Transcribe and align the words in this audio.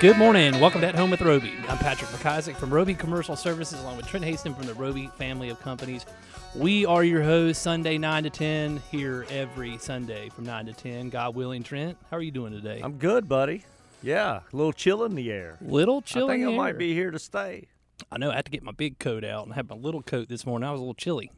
Good 0.00 0.16
morning. 0.16 0.60
Welcome 0.60 0.82
to 0.82 0.86
At 0.86 0.94
Home 0.94 1.10
with 1.10 1.22
Roby. 1.22 1.52
I'm 1.68 1.76
Patrick 1.76 2.08
McIsaac 2.10 2.54
from 2.54 2.72
Roby 2.72 2.94
Commercial 2.94 3.34
Services, 3.34 3.80
along 3.80 3.96
with 3.96 4.06
Trent 4.06 4.24
Haston 4.24 4.54
from 4.54 4.66
the 4.68 4.74
Roby 4.74 5.08
family 5.18 5.48
of 5.48 5.58
companies. 5.58 6.06
We 6.54 6.86
are 6.86 7.02
your 7.02 7.20
hosts, 7.20 7.60
Sunday 7.60 7.98
9 7.98 8.22
to 8.22 8.30
10, 8.30 8.80
here 8.92 9.26
every 9.28 9.76
Sunday 9.78 10.28
from 10.28 10.44
9 10.44 10.66
to 10.66 10.72
10. 10.72 11.10
God 11.10 11.34
willing, 11.34 11.64
Trent, 11.64 11.98
how 12.12 12.16
are 12.16 12.22
you 12.22 12.30
doing 12.30 12.52
today? 12.52 12.80
I'm 12.80 12.92
good, 12.98 13.28
buddy. 13.28 13.64
Yeah, 14.00 14.42
a 14.52 14.56
little 14.56 14.72
chill 14.72 15.02
in 15.02 15.16
the 15.16 15.32
air. 15.32 15.58
little 15.60 16.00
chill 16.00 16.30
I 16.30 16.34
think 16.34 16.42
in 16.44 16.54
I 16.54 16.56
might 16.56 16.78
be 16.78 16.94
here 16.94 17.10
to 17.10 17.18
stay. 17.18 17.66
I 18.12 18.18
know 18.18 18.30
I 18.30 18.36
had 18.36 18.44
to 18.44 18.52
get 18.52 18.62
my 18.62 18.70
big 18.70 19.00
coat 19.00 19.24
out 19.24 19.46
and 19.46 19.54
have 19.56 19.68
my 19.68 19.74
little 19.74 20.04
coat 20.04 20.28
this 20.28 20.46
morning. 20.46 20.68
I 20.68 20.70
was 20.70 20.78
a 20.78 20.82
little 20.82 20.94
chilly. 20.94 21.32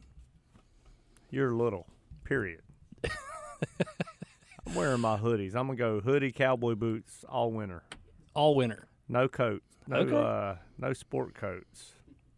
You're 1.31 1.49
little. 1.49 1.87
Period. 2.25 2.61
I'm 3.03 4.75
wearing 4.75 5.01
my 5.01 5.17
hoodies. 5.17 5.55
I'm 5.55 5.65
gonna 5.65 5.77
go 5.77 5.99
hoodie, 5.99 6.31
cowboy 6.31 6.75
boots 6.75 7.25
all 7.27 7.51
winter. 7.51 7.81
All 8.33 8.55
winter. 8.55 8.87
No 9.09 9.27
coat. 9.27 9.61
No 9.87 9.97
Okay. 9.97 10.15
uh 10.15 10.55
no 10.77 10.93
sport 10.93 11.33
coats. 11.35 11.93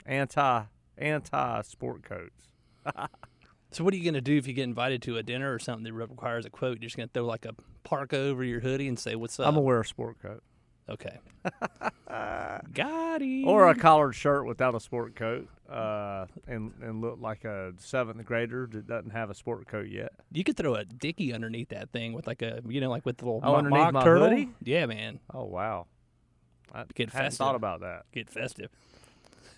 Anti 0.05 0.63
anti 0.97 1.61
sport 1.63 2.03
coats. 2.03 2.47
So, 3.71 3.83
what 3.83 3.93
are 3.93 3.97
you 3.97 4.03
going 4.03 4.13
to 4.13 4.21
do 4.21 4.37
if 4.37 4.45
you 4.45 4.53
get 4.53 4.65
invited 4.65 5.01
to 5.03 5.17
a 5.17 5.23
dinner 5.23 5.51
or 5.51 5.57
something 5.57 5.83
that 5.85 5.93
requires 5.93 6.45
a 6.45 6.51
quote? 6.51 6.77
You're 6.79 6.83
just 6.89 6.95
going 6.95 7.09
to 7.09 7.13
throw 7.13 7.25
like 7.25 7.45
a 7.45 7.55
parka 7.83 8.17
over 8.17 8.43
your 8.43 8.59
hoodie 8.59 8.87
and 8.87 8.99
say, 8.99 9.15
What's 9.15 9.39
up? 9.39 9.47
I'm 9.47 9.53
gonna 9.55 9.61
wear 9.65 9.79
a 9.81 9.85
sport 9.85 10.19
coat. 10.21 10.43
okay. 10.89 11.17
Got 12.73 13.21
it. 13.21 13.45
Or 13.45 13.69
a 13.69 13.75
collared 13.75 14.15
shirt 14.15 14.45
without 14.45 14.75
a 14.75 14.79
sport 14.79 15.15
coat. 15.15 15.47
Uh 15.73 16.27
and, 16.47 16.71
and 16.81 17.01
look 17.01 17.17
like 17.19 17.43
a 17.45 17.73
seventh 17.77 18.23
grader 18.25 18.67
that 18.71 18.87
doesn't 18.87 19.11
have 19.11 19.29
a 19.29 19.33
sport 19.33 19.67
coat 19.67 19.87
yet. 19.87 20.11
You 20.31 20.43
could 20.43 20.57
throw 20.57 20.75
a 20.75 20.85
dicky 20.85 21.33
underneath 21.33 21.69
that 21.69 21.91
thing 21.91 22.13
with 22.13 22.27
like 22.27 22.41
a, 22.41 22.61
you 22.67 22.79
know, 22.81 22.89
like 22.89 23.05
with 23.05 23.17
the 23.17 23.25
little 23.25 23.41
Oh, 23.43 23.55
underneath 23.55 23.79
mock 23.79 23.93
my 23.93 24.03
turtle. 24.03 24.29
hoodie? 24.29 24.49
Yeah, 24.63 24.85
man, 24.85 25.19
Oh 25.33 25.45
wow. 25.45 25.87
I 26.73 26.85
Get 26.95 27.11
hadn't 27.11 27.25
festive. 27.31 27.37
thought 27.37 27.55
about 27.55 27.81
that. 27.81 28.03
get 28.11 28.29
festive. 28.29 28.69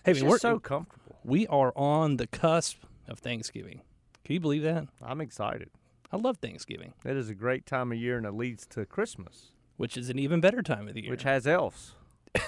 Hey, 0.04 0.12
It's 0.12 0.20
man, 0.20 0.30
we're 0.30 0.38
so 0.38 0.58
comfortable. 0.58 1.16
we 1.24 1.46
are 1.48 1.72
on 1.76 2.16
the 2.18 2.26
cusp 2.26 2.78
of 3.08 3.18
Thanksgiving. 3.18 3.80
Can 4.24 4.34
you 4.34 4.40
believe 4.40 4.62
that? 4.62 4.86
I'm 5.02 5.20
excited. 5.20 5.70
I 6.12 6.18
love 6.18 6.36
Thanksgiving, 6.38 6.92
It 7.04 7.16
is 7.16 7.28
a 7.28 7.34
great 7.34 7.66
time 7.66 7.90
of 7.90 7.98
year 7.98 8.16
and 8.16 8.24
it 8.26 8.32
leads 8.32 8.64
to 8.68 8.86
Christmas, 8.86 9.50
which 9.76 9.96
is 9.96 10.08
an 10.08 10.18
even 10.20 10.40
better 10.40 10.62
time 10.62 10.86
of 10.86 10.94
the 10.94 11.02
year. 11.02 11.10
which 11.10 11.24
has 11.24 11.48
elves. 11.48 11.95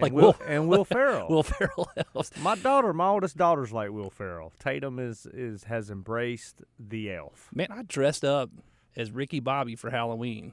Like 0.00 0.10
and 0.10 0.12
Will, 0.12 0.22
Will- 0.22 0.36
and 0.46 0.68
Will 0.68 0.84
Ferrell. 0.84 1.28
Will 1.28 1.42
Ferrell 1.42 1.90
elves. 2.14 2.30
my 2.40 2.54
daughter, 2.56 2.92
my 2.92 3.08
oldest 3.08 3.36
daughter's 3.36 3.72
like 3.72 3.90
Will 3.90 4.10
Ferrell. 4.10 4.52
Tatum 4.58 4.98
is 4.98 5.26
is 5.26 5.64
has 5.64 5.90
embraced 5.90 6.62
the 6.78 7.12
elf. 7.12 7.48
Man, 7.54 7.68
I 7.70 7.82
dressed 7.82 8.24
up 8.24 8.50
as 8.96 9.10
Ricky 9.10 9.40
Bobby 9.40 9.76
for 9.76 9.90
Halloween, 9.90 10.52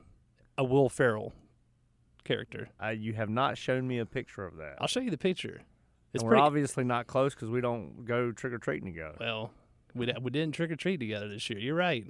a 0.58 0.64
Will 0.64 0.90
Ferrell 0.90 1.34
character. 2.24 2.70
Uh, 2.84 2.90
you 2.90 3.14
have 3.14 3.30
not 3.30 3.58
shown 3.58 3.88
me 3.88 3.98
a 4.00 4.06
picture 4.06 4.46
of 4.46 4.58
that. 4.58 4.76
I'll 4.80 4.88
show 4.88 5.00
you 5.00 5.12
the 5.12 5.18
picture. 5.18 5.62
It's 6.14 6.22
and 6.22 6.30
we're 6.30 6.36
pretty. 6.36 6.44
obviously 6.46 6.84
not 6.84 7.08
close 7.08 7.34
because 7.34 7.50
we 7.50 7.62
don't 7.62 8.06
go 8.06 8.32
trick 8.32 8.54
or 8.54 8.58
treating 8.58 8.88
together. 8.92 9.16
well, 9.20 9.52
we, 9.96 10.12
we 10.22 10.32
didn't 10.32 10.54
trick 10.54 10.72
or 10.72 10.76
treat 10.76 11.00
together 11.00 11.28
this 11.30 11.50
year. 11.50 11.60
You're 11.60 11.76
right. 11.76 12.06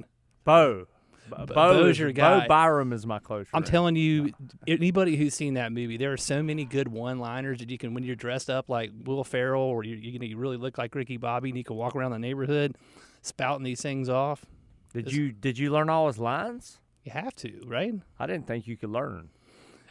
Bo, 0.46 0.88
Bo, 1.30 1.46
Bo's 1.46 1.92
is- 1.92 2.00
your 2.00 2.14
Bo. 2.14 2.46
Byram 2.48 2.94
is 2.94 3.06
my 3.06 3.20
close. 3.20 3.48
I'm 3.54 3.62
friend. 3.62 3.66
telling 3.66 3.96
you, 3.96 4.32
anybody 4.68 5.16
who's 5.16 5.34
seen 5.34 5.56
that 5.56 5.72
movie, 5.72 5.98
there 5.98 6.12
are 6.14 6.18
so 6.18 6.42
many 6.42 6.66
good 6.66 6.88
one-liners 6.88 7.60
that 7.60 7.70
you 7.70 7.78
can, 7.78 7.94
when 7.94 8.04
you're 8.04 8.16
dressed 8.16 8.50
up 8.50 8.70
like 8.70 8.92
Will 9.04 9.24
Ferrell, 9.24 9.62
or 9.62 9.84
you 9.84 9.96
you, 9.96 10.20
know, 10.20 10.26
you 10.26 10.38
really 10.38 10.58
look 10.58 10.78
like 10.78 10.96
Ricky 10.96 11.18
Bobby, 11.18 11.50
and 11.50 11.58
you 11.58 11.64
can 11.64 11.76
walk 11.76 11.96
around 11.96 12.12
the 12.12 12.20
neighborhood 12.20 12.76
spouting 13.22 13.64
these 13.64 13.82
things 13.82 14.10
off. 14.10 14.46
Did 14.94 15.12
you 15.12 15.32
did 15.32 15.58
you 15.58 15.72
learn 15.72 15.90
all 15.90 16.08
his 16.08 16.18
lines? 16.18 16.80
You 17.04 17.12
have 17.12 17.36
to, 17.38 17.62
right? 17.66 17.94
I 18.20 18.28
didn't 18.28 18.48
think 18.48 18.68
you 18.68 18.76
could 18.78 18.90
learn. 18.90 19.30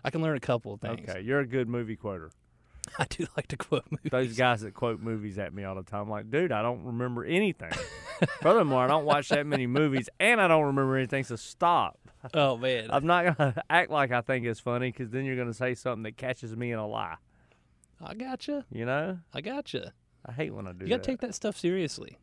I 0.05 0.11
can 0.11 0.23
learn 0.23 0.37
a 0.37 0.41
couple 0.41 0.73
of 0.75 0.81
things. 0.81 1.09
Okay, 1.09 1.21
you're 1.21 1.41
a 1.41 1.47
good 1.47 1.69
movie 1.69 1.97
quoter. 1.97 2.31
I 2.99 3.05
do 3.09 3.27
like 3.37 3.49
to 3.49 3.57
quote 3.57 3.85
movies. 3.91 4.11
Those 4.11 4.37
guys 4.37 4.61
that 4.63 4.75
quote 4.75 5.01
movies 5.01 5.39
at 5.39 5.53
me 5.55 5.65
all 5.65 5.75
the 5.75 5.83
time, 5.83 6.03
I'm 6.03 6.11
like, 6.11 6.31
dude, 6.31 6.53
I 6.53 6.63
don't 6.63 6.85
remember 6.85 7.25
anything. 7.25 7.71
Furthermore, 8.43 8.85
I 8.85 8.87
don't 8.89 9.05
watch 9.05 9.29
that 9.29 9.47
many 9.47 9.67
movies, 9.67 10.09
and 10.19 10.41
I 10.41 10.49
don't 10.49 10.65
remember 10.65 10.97
anything. 10.97 11.25
So 11.25 11.37
stop. 11.37 11.99
Oh 12.35 12.57
man, 12.57 12.89
I'm 12.91 13.07
not 13.07 13.37
gonna 13.37 13.55
act 13.71 13.91
like 13.91 14.11
I 14.13 14.21
think 14.21 14.45
it's 14.47 14.61
funny, 14.61 14.91
because 14.91 15.11
then 15.11 15.25
you're 15.25 15.37
gonna 15.37 15.55
say 15.55 15.75
something 15.75 16.03
that 16.05 16.17
catches 16.17 16.57
me 16.57 16.73
in 16.73 16.79
a 16.79 16.87
lie. 16.87 17.17
I 18.05 18.15
gotcha. 18.15 18.65
You 18.73 18.85
know, 18.87 19.19
I 19.33 19.41
gotcha. 19.41 19.93
I 20.27 20.33
hate 20.33 20.53
when 20.55 20.67
I 20.67 20.73
do 20.73 20.85
You 20.85 20.89
got 20.91 20.97
that. 20.99 21.03
to 21.05 21.11
take 21.11 21.21
that 21.21 21.35
stuff 21.35 21.57
seriously. 21.57 22.19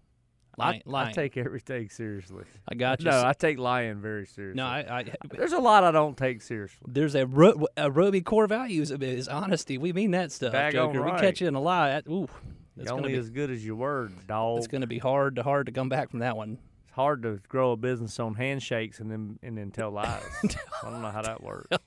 I. 0.60 0.82
I 0.94 1.12
take 1.12 1.38
everything 1.38 1.90
seriously. 1.90 2.44
I 2.68 2.76
got 2.76 3.00
you. 3.02 3.10
No, 3.10 3.24
I 3.26 3.34
take 3.34 3.58
lying 3.60 4.00
very 4.00 4.26
seriously. 4.26 4.58
no, 4.58 4.66
I, 4.66 5.00
I 5.00 5.06
There's 5.32 5.54
a 5.54 5.60
lot 5.60 5.84
I 5.84 5.92
don't 5.92 6.18
take 6.18 6.42
seriously. 6.42 6.78
there's 6.88 7.16
a, 7.16 7.26
ro- 7.26 7.68
a 7.78 7.92
Roby 7.92 8.22
core 8.22 8.48
values 8.48 8.92
of 8.92 9.04
is 9.04 9.28
honesty. 9.28 9.78
We 9.78 9.94
mean 9.94 10.12
that 10.12 10.32
stuff, 10.32 10.54
Daggone 10.54 10.72
Joker. 10.94 11.02
We 11.04 11.12
catch 11.12 11.42
you 11.42 11.48
in 11.48 11.56
a 11.56 11.62
lie. 11.62 11.90
That, 11.90 12.08
ooh, 12.08 12.28
that's 12.76 12.90
You're 12.90 12.98
only 12.98 13.14
be 13.14 13.18
as 13.18 13.30
good 13.30 13.52
as 13.52 13.66
your 13.66 13.76
word, 13.76 14.12
dog. 14.28 14.58
it's 14.60 14.68
gonna 14.68 14.88
be 14.88 15.00
hard 15.00 15.38
to 15.38 15.44
hard 15.44 15.66
to 15.68 15.72
come 15.72 15.90
back 15.90 16.10
from 16.10 16.20
that 16.20 16.36
one. 16.36 16.58
It's 16.84 16.94
hard 16.94 17.24
to 17.24 17.40
grow 17.48 17.72
a 17.72 17.78
business 17.78 18.20
on 18.20 18.36
handshakes 18.36 19.00
and 19.00 19.10
then 19.12 19.40
and 19.44 19.58
then 19.58 19.72
tell 19.72 19.92
lies. 19.92 20.22
I 20.84 20.90
don't 20.90 21.02
know 21.02 21.12
how 21.12 21.22
that 21.22 21.42
works. 21.44 21.78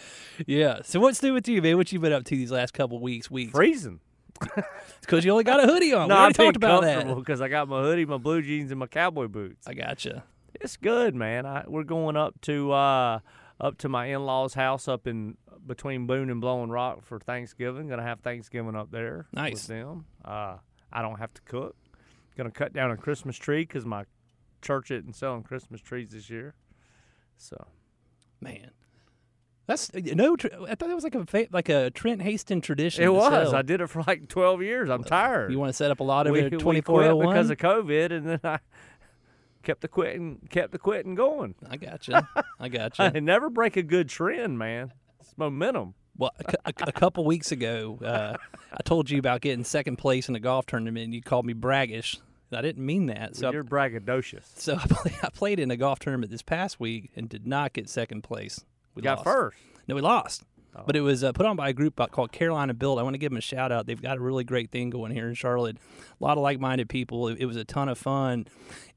yeah. 0.45 0.81
So 0.83 0.99
what's 0.99 1.21
new 1.21 1.33
with 1.33 1.47
you, 1.47 1.61
man? 1.61 1.77
What 1.77 1.91
you 1.91 1.99
been 1.99 2.13
up 2.13 2.23
to 2.25 2.35
these 2.35 2.51
last 2.51 2.73
couple 2.73 2.99
weeks? 2.99 3.29
Weeks? 3.29 3.51
Freezing. 3.51 3.99
Because 5.01 5.23
you 5.23 5.31
only 5.31 5.43
got 5.45 5.63
a 5.63 5.67
hoodie 5.67 5.93
on. 5.93 6.09
No, 6.09 6.15
we 6.15 6.21
I'm 6.21 6.33
talked 6.33 6.57
about 6.57 6.81
that. 6.81 6.95
comfortable 6.95 7.21
because 7.21 7.39
I 7.39 7.47
got 7.47 7.69
my 7.69 7.81
hoodie, 7.81 8.05
my 8.05 8.17
blue 8.17 8.41
jeans, 8.41 8.71
and 8.71 8.79
my 8.79 8.87
cowboy 8.87 9.27
boots. 9.27 9.65
I 9.65 9.73
gotcha. 9.73 10.23
It's 10.55 10.75
good, 10.75 11.15
man. 11.15 11.45
I, 11.45 11.63
we're 11.65 11.83
going 11.83 12.17
up 12.17 12.39
to 12.41 12.71
uh, 12.73 13.19
up 13.61 13.77
to 13.79 13.89
my 13.89 14.07
in-laws' 14.07 14.53
house 14.53 14.87
up 14.89 15.07
in 15.07 15.37
between 15.65 16.07
Boone 16.07 16.29
and 16.29 16.41
Blowing 16.41 16.69
Rock 16.69 17.03
for 17.05 17.19
Thanksgiving. 17.19 17.87
Gonna 17.87 18.03
have 18.03 18.19
Thanksgiving 18.19 18.75
up 18.75 18.91
there 18.91 19.27
Nice. 19.31 19.53
with 19.53 19.67
them. 19.67 20.05
Uh, 20.25 20.57
I 20.91 21.01
don't 21.01 21.19
have 21.19 21.33
to 21.35 21.41
cook. 21.43 21.75
Gonna 22.35 22.51
cut 22.51 22.73
down 22.73 22.91
a 22.91 22.97
Christmas 22.97 23.37
tree 23.37 23.61
because 23.61 23.85
my 23.85 24.03
church 24.61 24.91
isn't 24.91 25.15
selling 25.15 25.43
Christmas 25.43 25.79
trees 25.79 26.09
this 26.11 26.29
year. 26.29 26.53
So 27.37 27.67
Man, 28.41 28.71
that's 29.67 29.93
no. 29.93 30.35
I 30.67 30.75
thought 30.75 30.87
that 30.87 30.95
was 30.95 31.03
like 31.03 31.15
a 31.15 31.47
like 31.51 31.69
a 31.69 31.91
Trent 31.91 32.21
Haston 32.21 32.63
tradition. 32.63 33.03
it 33.03 33.13
was. 33.13 33.49
sell. 33.49 33.55
I 33.55 33.61
did 33.61 33.81
it 33.81 33.87
for 33.87 34.03
like 34.07 34.27
12 34.27 34.63
years. 34.63 34.89
I'm 34.89 35.03
tired. 35.03 35.51
You 35.51 35.59
want 35.59 35.69
to 35.69 35.73
set 35.73 35.91
up 35.91 35.99
a 35.99 36.03
lot 36.03 36.25
of 36.25 36.33
we, 36.33 36.39
it 36.39 36.51
we 36.51 36.57
at 36.57 36.61
twenty 36.61 36.81
four 36.81 37.03
oh 37.03 37.19
because 37.19 37.49
of 37.49 37.57
COVID, 37.57 38.11
and 38.11 38.25
then 38.27 38.39
I 38.43 38.59
kept 39.63 39.81
the 39.81 39.87
quitting, 39.87 40.47
kept 40.49 40.71
the 40.71 40.79
quitting 40.79 41.15
going. 41.15 41.55
I 41.69 41.77
got 41.77 41.91
gotcha. 42.07 42.29
I 42.35 42.43
I 42.59 42.69
gotcha. 42.69 43.21
never 43.21 43.49
break 43.49 43.77
a 43.77 43.83
good 43.83 44.09
trend, 44.09 44.57
man. 44.57 44.93
It's 45.19 45.33
momentum. 45.37 45.93
Well, 46.17 46.31
a, 46.39 46.69
a, 46.69 46.73
a 46.87 46.91
couple 46.91 47.25
weeks 47.25 47.51
ago, 47.51 47.99
uh, 48.03 48.37
I 48.71 48.83
told 48.83 49.09
you 49.09 49.19
about 49.19 49.41
getting 49.41 49.63
second 49.63 49.97
place 49.97 50.29
in 50.29 50.35
a 50.35 50.39
golf 50.39 50.65
tournament, 50.65 51.05
and 51.05 51.13
you 51.13 51.21
called 51.21 51.45
me 51.45 51.53
braggish. 51.53 52.17
I 52.51 52.61
didn't 52.61 52.85
mean 52.85 53.07
that. 53.07 53.35
So, 53.35 53.51
You're 53.51 53.63
braggadocious. 53.63 54.45
so 54.55 54.75
I, 54.75 54.87
play, 54.87 55.13
I 55.21 55.29
played 55.29 55.59
in 55.59 55.69
a 55.71 55.77
golf 55.77 55.99
tournament 55.99 56.31
this 56.31 56.41
past 56.41 56.79
week 56.79 57.11
and 57.15 57.27
did 57.27 57.45
not 57.45 57.73
get 57.73 57.89
second 57.89 58.23
place. 58.23 58.63
We 58.97 59.01
got 59.03 59.17
lost. 59.17 59.23
first. 59.23 59.57
No, 59.87 59.95
we 59.95 60.01
lost. 60.01 60.43
But 60.85 60.95
it 60.95 61.01
was 61.01 61.23
uh, 61.23 61.31
put 61.31 61.45
on 61.45 61.55
by 61.55 61.69
a 61.69 61.73
group 61.73 61.99
uh, 61.99 62.07
called 62.07 62.31
Carolina 62.31 62.73
Build. 62.73 62.99
I 62.99 63.03
want 63.03 63.15
to 63.15 63.17
give 63.17 63.31
them 63.31 63.37
a 63.37 63.41
shout 63.41 63.71
out. 63.71 63.87
They've 63.87 64.01
got 64.01 64.17
a 64.17 64.19
really 64.19 64.43
great 64.43 64.69
thing 64.69 64.89
going 64.89 65.11
here 65.11 65.27
in 65.27 65.33
Charlotte. 65.33 65.77
A 65.77 66.23
lot 66.23 66.37
of 66.37 66.43
like 66.43 66.59
minded 66.59 66.89
people. 66.89 67.27
It, 67.29 67.39
it 67.39 67.45
was 67.45 67.55
a 67.55 67.65
ton 67.65 67.89
of 67.89 67.97
fun. 67.97 68.45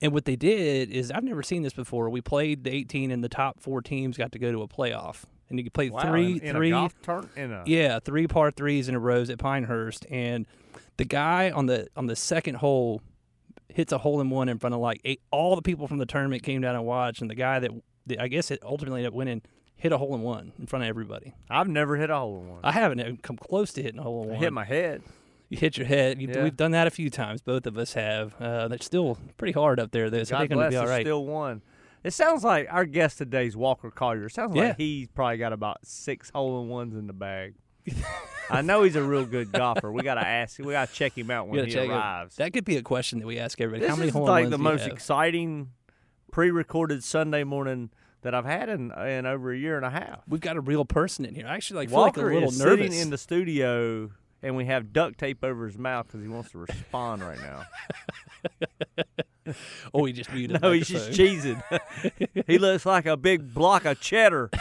And 0.02 0.12
what 0.12 0.24
they 0.24 0.36
did 0.36 0.90
is, 0.90 1.10
I've 1.10 1.24
never 1.24 1.42
seen 1.42 1.62
this 1.62 1.72
before. 1.72 2.10
We 2.10 2.20
played 2.20 2.64
the 2.64 2.70
18, 2.70 3.10
and 3.10 3.24
the 3.24 3.28
top 3.28 3.60
four 3.60 3.80
teams 3.80 4.18
got 4.18 4.32
to 4.32 4.38
go 4.38 4.52
to 4.52 4.62
a 4.62 4.68
playoff. 4.68 5.24
And 5.48 5.58
you 5.58 5.64
could 5.64 5.72
play 5.72 5.90
Wow, 5.90 6.02
three, 6.02 6.32
in, 6.32 6.42
in 6.42 6.56
three, 6.56 6.88
turn 7.02 7.28
in 7.34 7.50
a 7.50 7.62
yeah, 7.66 7.98
three 7.98 8.26
par 8.28 8.50
threes 8.50 8.88
in 8.88 8.94
a 8.94 9.00
row 9.00 9.22
at 9.22 9.38
Pinehurst, 9.38 10.06
and 10.08 10.46
the 10.96 11.04
guy 11.04 11.50
on 11.50 11.66
the 11.66 11.88
on 11.96 12.06
the 12.06 12.14
second 12.14 12.56
hole 12.56 13.02
hits 13.68 13.90
a 13.90 13.98
hole 13.98 14.20
in 14.20 14.30
one 14.30 14.48
in 14.48 14.58
front 14.60 14.74
of 14.74 14.80
like 14.80 15.00
eight. 15.04 15.20
All 15.32 15.56
the 15.56 15.62
people 15.62 15.88
from 15.88 15.98
the 15.98 16.06
tournament 16.06 16.44
came 16.44 16.60
down 16.60 16.76
and 16.76 16.84
watched, 16.84 17.20
and 17.20 17.28
the 17.28 17.34
guy 17.34 17.58
that, 17.58 17.70
that 18.06 18.20
I 18.20 18.28
guess 18.28 18.52
it 18.52 18.60
ultimately 18.62 19.00
ended 19.00 19.12
up 19.12 19.14
winning 19.14 19.42
hit 19.80 19.92
a 19.92 19.98
hole 19.98 20.14
in 20.14 20.22
one 20.22 20.52
in 20.58 20.66
front 20.66 20.84
of 20.84 20.88
everybody. 20.88 21.34
I've 21.48 21.68
never 21.68 21.96
hit 21.96 22.10
a 22.10 22.16
hole 22.16 22.40
in 22.42 22.48
one. 22.48 22.60
I 22.62 22.72
haven't 22.72 23.22
come 23.22 23.36
close 23.36 23.72
to 23.72 23.82
hitting 23.82 23.98
a 23.98 24.02
hole 24.02 24.22
in 24.24 24.28
I 24.28 24.32
one. 24.34 24.42
hit 24.42 24.52
my 24.52 24.64
head. 24.64 25.02
You 25.48 25.58
hit 25.58 25.76
your 25.76 25.86
head. 25.86 26.20
You, 26.20 26.28
Yeah. 26.28 26.44
We've 26.44 26.56
done 26.56 26.70
that 26.72 26.86
a 26.86 26.90
few 26.90 27.10
times. 27.10 27.40
Both 27.42 27.66
of 27.66 27.76
us 27.76 27.94
have. 27.94 28.34
Uh, 28.40 28.68
that's 28.68 28.86
still 28.86 29.18
pretty 29.36 29.52
hard 29.52 29.80
up 29.80 29.90
there, 29.90 30.08
though. 30.10 30.22
So 30.22 30.32
God 30.34 30.40
they're 30.42 30.48
going 30.56 30.64
to 30.66 30.70
be 30.70 30.76
all 30.76 30.86
right. 30.86 31.02
still 31.04 31.24
one. 31.26 31.62
It 32.04 32.12
sounds 32.12 32.44
like 32.44 32.68
our 32.70 32.84
guest 32.84 33.18
today's 33.18 33.56
Walker 33.56 33.90
Collier. 33.90 34.26
It 34.26 34.32
sounds 34.32 34.54
Yeah. 34.54 34.68
like 34.68 34.76
he's 34.76 35.08
probably 35.08 35.38
got 35.38 35.52
about 35.52 35.78
six 35.84 36.30
hole 36.30 36.62
in 36.62 36.68
ones 36.68 36.94
in 36.94 37.06
the 37.08 37.12
bag. 37.12 37.54
I 38.50 38.62
know 38.62 38.82
he's 38.84 38.96
a 38.96 39.02
real 39.02 39.24
good 39.24 39.52
golfer. 39.52 39.90
We 39.92 40.02
gotta 40.02 40.26
ask. 40.26 40.58
Him. 40.58 40.66
We 40.66 40.72
gotta 40.72 40.92
check 40.92 41.16
him 41.16 41.30
out 41.30 41.48
when 41.48 41.66
he 41.66 41.74
it. 41.74 41.88
arrives. 41.88 42.36
That 42.36 42.52
could 42.52 42.64
be 42.64 42.76
a 42.76 42.82
question 42.82 43.18
that 43.20 43.26
we 43.26 43.38
ask 43.38 43.60
everybody. 43.60 43.80
this 43.82 43.90
How 43.90 43.96
many 43.96 44.08
is 44.08 44.14
hole 44.14 44.26
like 44.26 44.44
in 44.44 44.50
the 44.50 44.56
ones 44.58 44.62
do 44.62 44.68
you 44.68 44.72
most 44.72 44.82
have? 44.84 44.92
exciting 44.92 45.70
pre-recorded 46.30 47.02
Sunday 47.02 47.44
morning 47.44 47.90
that 48.22 48.34
I've 48.34 48.44
had 48.44 48.68
in 48.68 48.90
in 48.92 49.26
over 49.26 49.52
a 49.52 49.56
year 49.56 49.76
and 49.76 49.84
a 49.86 49.90
half. 49.90 50.20
We've 50.28 50.40
got 50.40 50.56
a 50.56 50.60
real 50.60 50.84
person 50.84 51.24
in 51.24 51.34
here. 51.34 51.46
I 51.46 51.54
actually 51.54 51.78
like 51.78 51.88
feel 51.90 52.00
like 52.00 52.16
a 52.16 52.20
Walker 52.20 52.34
little 52.34 52.48
is 52.50 52.58
nervous. 52.58 52.86
sitting 52.86 52.98
in 53.00 53.10
the 53.10 53.18
studio, 53.18 54.10
and 54.42 54.56
we 54.56 54.66
have 54.66 54.92
duct 54.92 55.18
tape 55.18 55.42
over 55.44 55.66
his 55.66 55.78
mouth 55.78 56.06
because 56.06 56.20
he 56.22 56.28
wants 56.28 56.50
to 56.52 56.58
respond 56.58 57.22
right 57.22 57.38
now. 57.40 57.64
oh, 59.94 60.04
he 60.04 60.12
just 60.12 60.32
muted. 60.32 60.60
No, 60.62 60.72
he's 60.72 60.88
just 60.88 61.10
cheesing. 61.10 61.62
he 62.46 62.58
looks 62.58 62.84
like 62.86 63.06
a 63.06 63.16
big 63.16 63.54
block 63.54 63.84
of 63.84 64.00
cheddar. 64.00 64.50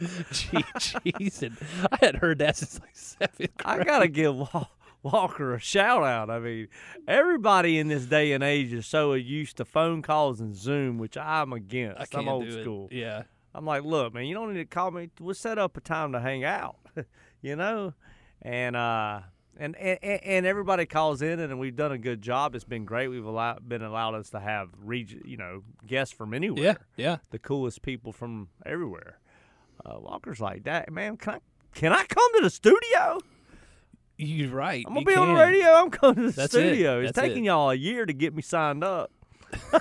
Gee, 0.00 0.62
cheesing. 0.78 1.56
I 1.92 1.96
hadn't 2.00 2.20
heard 2.20 2.38
that 2.38 2.56
since 2.56 2.80
like 2.80 2.96
seventh 2.96 3.38
grade. 3.38 3.80
I 3.80 3.84
gotta 3.84 4.08
give 4.08 4.34
Wa- 4.34 4.66
Walker 5.02 5.54
a 5.54 5.60
shout 5.60 6.02
out. 6.04 6.30
I 6.30 6.38
mean, 6.38 6.68
everybody 7.08 7.78
in 7.78 7.88
this 7.88 8.04
day 8.06 8.32
and 8.32 8.44
age 8.44 8.72
is 8.72 8.86
so 8.86 9.14
used 9.14 9.56
to 9.58 9.64
phone 9.64 10.02
calls 10.02 10.40
and 10.40 10.54
Zoom, 10.54 10.98
which 10.98 11.16
I'm 11.16 11.52
against. 11.52 12.00
I 12.00 12.06
can't 12.06 12.24
I'm 12.24 12.28
old 12.28 12.48
do 12.48 12.58
it. 12.58 12.62
school. 12.62 12.88
Yeah. 12.90 13.22
I'm 13.54 13.64
like, 13.64 13.82
look, 13.82 14.14
man, 14.14 14.26
you 14.26 14.34
don't 14.34 14.52
need 14.52 14.60
to 14.60 14.64
call 14.64 14.90
me. 14.90 15.10
We'll 15.18 15.34
set 15.34 15.58
up 15.58 15.76
a 15.76 15.80
time 15.80 16.12
to 16.12 16.20
hang 16.20 16.44
out, 16.44 16.76
you 17.42 17.56
know, 17.56 17.94
and 18.42 18.76
uh, 18.76 19.20
and, 19.56 19.74
and 19.76 19.98
and 20.02 20.46
everybody 20.46 20.86
calls 20.86 21.20
in, 21.20 21.40
and 21.40 21.58
we've 21.58 21.74
done 21.74 21.90
a 21.90 21.98
good 21.98 22.22
job. 22.22 22.54
It's 22.54 22.64
been 22.64 22.84
great. 22.84 23.08
We've 23.08 23.24
allowed, 23.24 23.68
been 23.68 23.82
allowed 23.82 24.14
us 24.14 24.30
to 24.30 24.40
have 24.40 24.68
region, 24.84 25.22
you 25.24 25.36
know, 25.36 25.64
guests 25.84 26.14
from 26.14 26.32
anywhere. 26.32 26.62
Yeah. 26.62 26.74
Yeah. 26.96 27.16
the 27.30 27.40
coolest 27.40 27.82
people 27.82 28.12
from 28.12 28.48
everywhere. 28.64 29.18
Uh, 29.84 29.98
Walker's 29.98 30.40
like 30.40 30.62
that, 30.64 30.92
man. 30.92 31.16
Can 31.16 31.34
I 31.34 31.38
can 31.74 31.92
I 31.92 32.04
come 32.04 32.34
to 32.36 32.42
the 32.42 32.50
studio? 32.50 33.18
You're 34.22 34.50
right. 34.50 34.84
I'm 34.86 34.92
gonna 34.94 35.06
be 35.06 35.14
on 35.14 35.28
the 35.28 35.40
radio. 35.40 35.68
I'm 35.74 35.90
coming 35.90 36.16
to 36.16 36.22
the 36.22 36.32
That's 36.32 36.54
it. 36.54 36.58
studio. 36.58 37.00
It's 37.00 37.12
taking 37.12 37.44
it. 37.44 37.48
y'all 37.48 37.70
a 37.70 37.74
year 37.74 38.04
to 38.04 38.12
get 38.12 38.34
me 38.34 38.42
signed 38.42 38.84
up. 38.84 39.10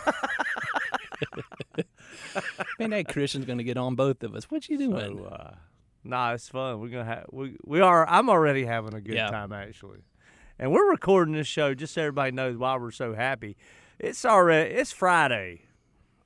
Man, 2.79 2.91
that 2.91 3.07
Christian's 3.09 3.45
gonna 3.45 3.63
get 3.63 3.77
on 3.77 3.95
both 3.95 4.23
of 4.23 4.35
us. 4.35 4.45
What 4.45 4.69
you 4.69 4.77
doing? 4.77 5.17
So, 5.17 5.25
uh, 5.25 5.55
nah, 6.03 6.33
it's 6.33 6.47
fun. 6.47 6.79
We're 6.79 6.89
gonna 6.89 7.05
have 7.05 7.25
we 7.31 7.57
we 7.65 7.81
are. 7.81 8.07
I'm 8.07 8.29
already 8.29 8.65
having 8.65 8.93
a 8.93 9.01
good 9.01 9.15
Yeah. 9.15 9.29
time 9.29 9.51
actually, 9.51 9.99
and 10.57 10.71
we're 10.71 10.89
recording 10.89 11.33
this 11.33 11.47
show 11.47 11.73
just 11.73 11.93
so 11.93 12.01
everybody 12.03 12.31
knows 12.31 12.55
why 12.57 12.77
we're 12.77 12.91
so 12.91 13.13
happy. 13.13 13.57
It's 13.99 14.23
already 14.23 14.73
it's 14.75 14.91
Friday 14.93 15.63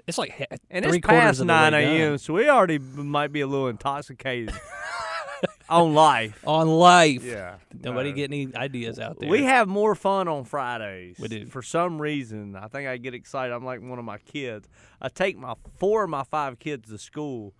it's 0.06 0.18
like 0.18 0.48
and 0.70 0.86
three 0.86 0.98
it's 0.98 1.06
quarters 1.08 1.24
past 1.40 1.44
nine 1.46 1.74
a.m. 1.74 2.18
So 2.20 2.34
we 2.34 2.48
already 2.50 2.78
might 2.78 3.32
be 3.32 3.42
a 3.42 3.48
little 3.48 3.68
intoxicated 3.70 4.54
on 5.70 5.94
life. 5.94 6.44
on 6.46 6.68
life. 6.68 7.24
Yeah, 7.24 7.56
Nobody 7.84 8.10
no. 8.10 8.16
get 8.16 8.32
any 8.32 8.56
ideas 8.56 9.00
out 9.00 9.20
there. 9.20 9.30
We 9.30 9.44
have 9.44 9.68
more 9.68 9.96
fun 9.96 10.28
on 10.28 10.44
Fridays. 10.46 11.18
We 11.20 11.28
do. 11.28 11.46
For 11.46 11.62
some 11.62 12.02
reason, 12.02 12.56
I 12.56 12.68
think 12.68 12.88
I 12.88 12.98
get 12.98 13.14
excited. 13.14 13.54
I'm 13.54 13.66
like 13.66 13.82
one 13.82 14.00
of 14.00 14.06
my 14.06 14.18
kids. 14.18 14.68
I 15.02 15.10
take 15.10 15.38
my 15.38 15.56
four 15.78 16.04
of 16.04 16.10
my 16.10 16.24
five 16.24 16.60
kids 16.60 16.90
to 16.90 16.98
school, 16.98 17.54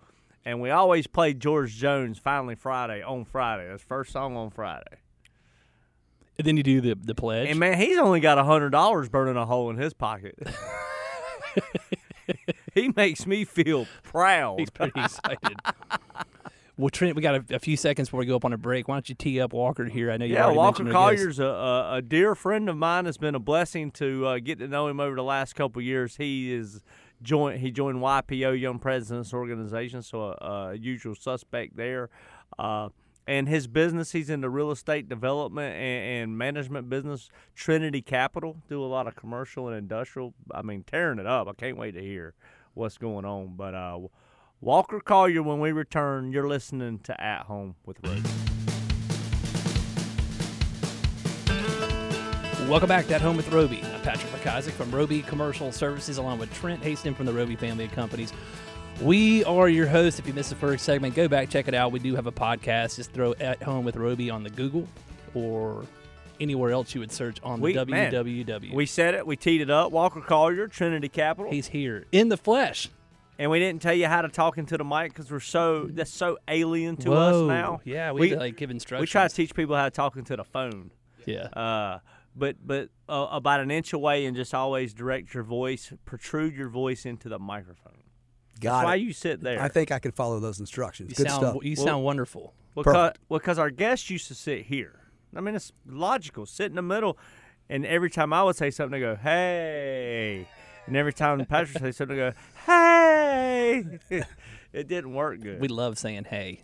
and 0.44 0.60
we 0.60 0.70
always 0.70 1.06
play 1.06 1.34
George 1.34 1.74
Jones 1.76 2.18
Finally 2.18 2.54
Friday 2.56 3.02
on 3.02 3.24
Friday. 3.24 3.68
That's 3.68 3.82
first 3.82 4.12
song 4.12 4.36
on 4.36 4.50
Friday. 4.50 4.98
And 6.36 6.46
then 6.46 6.56
you 6.56 6.62
do 6.62 6.80
the 6.80 6.94
the 6.94 7.14
pledge. 7.14 7.48
And 7.48 7.58
man, 7.58 7.78
he's 7.78 7.98
only 7.98 8.20
got 8.20 8.38
a 8.38 8.44
hundred 8.44 8.70
dollars 8.70 9.08
burning 9.08 9.36
a 9.36 9.46
hole 9.46 9.70
in 9.70 9.76
his 9.76 9.94
pocket. 9.94 10.36
he 12.74 12.90
makes 12.94 13.26
me 13.26 13.44
feel 13.44 13.86
proud. 14.02 14.58
He's 14.58 14.70
pretty 14.70 15.00
excited. 15.00 15.58
Well, 16.76 16.88
Trent, 16.88 17.14
we 17.14 17.22
got 17.22 17.36
a, 17.36 17.56
a 17.56 17.58
few 17.58 17.76
seconds 17.76 18.08
before 18.08 18.20
we 18.20 18.26
go 18.26 18.36
up 18.36 18.44
on 18.44 18.52
a 18.52 18.58
break. 18.58 18.88
Why 18.88 18.96
don't 18.96 19.08
you 19.08 19.14
tee 19.14 19.40
up 19.40 19.52
Walker 19.52 19.84
here? 19.84 20.10
I 20.10 20.16
know 20.16 20.24
you 20.24 20.34
Yeah, 20.34 20.50
Walker. 20.50 20.84
Collier's 20.90 21.38
a, 21.38 21.90
a, 21.92 22.02
dear 22.02 22.34
friend 22.34 22.68
of 22.68 22.76
mine. 22.76 23.06
It's 23.06 23.16
been 23.16 23.36
a 23.36 23.40
blessing 23.40 23.92
to 23.92 24.26
uh, 24.26 24.38
get 24.40 24.58
to 24.58 24.66
know 24.66 24.88
him 24.88 24.98
over 24.98 25.14
the 25.14 25.22
last 25.22 25.54
couple 25.54 25.80
of 25.80 25.86
years. 25.86 26.16
He 26.16 26.52
is 26.52 26.82
joined. 27.22 27.60
He 27.60 27.70
joined 27.70 27.98
YPO 27.98 28.60
Young 28.60 28.80
Presidents 28.80 29.32
Organization, 29.32 30.02
so 30.02 30.36
a, 30.40 30.70
a 30.70 30.74
usual 30.74 31.14
suspect 31.14 31.76
there. 31.76 32.10
Uh, 32.58 32.88
and 33.26 33.48
his 33.48 33.66
business, 33.66 34.12
he's 34.12 34.28
in 34.28 34.40
the 34.40 34.50
real 34.50 34.70
estate 34.70 35.08
development 35.08 35.74
and, 35.76 36.22
and 36.22 36.38
management 36.38 36.90
business. 36.90 37.30
Trinity 37.54 38.02
Capital 38.02 38.56
do 38.68 38.82
a 38.82 38.86
lot 38.86 39.06
of 39.06 39.14
commercial 39.14 39.68
and 39.68 39.76
industrial. 39.76 40.34
I 40.50 40.62
mean, 40.62 40.84
tearing 40.84 41.18
it 41.20 41.26
up. 41.26 41.48
I 41.48 41.52
can't 41.52 41.76
wait 41.76 41.92
to 41.92 42.02
hear 42.02 42.34
what's 42.74 42.98
going 42.98 43.24
on. 43.24 43.54
But 43.56 43.74
uh, 43.74 44.00
Walker 44.64 44.98
Collier, 44.98 45.42
when 45.42 45.60
we 45.60 45.72
return, 45.72 46.32
you're 46.32 46.48
listening 46.48 46.98
to 47.00 47.22
At 47.22 47.42
Home 47.42 47.74
with 47.84 47.98
Rose. 48.02 48.22
Welcome 52.66 52.88
back 52.88 53.06
to 53.08 53.14
At 53.14 53.20
Home 53.20 53.36
with 53.36 53.52
Roby. 53.52 53.82
I'm 53.82 54.00
Patrick 54.00 54.32
McIsaac 54.32 54.70
from 54.70 54.90
Roby 54.90 55.20
Commercial 55.20 55.70
Services, 55.70 56.16
along 56.16 56.38
with 56.38 56.50
Trent 56.54 56.80
Haston 56.82 57.14
from 57.14 57.26
the 57.26 57.32
Roby 57.34 57.56
family 57.56 57.84
of 57.84 57.92
companies. 57.92 58.32
We 59.02 59.44
are 59.44 59.68
your 59.68 59.86
hosts. 59.86 60.18
If 60.18 60.26
you 60.26 60.32
missed 60.32 60.48
the 60.48 60.56
first 60.56 60.86
segment, 60.86 61.14
go 61.14 61.28
back, 61.28 61.50
check 61.50 61.68
it 61.68 61.74
out. 61.74 61.92
We 61.92 61.98
do 61.98 62.14
have 62.16 62.26
a 62.26 62.32
podcast. 62.32 62.96
Just 62.96 63.12
throw 63.12 63.34
At 63.34 63.62
Home 63.64 63.84
with 63.84 63.96
Roby 63.96 64.30
on 64.30 64.44
the 64.44 64.50
Google 64.50 64.88
or 65.34 65.84
anywhere 66.40 66.70
else 66.70 66.94
you 66.94 67.00
would 67.02 67.12
search 67.12 67.36
on 67.42 67.60
We- 67.60 67.74
the 67.74 67.84
man, 67.84 68.10
www. 68.10 68.72
We 68.72 68.86
said 68.86 69.12
it. 69.12 69.26
We 69.26 69.36
teed 69.36 69.60
it 69.60 69.68
up. 69.68 69.92
Walker 69.92 70.22
Collier, 70.22 70.68
Trinity 70.68 71.10
Capital, 71.10 71.52
He's 71.52 71.66
here 71.66 72.06
in 72.12 72.30
the 72.30 72.38
flesh. 72.38 72.88
And 73.38 73.50
we 73.50 73.58
didn't 73.58 73.82
tell 73.82 73.94
you 73.94 74.06
how 74.06 74.22
to 74.22 74.28
talk 74.28 74.58
into 74.58 74.76
the 74.78 74.84
mic 74.84 75.12
because 75.12 75.30
we're 75.30 75.40
so 75.40 75.86
that's 75.90 76.12
so 76.12 76.38
alien 76.48 76.96
to 76.98 77.10
Whoa. 77.10 77.44
us 77.44 77.48
now. 77.48 77.80
Yeah, 77.84 78.12
we, 78.12 78.20
we 78.20 78.28
to, 78.30 78.36
like 78.36 78.56
give 78.56 78.70
instructions. 78.70 79.02
we 79.02 79.10
try 79.10 79.26
to 79.28 79.34
teach 79.34 79.54
people 79.54 79.76
how 79.76 79.84
to 79.84 79.90
talk 79.90 80.16
into 80.16 80.36
the 80.36 80.44
phone. 80.44 80.90
Yeah. 81.26 81.44
Uh, 81.48 81.98
but 82.36 82.56
but 82.66 82.90
uh, 83.08 83.28
about 83.30 83.60
an 83.60 83.70
inch 83.70 83.92
away, 83.92 84.26
and 84.26 84.36
just 84.36 84.54
always 84.54 84.92
direct 84.94 85.32
your 85.34 85.42
voice, 85.44 85.92
protrude 86.04 86.54
your 86.54 86.68
voice 86.68 87.06
into 87.06 87.28
the 87.28 87.38
microphone. 87.38 88.02
Got 88.60 88.72
That's 88.72 88.82
it. 88.82 88.86
why 88.86 88.94
you 88.96 89.12
sit 89.12 89.40
there. 89.40 89.60
I 89.60 89.68
think 89.68 89.90
I 89.90 89.98
could 89.98 90.14
follow 90.14 90.38
those 90.40 90.60
instructions. 90.60 91.10
you 91.10 91.16
Good 91.16 91.28
sound 91.30 91.40
stuff. 91.42 91.64
you 91.64 91.74
Well- 91.76 91.86
sound 91.86 92.04
wonderful. 92.04 92.54
because 92.74 92.92
Perfect. 92.92 93.28
because 93.28 93.58
our 93.58 93.70
guests 93.70 94.10
used 94.10 94.28
to 94.28 94.34
sit 94.34 94.66
here. 94.66 95.00
I 95.36 95.40
mean, 95.40 95.54
it's 95.56 95.72
logical. 95.86 96.46
Sit 96.46 96.66
in 96.66 96.76
the 96.76 96.82
middle, 96.82 97.18
and 97.68 97.84
every 97.86 98.10
time 98.10 98.32
I 98.32 98.42
would 98.44 98.54
say 98.56 98.70
something, 98.70 99.00
they 99.00 99.04
go, 99.04 99.16
"Hey," 99.16 100.46
and 100.86 100.96
every 100.96 101.12
time 101.12 101.44
Patrick 101.46 101.78
say 101.78 101.90
something, 101.92 102.16
they 102.16 102.30
go, 102.30 102.32
"Hey." 102.66 102.93
it 104.72 104.88
didn't 104.88 105.14
work 105.14 105.40
good. 105.40 105.60
We 105.60 105.68
love 105.68 105.98
saying 105.98 106.24
hey. 106.24 106.60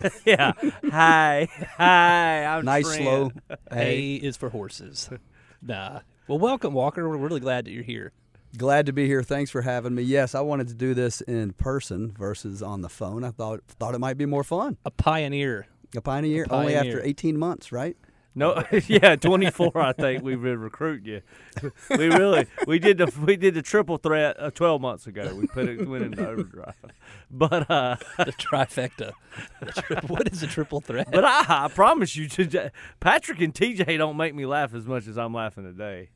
yeah. 0.24 0.52
Hi. 0.90 1.48
Hi. 1.76 2.44
I'm 2.46 2.64
nice, 2.64 2.86
Trent. 2.86 3.02
slow. 3.02 3.32
Hey 3.72 4.14
is 4.14 4.36
for 4.36 4.50
horses. 4.50 5.10
nah. 5.60 6.00
Well, 6.28 6.38
welcome, 6.38 6.72
Walker. 6.72 7.08
We're 7.08 7.16
really 7.16 7.40
glad 7.40 7.66
that 7.66 7.72
you're 7.72 7.82
here. 7.82 8.12
Glad 8.56 8.86
to 8.86 8.92
be 8.92 9.06
here. 9.06 9.22
Thanks 9.22 9.50
for 9.50 9.62
having 9.62 9.94
me. 9.94 10.02
Yes, 10.02 10.34
I 10.34 10.40
wanted 10.40 10.68
to 10.68 10.74
do 10.74 10.94
this 10.94 11.20
in 11.22 11.52
person 11.52 12.12
versus 12.18 12.62
on 12.62 12.82
the 12.82 12.88
phone. 12.88 13.24
I 13.24 13.30
thought 13.30 13.60
thought 13.66 13.94
it 13.94 13.98
might 13.98 14.18
be 14.18 14.26
more 14.26 14.44
fun. 14.44 14.76
A 14.84 14.90
pioneer. 14.90 15.66
A 15.96 16.00
pioneer, 16.00 16.46
only 16.50 16.74
pioneer. 16.74 16.96
after 16.98 17.06
18 17.06 17.38
months, 17.38 17.70
right? 17.72 17.96
No, 18.34 18.64
yeah, 18.86 19.16
24. 19.16 19.72
I 19.78 19.92
think 19.92 20.22
we 20.22 20.36
would 20.36 20.58
recruit 20.58 21.04
you. 21.04 21.20
We 21.90 22.06
really 22.08 22.46
we 22.66 22.78
did 22.78 22.96
the 22.98 23.12
we 23.26 23.36
did 23.36 23.52
the 23.54 23.60
triple 23.62 23.98
threat 23.98 24.36
uh, 24.40 24.50
12 24.50 24.80
months 24.80 25.06
ago. 25.06 25.34
We 25.34 25.46
put 25.46 25.68
it 25.68 25.86
went 25.86 26.04
into 26.04 26.26
overdrive, 26.26 26.74
but 27.30 27.70
uh, 27.70 27.96
The 28.16 28.32
trifecta. 28.32 29.12
The 29.60 29.66
tri- 29.72 30.00
what 30.06 30.28
is 30.32 30.42
a 30.42 30.46
triple 30.46 30.80
threat? 30.80 31.08
but 31.12 31.24
I, 31.24 31.44
I 31.48 31.68
promise 31.68 32.16
you, 32.16 32.26
today, 32.28 32.70
Patrick 33.00 33.40
and 33.42 33.52
TJ 33.54 33.98
don't 33.98 34.16
make 34.16 34.34
me 34.34 34.46
laugh 34.46 34.72
as 34.74 34.86
much 34.86 35.06
as 35.06 35.18
I'm 35.18 35.34
laughing 35.34 35.64
today. 35.64 36.08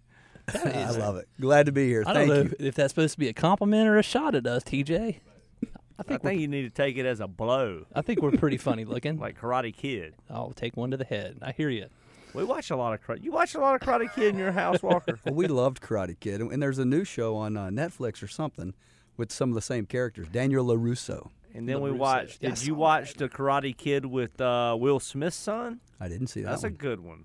I 0.54 0.90
love 0.92 1.16
it. 1.16 1.28
Glad 1.40 1.66
to 1.66 1.72
be 1.72 1.86
here. 1.86 2.04
I 2.06 2.14
Thank 2.14 2.28
don't 2.28 2.28
know 2.28 2.42
you. 2.44 2.54
if, 2.58 2.66
if 2.68 2.74
that's 2.76 2.92
supposed 2.92 3.14
to 3.14 3.18
be 3.20 3.28
a 3.28 3.34
compliment 3.34 3.88
or 3.88 3.98
a 3.98 4.02
shot 4.02 4.34
at 4.34 4.46
us, 4.46 4.62
TJ. 4.64 5.18
I 5.64 5.68
I 5.98 6.02
think, 6.02 6.22
think 6.22 6.40
you 6.40 6.48
need 6.48 6.62
to 6.62 6.70
take 6.70 6.96
it 6.98 7.04
as 7.06 7.20
a 7.20 7.26
blow, 7.26 7.84
I 7.94 8.02
think 8.02 8.22
we're 8.22 8.30
pretty 8.32 8.58
funny 8.58 8.84
looking. 8.84 9.18
like 9.18 9.38
Karate 9.40 9.74
Kid. 9.74 10.14
I'll 10.30 10.52
take 10.52 10.76
one 10.76 10.90
to 10.92 10.96
the 10.96 11.04
head. 11.04 11.38
I 11.42 11.52
hear 11.52 11.68
you. 11.70 11.86
We 12.36 12.44
watch 12.44 12.70
a 12.70 12.76
lot 12.76 12.92
of 12.94 13.00
karate. 13.02 13.24
You 13.24 13.32
watch 13.32 13.54
a 13.54 13.60
lot 13.60 13.74
of 13.74 13.80
Karate 13.80 14.12
Kid 14.14 14.34
in 14.34 14.38
your 14.38 14.52
house, 14.52 14.82
Walker. 14.82 15.18
Well, 15.24 15.34
we 15.42 15.46
loved 15.46 15.80
Karate 15.80 16.18
Kid, 16.20 16.40
and 16.40 16.62
there's 16.62 16.78
a 16.78 16.84
new 16.84 17.02
show 17.04 17.34
on 17.36 17.56
uh, 17.56 17.68
Netflix 17.68 18.22
or 18.22 18.28
something 18.28 18.74
with 19.16 19.32
some 19.32 19.48
of 19.48 19.54
the 19.54 19.62
same 19.62 19.86
characters. 19.86 20.28
Daniel 20.28 20.64
Larusso. 20.66 21.30
And 21.54 21.66
then 21.66 21.80
we 21.80 21.90
LaRusso. 21.90 21.96
watched. 21.98 22.40
Did 22.42 22.58
saw 22.58 22.66
you 22.66 22.74
watch 22.74 23.14
the 23.14 23.28
Karate 23.30 23.74
Kid 23.74 24.04
with 24.04 24.38
uh, 24.40 24.76
Will 24.78 25.00
Smith's 25.00 25.36
son? 25.36 25.80
I 25.98 26.08
didn't 26.08 26.26
see 26.26 26.42
that 26.42 26.50
That's 26.50 26.64
a 26.64 26.70
good 26.70 27.00
one. 27.00 27.24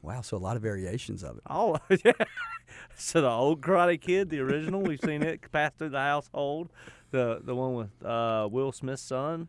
wow, 0.00 0.22
so 0.22 0.36
a 0.36 0.38
lot 0.38 0.56
of 0.56 0.62
variations 0.62 1.22
of 1.22 1.36
it. 1.36 1.42
Oh, 1.50 1.76
yeah. 2.02 2.12
So 2.96 3.20
the 3.20 3.28
old 3.28 3.60
Karate 3.60 4.00
Kid, 4.00 4.30
the 4.30 4.40
original, 4.40 4.80
we've 4.80 5.00
seen 5.04 5.22
it 5.22 5.42
pass 5.52 5.72
through 5.76 5.90
the 5.90 5.98
household. 6.00 6.70
The 7.10 7.40
the 7.44 7.54
one 7.54 7.74
with 7.74 8.02
uh, 8.02 8.48
Will 8.50 8.72
Smith's 8.72 9.02
son, 9.02 9.48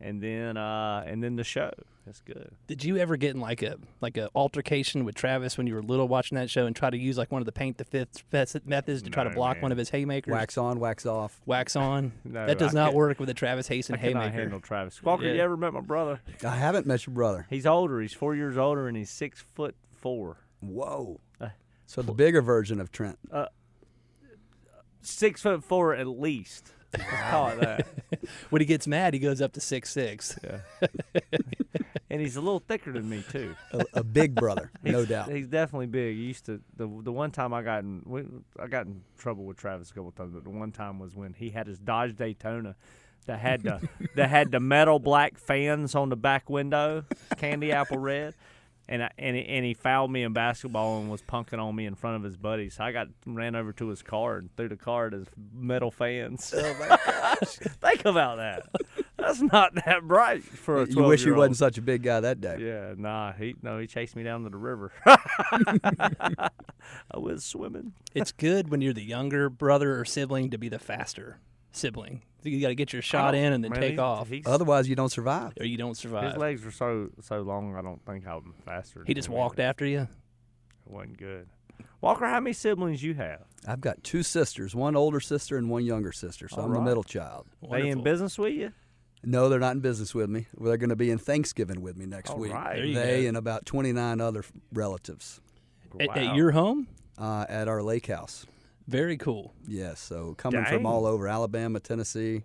and 0.00 0.22
then 0.22 0.56
uh, 0.56 1.04
and 1.06 1.22
then 1.22 1.36
the 1.36 1.44
show. 1.44 1.70
That's 2.04 2.20
good. 2.20 2.50
Did 2.66 2.82
you 2.82 2.96
ever 2.96 3.16
get 3.16 3.32
in 3.34 3.40
like 3.40 3.62
a 3.62 3.76
like 4.00 4.16
a 4.16 4.28
altercation 4.34 5.04
with 5.04 5.14
Travis 5.14 5.56
when 5.56 5.68
you 5.68 5.74
were 5.74 5.82
little 5.82 6.08
watching 6.08 6.34
that 6.36 6.50
show 6.50 6.66
and 6.66 6.74
try 6.74 6.90
to 6.90 6.96
use 6.98 7.16
like 7.16 7.30
one 7.30 7.40
of 7.40 7.46
the 7.46 7.52
paint 7.52 7.78
the 7.78 7.84
fifth 7.84 8.24
methods 8.66 9.02
to 9.02 9.10
try 9.10 9.22
to 9.22 9.30
block 9.30 9.58
man. 9.58 9.62
one 9.62 9.72
of 9.72 9.78
his 9.78 9.90
haymakers? 9.90 10.32
Wax 10.32 10.58
on, 10.58 10.80
wax 10.80 11.06
off. 11.06 11.40
Wax 11.46 11.76
on. 11.76 12.10
No, 12.24 12.44
that 12.46 12.58
does 12.58 12.74
I 12.74 12.80
not 12.84 12.94
work 12.94 13.20
with 13.20 13.28
a 13.30 13.34
Travis 13.34 13.68
Haston 13.68 13.94
I 13.94 13.98
cannot 13.98 14.22
haymaker. 14.24 14.40
handle 14.40 14.60
Travis. 14.60 14.98
Squawker, 15.00 15.22
Yeah. 15.22 15.32
you 15.34 15.40
ever 15.42 15.56
met 15.56 15.72
my 15.72 15.80
brother? 15.80 16.20
I 16.44 16.56
haven't 16.56 16.86
met 16.86 17.06
your 17.06 17.14
brother. 17.14 17.46
He's 17.48 17.66
older. 17.66 18.00
He's 18.00 18.12
four 18.14 18.34
years 18.34 18.56
older, 18.58 18.88
and 18.88 18.96
he's 18.96 19.10
six 19.10 19.40
foot 19.54 19.76
four. 19.92 20.38
Whoa. 20.60 21.20
Uh, 21.40 21.48
So 21.86 22.02
the 22.02 22.12
bigger 22.12 22.42
version 22.42 22.80
of 22.80 22.90
Trent. 22.90 23.18
Six 25.02 25.42
foot 25.42 25.62
four 25.62 25.94
at 25.94 26.06
least. 26.08 26.72
Let's 26.96 27.04
call 27.30 27.48
it 27.50 27.60
that. 27.60 27.86
When 28.50 28.60
he 28.60 28.66
gets 28.66 28.86
mad, 28.86 29.14
he 29.14 29.20
goes 29.20 29.40
up 29.40 29.52
to 29.54 29.60
six 29.60 29.90
six. 29.90 30.38
and 32.12 32.20
he's 32.20 32.36
a 32.36 32.40
little 32.40 32.60
thicker 32.60 32.92
than 32.92 33.08
me 33.08 33.24
too. 33.30 33.56
A, 33.72 33.84
a 33.94 34.04
big 34.04 34.34
brother, 34.34 34.70
no 34.82 35.06
doubt. 35.06 35.32
He's 35.32 35.48
definitely 35.48 35.86
big. 35.86 36.14
He 36.16 36.24
used 36.24 36.44
to 36.46 36.60
the 36.76 36.86
the 36.86 37.10
one 37.10 37.30
time 37.30 37.54
I 37.54 37.62
got 37.62 37.82
in 37.82 38.02
we, 38.04 38.24
I 38.60 38.68
got 38.68 38.86
in 38.86 39.02
trouble 39.18 39.44
with 39.44 39.56
Travis 39.56 39.90
a 39.90 39.94
couple 39.94 40.12
times, 40.12 40.34
but 40.34 40.44
the 40.44 40.50
one 40.50 40.70
time 40.70 40.98
was 40.98 41.16
when 41.16 41.32
he 41.32 41.50
had 41.50 41.66
his 41.66 41.78
Dodge 41.78 42.14
Daytona 42.14 42.76
that 43.26 43.40
had 43.40 43.62
the 43.62 43.88
that 44.14 44.28
had 44.28 44.52
the 44.52 44.60
metal 44.60 44.98
black 44.98 45.38
fans 45.38 45.94
on 45.94 46.10
the 46.10 46.16
back 46.16 46.50
window, 46.50 47.04
candy 47.38 47.72
apple 47.72 47.98
red. 47.98 48.34
And 48.88 49.04
I, 49.04 49.10
and 49.16 49.36
he, 49.36 49.46
and 49.46 49.64
he 49.64 49.74
fouled 49.74 50.10
me 50.10 50.24
in 50.24 50.32
basketball 50.32 51.00
and 51.00 51.08
was 51.08 51.22
punking 51.22 51.58
on 51.58 51.74
me 51.74 51.86
in 51.86 51.94
front 51.94 52.16
of 52.16 52.24
his 52.24 52.36
buddies. 52.36 52.74
So 52.74 52.84
I 52.84 52.90
got 52.90 53.06
ran 53.24 53.54
over 53.54 53.72
to 53.74 53.86
his 53.86 54.02
car 54.02 54.36
and 54.36 54.54
threw 54.56 54.68
the 54.68 54.76
car 54.76 55.06
at 55.06 55.12
his 55.12 55.28
metal 55.54 55.92
fans. 55.92 56.52
Oh 56.54 56.76
my 56.80 56.88
gosh! 56.88 57.38
Think 57.80 58.04
about 58.04 58.38
that. 58.38 58.68
That's 59.22 59.40
not 59.40 59.74
that 59.86 60.02
bright 60.02 60.42
for 60.42 60.82
a. 60.82 60.86
You 60.88 61.02
wish 61.04 61.24
you 61.24 61.34
wasn't 61.34 61.56
such 61.56 61.78
a 61.78 61.82
big 61.82 62.02
guy 62.02 62.20
that 62.20 62.40
day. 62.40 62.58
Yeah, 62.60 62.94
nah, 62.96 63.32
he 63.32 63.54
no, 63.62 63.78
he 63.78 63.86
chased 63.86 64.16
me 64.16 64.22
down 64.22 64.44
to 64.44 64.50
the 64.50 64.56
river. 64.56 64.92
I 65.06 66.50
was 67.18 67.44
swimming. 67.44 67.92
It's 68.14 68.32
good 68.32 68.70
when 68.70 68.80
you're 68.80 68.92
the 68.92 69.02
younger 69.04 69.48
brother 69.48 69.98
or 69.98 70.04
sibling 70.04 70.50
to 70.50 70.58
be 70.58 70.68
the 70.68 70.78
faster 70.78 71.38
sibling. 71.72 72.22
You 72.42 72.60
got 72.60 72.68
to 72.68 72.74
get 72.74 72.92
your 72.92 73.02
shot 73.02 73.34
in 73.36 73.52
and 73.52 73.62
then 73.62 73.70
Man, 73.70 73.80
take 73.80 73.92
he- 73.92 73.98
off, 73.98 74.28
he's- 74.28 74.44
Otherwise, 74.46 74.88
you 74.88 74.96
don't 74.96 75.12
survive. 75.12 75.52
or 75.60 75.64
you 75.64 75.76
don't 75.76 75.96
survive. 75.96 76.32
his 76.32 76.36
legs 76.36 76.64
were 76.64 76.72
so 76.72 77.10
so 77.20 77.40
long. 77.42 77.76
I 77.76 77.82
don't 77.82 78.04
think 78.04 78.26
I'm 78.26 78.54
faster. 78.64 79.04
He 79.06 79.14
just 79.14 79.28
him. 79.28 79.34
walked 79.34 79.60
after 79.60 79.86
you. 79.86 80.00
It 80.00 80.08
wasn't 80.92 81.18
good. 81.18 81.48
Walker, 82.00 82.26
how 82.26 82.40
many 82.40 82.52
siblings 82.52 83.00
you 83.02 83.14
have? 83.14 83.42
I've 83.66 83.80
got 83.80 84.02
two 84.02 84.24
sisters, 84.24 84.74
one 84.74 84.96
older 84.96 85.20
sister 85.20 85.56
and 85.56 85.70
one 85.70 85.84
younger 85.84 86.10
sister, 86.10 86.48
so 86.48 86.56
All 86.56 86.64
I'm 86.66 86.72
the 86.74 86.80
middle 86.80 87.04
child. 87.04 87.46
They 87.70 87.88
in 87.88 88.02
business 88.02 88.36
with 88.36 88.54
you? 88.54 88.72
No, 89.24 89.48
they're 89.48 89.60
not 89.60 89.74
in 89.74 89.80
business 89.80 90.14
with 90.14 90.28
me. 90.28 90.46
They're 90.58 90.76
going 90.76 90.90
to 90.90 90.96
be 90.96 91.10
in 91.10 91.18
Thanksgiving 91.18 91.80
with 91.80 91.96
me 91.96 92.06
next 92.06 92.30
All 92.30 92.38
week. 92.38 92.52
right. 92.52 92.80
They 92.94 93.22
go. 93.22 93.28
and 93.28 93.36
about 93.36 93.66
29 93.66 94.20
other 94.20 94.44
relatives 94.72 95.40
At, 96.00 96.08
Wow. 96.08 96.14
at 96.14 96.34
your 96.36 96.50
home. 96.52 96.88
uh, 97.18 97.46
at 97.48 97.68
our 97.68 97.82
lake 97.82 98.06
house. 98.06 98.46
Very 98.88 99.16
cool. 99.16 99.54
Yes, 99.66 100.00
so 100.00 100.34
coming 100.34 100.64
Dang. 100.64 100.72
from 100.72 100.86
all 100.86 101.06
over 101.06 101.28
Alabama, 101.28 101.78
Tennessee, 101.78 102.42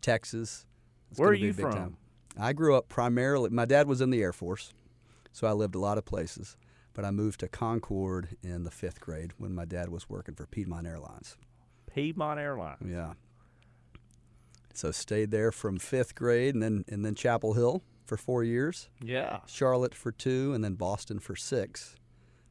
Texas. 0.00 0.66
It's 1.10 1.20
Where 1.20 1.30
are 1.30 1.32
be 1.32 1.38
you 1.38 1.50
a 1.50 1.54
big 1.54 1.62
from? 1.66 1.72
time. 1.72 1.96
I 2.38 2.52
grew 2.52 2.74
up 2.76 2.88
primarily. 2.88 3.50
My 3.50 3.64
dad 3.64 3.86
was 3.86 4.00
in 4.00 4.10
the 4.10 4.20
Air 4.22 4.32
Force, 4.32 4.72
so 5.32 5.46
I 5.46 5.52
lived 5.52 5.74
a 5.74 5.78
lot 5.78 5.98
of 5.98 6.04
places. 6.04 6.56
But 6.94 7.04
I 7.04 7.12
moved 7.12 7.38
to 7.40 7.48
Concord 7.48 8.36
in 8.42 8.64
the 8.64 8.72
fifth 8.72 9.00
grade 9.00 9.32
when 9.38 9.54
my 9.54 9.64
dad 9.64 9.88
was 9.88 10.08
working 10.08 10.34
for 10.34 10.46
Piedmont 10.46 10.84
Airlines. 10.86 11.36
Piedmont 11.94 12.40
Airlines. 12.40 12.82
Yeah. 12.84 13.12
So 14.78 14.92
stayed 14.92 15.32
there 15.32 15.50
from 15.50 15.78
fifth 15.80 16.14
grade, 16.14 16.54
and 16.54 16.62
then 16.62 16.84
and 16.86 17.04
then 17.04 17.16
Chapel 17.16 17.54
Hill 17.54 17.82
for 18.06 18.16
four 18.16 18.44
years, 18.44 18.88
Yeah. 19.02 19.40
Charlotte 19.46 19.92
for 19.92 20.12
two, 20.12 20.52
and 20.54 20.62
then 20.62 20.74
Boston 20.74 21.18
for 21.18 21.34
six, 21.34 21.96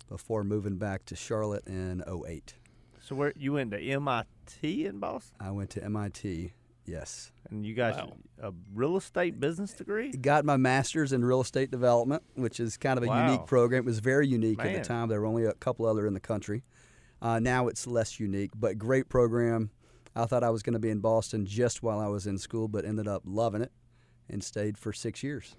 before 0.10 0.44
moving 0.44 0.76
back 0.78 1.06
to 1.06 1.16
Charlotte 1.16 1.66
in 1.66 2.04
08. 2.06 2.56
So 3.02 3.16
where 3.16 3.32
you 3.38 3.54
went 3.54 3.72
to 3.72 3.80
MIT 3.80 4.86
in 4.86 5.00
Boston, 5.00 5.38
I 5.40 5.52
went 5.52 5.70
to 5.72 5.84
MIT. 5.84 6.52
Yes. 6.86 7.32
and 7.50 7.66
you 7.66 7.74
got 7.76 7.96
Wow. 7.96 8.14
a 8.42 8.54
real 8.74 8.98
estate 8.98 9.40
business 9.40 9.72
degree? 9.74 10.12
Got 10.12 10.44
my 10.44 10.58
master's 10.58 11.14
in 11.14 11.24
real 11.24 11.40
estate 11.40 11.72
development, 11.72 12.24
which 12.36 12.60
is 12.60 12.76
kind 12.76 12.98
of 12.98 13.04
a 13.04 13.08
Wow. 13.08 13.26
unique 13.32 13.46
program. 13.48 13.84
It 13.84 13.86
was 13.86 14.00
very 14.00 14.28
unique 14.28 14.60
at 14.60 14.74
the 14.74 14.82
time. 14.84 15.08
There 15.08 15.22
were 15.22 15.28
only 15.28 15.46
a 15.46 15.54
couple 15.54 15.86
other 15.86 16.06
in 16.06 16.14
the 16.14 16.20
country. 16.20 16.64
Uh, 17.22 17.40
now 17.40 17.68
it's 17.70 17.88
less 17.88 18.20
unique, 18.20 18.52
but 18.54 18.78
great 18.78 19.08
program. 19.08 19.70
I 20.18 20.26
thought 20.26 20.44
I 20.44 20.50
was 20.50 20.64
going 20.64 20.74
to 20.74 20.80
be 20.80 20.90
in 20.90 21.00
Boston 21.00 21.46
just 21.46 21.84
while 21.84 22.00
I 22.00 22.08
was 22.08 22.26
in 22.26 22.38
school, 22.38 22.68
but 22.68 22.86
ended 22.86 23.08
up 23.08 23.22
loving 23.26 23.62
it 23.62 23.72
and 24.30 24.44
stayed 24.44 24.78
for 24.78 24.92
six 24.92 25.22
years. 25.24 25.56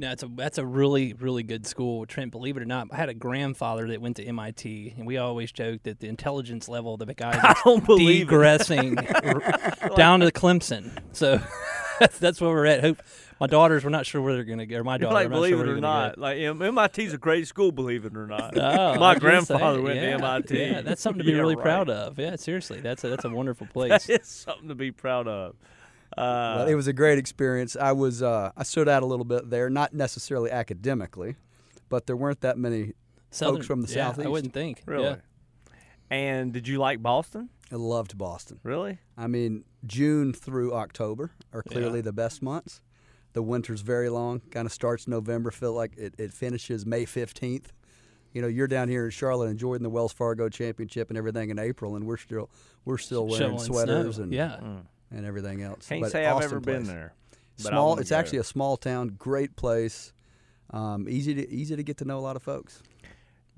No, 0.00 0.12
it's 0.12 0.22
a 0.22 0.28
that's 0.28 0.58
a 0.58 0.64
really 0.64 1.12
really 1.14 1.42
good 1.42 1.66
school, 1.66 2.06
Trent. 2.06 2.30
Believe 2.30 2.56
it 2.56 2.62
or 2.62 2.66
not, 2.66 2.86
I 2.92 2.96
had 2.96 3.08
a 3.08 3.14
grandfather 3.14 3.88
that 3.88 4.00
went 4.00 4.16
to 4.18 4.24
MIT, 4.24 4.94
and 4.96 5.04
we 5.06 5.16
always 5.16 5.50
joked 5.50 5.84
that 5.84 5.98
the 5.98 6.06
intelligence 6.06 6.68
level 6.68 6.94
of 6.94 7.04
the 7.04 7.14
guys 7.14 7.40
I 7.42 7.54
don't 7.64 7.80
is 7.80 7.86
believe 7.86 8.28
it. 8.28 8.30
degressing 8.30 8.94
down 9.96 10.20
to 10.20 10.30
Clemson. 10.30 10.96
So 11.12 11.40
that's, 12.00 12.18
that's 12.20 12.40
where 12.40 12.50
we're 12.50 12.66
at. 12.66 12.80
Hope 12.82 13.02
my 13.40 13.46
daughters. 13.46 13.84
We're 13.84 13.90
not 13.90 14.06
sure 14.06 14.20
where 14.20 14.34
they're 14.34 14.44
going 14.44 14.58
to 14.58 14.66
go. 14.66 14.78
Or 14.78 14.84
my 14.84 14.98
daughter. 14.98 15.14
like 15.14 15.26
I'm 15.26 15.30
not 15.30 15.36
believe 15.36 15.50
sure 15.50 15.58
it 15.58 15.62
where 15.66 15.76
or 15.76 15.80
they're 15.80 15.80
gonna 15.82 16.08
not, 16.08 16.18
like 16.18 16.38
M- 16.38 16.74
MIT's 16.74 17.12
a 17.12 17.18
great 17.18 17.46
school. 17.46 17.72
Believe 17.72 18.04
it 18.04 18.16
or 18.16 18.26
not, 18.26 18.54
Go. 18.54 18.60
Oh, 18.64 18.98
my 18.98 19.10
I 19.10 19.14
say, 19.14 19.20
grandfather 19.20 19.80
went 19.82 19.96
yeah, 19.96 20.16
to 20.16 20.24
MIT. 20.24 20.58
Yeah, 20.58 20.80
that's 20.82 21.00
something 21.02 21.18
to 21.18 21.24
be 21.24 21.32
Yeah, 21.34 21.38
really 21.38 21.56
right. 21.56 21.62
proud 21.62 21.88
of. 21.90 22.18
Yeah, 22.18 22.36
seriously, 22.36 22.80
that's 22.80 23.04
a, 23.04 23.08
that's 23.08 23.24
a 23.24 23.30
wonderful 23.30 23.66
place. 23.66 24.06
That 24.06 24.20
is 24.22 24.26
something 24.28 24.68
to 24.68 24.74
be 24.74 24.90
proud 24.90 25.28
of. 25.28 25.56
Uh, 26.16 26.58
But 26.58 26.68
it 26.68 26.74
was 26.74 26.86
a 26.86 26.92
great 26.92 27.18
experience. 27.18 27.76
I 27.76 27.92
was 27.92 28.22
uh, 28.22 28.50
I 28.56 28.62
stood 28.62 28.88
out 28.88 29.02
a 29.02 29.06
little 29.06 29.24
bit 29.26 29.50
there, 29.50 29.68
not 29.70 29.92
necessarily 29.92 30.50
academically, 30.50 31.36
but 31.88 32.06
there 32.06 32.16
weren't 32.16 32.40
that 32.40 32.58
many 32.58 32.94
Southern, 33.30 33.62
from 33.62 33.82
the 33.82 33.92
yeah, 33.92 34.14
I 34.18 34.26
wouldn't 34.28 34.54
think. 34.54 34.82
really. 34.86 35.04
Yeah. 35.04 35.16
And 36.10 36.52
did 36.52 36.66
you 36.66 36.78
like 36.78 37.02
Boston? 37.02 37.50
I 37.70 37.76
loved 37.76 38.16
Boston. 38.16 38.58
Really? 38.62 38.98
I 39.16 39.26
mean, 39.26 39.64
June 39.86 40.32
through 40.32 40.74
October 40.74 41.30
are 41.52 41.62
clearly 41.62 42.00
the 42.00 42.12
best 42.12 42.42
months. 42.42 42.80
The 43.32 43.42
winter's 43.42 43.82
very 43.82 44.08
long, 44.08 44.40
kind 44.50 44.66
of 44.66 44.72
starts 44.72 45.06
November, 45.06 45.50
feel 45.50 45.72
like 45.72 45.96
it, 45.96 46.14
it 46.18 46.32
finishes 46.32 46.84
May 46.86 47.04
15th. 47.04 47.66
You 48.32 48.42
know, 48.42 48.48
you're 48.48 48.66
down 48.66 48.88
here 48.88 49.04
in 49.04 49.10
Charlotte 49.10 49.48
enjoying 49.48 49.82
the 49.82 49.90
Wells 49.90 50.12
Fargo 50.12 50.48
Championship 50.48 51.08
and 51.10 51.16
everything 51.16 51.50
in 51.50 51.58
April, 51.58 51.96
and 51.96 52.06
we're 52.06 52.16
still 52.16 52.50
we're 52.84 52.98
still 52.98 53.26
wearing 53.26 53.38
Shoveling 53.56 53.64
sweaters 53.64 54.14
snow. 54.16 54.24
and 54.24 54.32
yeah. 54.32 54.58
and 55.10 55.24
everything 55.26 55.62
else. 55.62 55.86
Can't 55.88 56.02
But 56.02 56.12
say 56.12 56.26
I've 56.26 56.36
Austin 56.36 56.50
ever 56.52 56.60
been 56.60 56.84
there. 56.84 57.14
Small. 57.56 57.98
It's 57.98 58.10
go. 58.10 58.16
actually 58.16 58.38
a 58.38 58.44
small 58.44 58.76
town, 58.76 59.14
great 59.18 59.56
place. 59.56 60.12
Um, 60.70 61.08
easy 61.08 61.34
to 61.34 61.48
easy 61.50 61.76
to 61.76 61.82
get 61.82 61.96
to 61.98 62.04
know 62.04 62.18
a 62.18 62.20
lot 62.20 62.36
of 62.36 62.42
folks. 62.42 62.82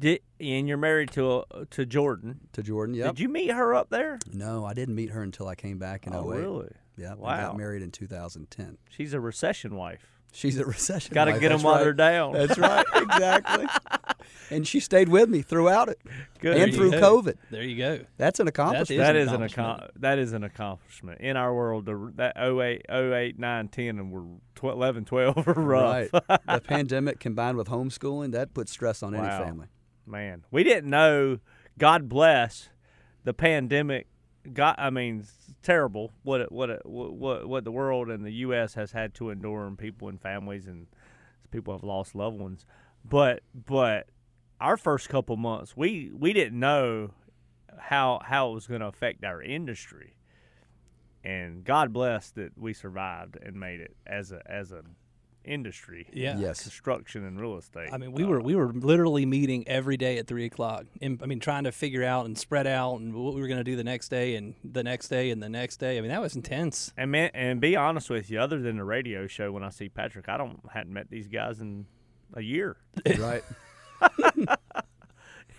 Did, 0.00 0.20
and 0.40 0.66
you're 0.66 0.76
married 0.78 1.10
to 1.12 1.44
uh, 1.54 1.64
to 1.70 1.84
Jordan. 1.86 2.40
To 2.54 2.62
Jordan, 2.62 2.94
yeah. 2.94 3.06
Did 3.08 3.20
you 3.20 3.28
meet 3.28 3.50
her 3.52 3.74
up 3.74 3.90
there? 3.90 4.18
No, 4.32 4.64
I 4.64 4.72
didn't 4.74 4.94
meet 4.94 5.10
her 5.10 5.22
until 5.22 5.46
I 5.46 5.54
came 5.54 5.78
back 5.78 6.06
in 6.06 6.14
oh, 6.14 6.32
08. 6.32 6.38
really? 6.38 6.70
Yeah, 6.96 7.12
I 7.12 7.14
Wow. 7.16 7.46
got 7.48 7.56
married 7.58 7.82
in 7.82 7.90
2010. 7.90 8.78
She's 8.88 9.12
a 9.14 9.20
recession 9.20 9.76
wife. 9.76 10.06
She's 10.32 10.58
a 10.58 10.64
recession. 10.64 11.12
Got 11.12 11.24
to 11.26 11.32
wife, 11.32 11.40
get 11.40 11.48
them 11.48 11.56
that's 11.58 11.64
while 11.64 11.74
right. 11.76 11.82
they're 11.84 11.92
down. 11.92 12.32
That's 12.34 12.56
right, 12.58 12.86
exactly. 12.94 13.66
and 14.50 14.66
she 14.66 14.78
stayed 14.80 15.08
with 15.08 15.28
me 15.28 15.42
throughout 15.42 15.88
it, 15.88 15.98
Good. 16.38 16.56
and 16.56 16.72
through 16.74 16.92
go. 16.92 17.20
COVID. 17.22 17.34
There 17.50 17.62
you 17.64 17.76
go. 17.76 18.00
That's 18.16 18.38
an 18.38 18.46
accomplishment. 18.46 18.90
is 18.92 18.98
that 19.06 19.16
an 19.16 19.22
is 19.22 19.28
an 19.32 19.42
accomplishment. 19.42 19.94
accom- 19.96 20.00
that 20.02 20.18
is 20.20 20.32
an 20.32 20.44
accomplishment 20.44 21.20
in 21.20 21.36
our 21.36 21.52
world. 21.54 21.84
The, 21.86 22.12
that 22.16 22.36
08, 22.38 22.86
08, 22.88 23.38
9, 23.40 23.68
10, 23.68 23.84
and 23.98 24.12
we're 24.12 24.22
tw- 24.54 24.72
11, 24.72 25.04
12 25.06 25.48
are 25.48 25.52
rough. 25.54 26.08
Right. 26.12 26.26
the 26.46 26.60
pandemic 26.64 27.18
combined 27.18 27.56
with 27.56 27.66
homeschooling 27.68 28.30
that 28.32 28.54
puts 28.54 28.70
stress 28.70 29.02
on 29.02 29.14
Wow. 29.16 29.24
any 29.24 29.44
family. 29.44 29.66
Man, 30.10 30.44
we 30.50 30.64
didn't 30.64 30.90
know. 30.90 31.38
God 31.78 32.08
bless 32.08 32.70
the 33.22 33.32
pandemic. 33.32 34.08
God, 34.52 34.74
I 34.76 34.90
mean, 34.90 35.24
terrible. 35.62 36.12
What 36.24 36.40
it, 36.40 36.50
what 36.52 36.68
it, 36.68 36.82
what 36.84 37.48
what 37.48 37.64
the 37.64 37.70
world 37.70 38.10
and 38.10 38.24
the 38.24 38.32
U.S. 38.32 38.74
has 38.74 38.92
had 38.92 39.14
to 39.14 39.30
endure, 39.30 39.66
and 39.66 39.78
people 39.78 40.08
and 40.08 40.20
families 40.20 40.66
and 40.66 40.88
people 41.52 41.72
have 41.72 41.84
lost 41.84 42.14
loved 42.14 42.40
ones. 42.40 42.66
But 43.08 43.42
but 43.54 44.08
our 44.60 44.76
first 44.76 45.08
couple 45.08 45.36
months, 45.36 45.76
we 45.76 46.10
we 46.12 46.32
didn't 46.32 46.58
know 46.58 47.12
how 47.78 48.20
how 48.24 48.50
it 48.50 48.54
was 48.54 48.66
going 48.66 48.80
to 48.80 48.88
affect 48.88 49.24
our 49.24 49.40
industry. 49.40 50.14
And 51.22 51.64
God 51.64 51.92
bless 51.92 52.30
that 52.32 52.58
we 52.58 52.72
survived 52.72 53.36
and 53.40 53.60
made 53.60 53.80
it 53.80 53.94
as 54.06 54.32
a 54.32 54.42
as 54.50 54.72
a 54.72 54.82
industry. 55.44 56.06
Yeah. 56.12 56.38
Yes. 56.38 56.62
construction 56.62 57.24
and 57.24 57.40
real 57.40 57.56
estate. 57.56 57.90
I 57.92 57.98
mean, 57.98 58.12
we 58.12 58.24
were 58.24 58.40
we 58.40 58.54
were 58.54 58.72
literally 58.72 59.26
meeting 59.26 59.66
every 59.66 59.96
day 59.96 60.18
at 60.18 60.26
three 60.26 60.44
o'clock. 60.44 60.86
And 61.00 61.20
I 61.22 61.26
mean, 61.26 61.40
trying 61.40 61.64
to 61.64 61.72
figure 61.72 62.04
out 62.04 62.26
and 62.26 62.36
spread 62.36 62.66
out 62.66 62.96
and 62.96 63.14
what 63.14 63.34
we 63.34 63.40
were 63.40 63.48
going 63.48 63.58
to 63.58 63.64
do 63.64 63.76
the 63.76 63.84
next 63.84 64.08
day 64.08 64.36
and 64.36 64.54
the 64.64 64.82
next 64.82 65.08
day 65.08 65.30
and 65.30 65.42
the 65.42 65.48
next 65.48 65.78
day. 65.78 65.98
I 65.98 66.00
mean, 66.00 66.10
that 66.10 66.20
was 66.20 66.36
intense. 66.36 66.92
And 66.96 67.10
man, 67.10 67.30
and 67.34 67.60
be 67.60 67.76
honest 67.76 68.10
with 68.10 68.30
you, 68.30 68.40
other 68.40 68.60
than 68.60 68.76
the 68.76 68.84
radio 68.84 69.26
show, 69.26 69.52
when 69.52 69.62
I 69.62 69.70
see 69.70 69.88
Patrick, 69.88 70.28
I 70.28 70.36
don't 70.36 70.60
hadn't 70.72 70.92
met 70.92 71.10
these 71.10 71.28
guys 71.28 71.60
in 71.60 71.86
a 72.34 72.42
year. 72.42 72.76
right. 73.18 73.44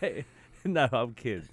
no, 0.65 0.89
I'm 0.91 1.13
kidding. 1.13 1.49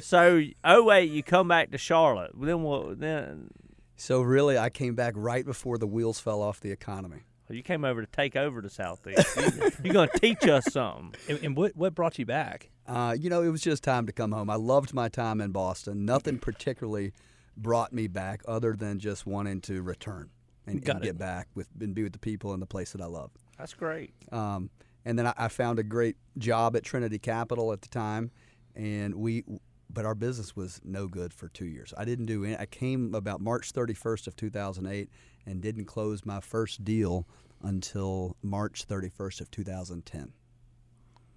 so, 0.00 0.42
oh 0.64 0.84
wait, 0.84 1.10
you 1.10 1.22
come 1.22 1.48
back 1.48 1.70
to 1.70 1.78
Charlotte. 1.78 2.32
Then 2.34 2.62
what? 2.62 2.98
Then 2.98 3.50
So 3.96 4.20
really, 4.22 4.58
I 4.58 4.70
came 4.70 4.94
back 4.94 5.14
right 5.16 5.44
before 5.44 5.78
the 5.78 5.86
wheels 5.86 6.20
fell 6.20 6.42
off 6.42 6.60
the 6.60 6.72
economy. 6.72 7.22
You 7.50 7.62
came 7.62 7.84
over 7.84 8.00
to 8.00 8.10
take 8.10 8.36
over 8.36 8.60
the 8.60 8.70
Southeast. 8.70 9.36
you, 9.36 9.70
you're 9.84 9.94
going 9.94 10.08
to 10.12 10.18
teach 10.18 10.46
us 10.46 10.72
something. 10.72 11.14
And, 11.28 11.44
and 11.44 11.56
what 11.56 11.76
what 11.76 11.94
brought 11.94 12.18
you 12.18 12.26
back? 12.26 12.70
Uh, 12.86 13.16
you 13.18 13.30
know, 13.30 13.42
it 13.42 13.48
was 13.48 13.62
just 13.62 13.82
time 13.82 14.06
to 14.06 14.12
come 14.12 14.32
home. 14.32 14.50
I 14.50 14.56
loved 14.56 14.94
my 14.94 15.08
time 15.08 15.40
in 15.40 15.50
Boston. 15.50 16.04
Nothing 16.04 16.38
particularly 16.38 17.12
brought 17.56 17.92
me 17.92 18.06
back 18.06 18.42
other 18.46 18.74
than 18.74 18.98
just 18.98 19.26
wanting 19.26 19.60
to 19.62 19.82
return 19.82 20.30
and, 20.66 20.86
and 20.88 21.02
get 21.02 21.18
back 21.18 21.48
with 21.54 21.68
and 21.80 21.94
be 21.94 22.02
with 22.02 22.12
the 22.12 22.18
people 22.18 22.52
and 22.52 22.62
the 22.62 22.66
place 22.66 22.92
that 22.92 23.00
I 23.00 23.06
love. 23.06 23.30
That's 23.58 23.74
great. 23.74 24.12
Um, 24.32 24.70
and 25.04 25.18
then 25.18 25.26
I, 25.26 25.34
I 25.36 25.48
found 25.48 25.78
a 25.78 25.82
great 25.82 26.16
job 26.36 26.76
at 26.76 26.84
Trinity 26.84 27.18
Capital 27.18 27.72
at 27.72 27.82
the 27.82 27.88
time, 27.88 28.30
and 28.74 29.14
we, 29.14 29.44
but 29.90 30.04
our 30.04 30.14
business 30.14 30.54
was 30.54 30.80
no 30.84 31.06
good 31.08 31.32
for 31.32 31.48
two 31.48 31.66
years. 31.66 31.94
I 31.96 32.04
didn't 32.04 32.26
do 32.26 32.44
any. 32.44 32.56
I 32.56 32.66
came 32.66 33.14
about 33.14 33.40
March 33.40 33.72
31st 33.72 34.26
of 34.26 34.36
2008 34.36 35.08
and 35.46 35.60
didn't 35.60 35.86
close 35.86 36.24
my 36.26 36.40
first 36.40 36.84
deal 36.84 37.26
until 37.62 38.36
March 38.42 38.86
31st 38.86 39.40
of 39.40 39.50
2010. 39.50 40.32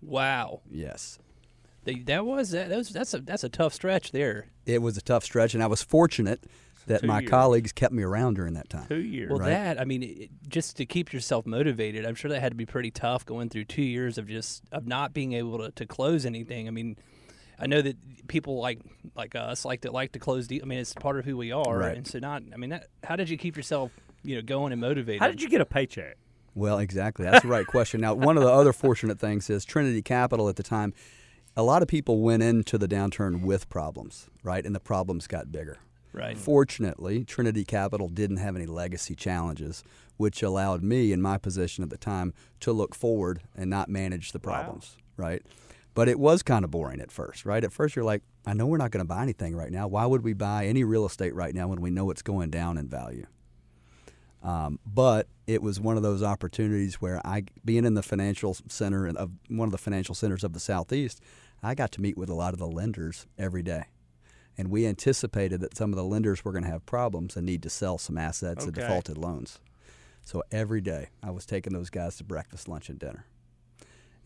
Wow, 0.01 0.61
Yes, 0.69 1.19
They- 1.83 1.95
that 1.95 2.25
was 2.25 2.51
that, 2.51 2.69
that 2.69 2.77
was 2.77 2.89
that's 2.89 3.13
a 3.13 3.19
that's 3.21 3.43
a 3.43 3.49
tough 3.49 3.73
stretch 3.73 4.11
there. 4.11 4.47
it 4.65 4.81
was 4.81 4.97
a 4.97 5.01
tough 5.01 5.23
stretch, 5.23 5.53
and 5.53 5.61
I 5.63 5.67
was 5.67 5.81
fortunate 5.83 6.43
that 6.87 7.01
two 7.01 7.07
my 7.07 7.19
years. 7.19 7.29
colleagues 7.29 7.71
kept 7.71 7.93
me 7.93 8.01
around 8.01 8.33
during 8.35 8.55
that 8.55 8.67
time. 8.69 8.87
Two 8.87 8.95
years. 9.01 9.29
Well, 9.29 9.39
Right. 9.39 9.49
that 9.49 9.79
I 9.79 9.85
mean, 9.85 10.01
it, 10.03 10.29
just 10.47 10.75
to 10.77 10.85
keep 10.87 11.13
yourself 11.13 11.45
motivated, 11.45 12.05
I'm 12.05 12.15
sure 12.15 12.29
that 12.31 12.39
had 12.41 12.51
to 12.51 12.55
be 12.55 12.65
pretty 12.65 12.89
tough 12.91 13.25
going 13.25 13.49
through 13.49 13.65
two 13.65 13.83
years 13.83 14.17
of 14.17 14.27
just 14.27 14.63
of 14.71 14.87
not 14.87 15.13
being 15.13 15.33
able 15.33 15.59
to, 15.59 15.71
to 15.71 15.85
close 15.85 16.25
anything. 16.25 16.67
I 16.67 16.71
mean, 16.71 16.97
I 17.61 17.67
know 17.67 17.81
that 17.81 17.95
people 18.27 18.59
like 18.59 18.79
like 19.15 19.35
us 19.35 19.63
like 19.65 19.81
to 19.81 19.91
like 19.91 20.13
to 20.13 20.19
close. 20.19 20.47
deals. 20.47 20.63
I 20.63 20.65
mean, 20.65 20.79
it's 20.79 20.93
part 20.93 21.19
of 21.19 21.25
who 21.25 21.37
we 21.37 21.51
are, 21.51 21.77
Right. 21.77 21.95
and 21.97 22.07
so 22.07 22.19
not. 22.19 22.43
I 22.53 22.57
mean, 22.57 22.71
that, 22.71 22.87
how 23.03 23.15
did 23.15 23.29
you 23.29 23.37
keep 23.37 23.55
yourself 23.55 23.91
you 24.23 24.35
know 24.35 24.41
going 24.41 24.71
and 24.71 24.81
motivated? 24.81 25.21
How 25.21 25.27
did 25.27 25.41
you 25.41 25.49
get 25.49 25.61
a 25.61 25.65
paycheck? 25.65 26.17
Well, 26.55 26.79
exactly. 26.79 27.23
That's 27.25 27.43
the 27.43 27.47
right 27.49 27.65
question. 27.67 28.01
Now, 28.01 28.13
one 28.13 28.35
of 28.37 28.43
the 28.43 28.51
other 28.51 28.73
fortunate 28.73 29.19
things 29.19 29.49
is 29.49 29.63
Trinity 29.63 30.01
Capital 30.01 30.49
at 30.49 30.57
the 30.57 30.63
time, 30.63 30.93
a 31.55 31.63
lot 31.63 31.81
of 31.81 31.87
people 31.87 32.19
went 32.21 32.43
into 32.43 32.77
the 32.77 32.87
downturn 32.89 33.41
with 33.43 33.69
problems, 33.69 34.29
right? 34.43 34.65
And 34.65 34.75
the 34.75 34.79
problems 34.81 35.27
got 35.27 35.51
bigger. 35.51 35.77
Right. 36.13 36.37
Fortunately, 36.37 37.23
Trinity 37.23 37.63
Capital 37.63 38.09
didn't 38.09 38.37
have 38.37 38.57
any 38.57 38.65
legacy 38.65 39.15
challenges, 39.15 39.81
which 40.17 40.43
allowed 40.43 40.83
me 40.83 41.13
in 41.13 41.21
my 41.21 41.37
position 41.37 41.85
at 41.85 41.89
the 41.89 41.97
time 41.97 42.33
to 42.59 42.73
look 42.73 42.93
forward 42.93 43.43
and 43.55 43.69
not 43.69 43.87
manage 43.87 44.33
the 44.33 44.39
Wow. 44.39 44.43
problems, 44.53 44.97
right? 45.15 45.41
But 45.93 46.07
it 46.07 46.19
was 46.19 46.41
kind 46.41 46.63
of 46.63 46.71
boring 46.71 47.01
at 47.01 47.11
first, 47.11 47.45
right? 47.45 47.63
At 47.63 47.73
first, 47.73 47.95
you're 47.95 48.05
like, 48.05 48.21
I 48.45 48.53
know 48.53 48.65
we're 48.65 48.77
not 48.77 48.91
going 48.91 49.03
to 49.03 49.07
buy 49.07 49.21
anything 49.23 49.55
right 49.55 49.71
now. 49.71 49.87
Why 49.87 50.05
would 50.05 50.23
we 50.23 50.33
buy 50.33 50.65
any 50.65 50.83
real 50.83 51.05
estate 51.05 51.35
right 51.35 51.53
now 51.53 51.67
when 51.67 51.81
we 51.81 51.91
know 51.91 52.09
it's 52.11 52.21
going 52.21 52.49
down 52.49 52.77
in 52.77 52.87
value? 52.87 53.25
Um, 54.43 54.79
but 54.85 55.27
it 55.45 55.61
was 55.61 55.79
one 55.79 55.97
of 55.97 56.03
those 56.03 56.23
opportunities 56.23 56.95
where 56.95 57.21
I, 57.25 57.43
being 57.63 57.85
in 57.85 57.93
the 57.93 58.01
financial 58.01 58.55
center 58.67 59.05
and 59.05 59.17
of 59.17 59.31
one 59.49 59.67
of 59.67 59.71
the 59.71 59.77
financial 59.77 60.15
centers 60.15 60.43
of 60.43 60.53
the 60.53 60.59
southeast, 60.59 61.21
I 61.61 61.75
got 61.75 61.91
to 61.93 62.01
meet 62.01 62.17
with 62.17 62.29
a 62.29 62.33
lot 62.33 62.53
of 62.53 62.59
the 62.59 62.67
lenders 62.67 63.27
every 63.37 63.61
day, 63.61 63.85
and 64.57 64.71
we 64.71 64.87
anticipated 64.87 65.61
that 65.61 65.77
some 65.77 65.91
of 65.91 65.97
the 65.97 66.03
lenders 66.03 66.43
were 66.43 66.51
going 66.51 66.63
to 66.63 66.71
have 66.71 66.85
problems 66.87 67.37
and 67.37 67.45
need 67.45 67.61
to 67.63 67.69
sell 67.69 67.99
some 67.99 68.17
assets 68.17 68.65
and 68.65 68.73
defaulted 68.73 69.17
loans. 69.17 69.59
So 70.23 70.41
every 70.51 70.81
day 70.81 71.09
I 71.21 71.29
was 71.29 71.45
taking 71.45 71.73
those 71.73 71.91
guys 71.91 72.15
to 72.17 72.23
breakfast, 72.23 72.67
lunch, 72.67 72.89
and 72.89 72.97
dinner, 72.97 73.25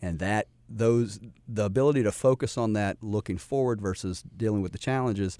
and 0.01 0.19
that 0.19 0.47
those 0.67 1.19
the 1.47 1.63
ability 1.65 2.03
to 2.03 2.11
focus 2.11 2.57
on 2.57 2.73
that 2.73 2.97
looking 3.01 3.37
forward 3.37 3.81
versus 3.81 4.23
dealing 4.35 4.61
with 4.61 4.71
the 4.71 4.77
challenges 4.77 5.37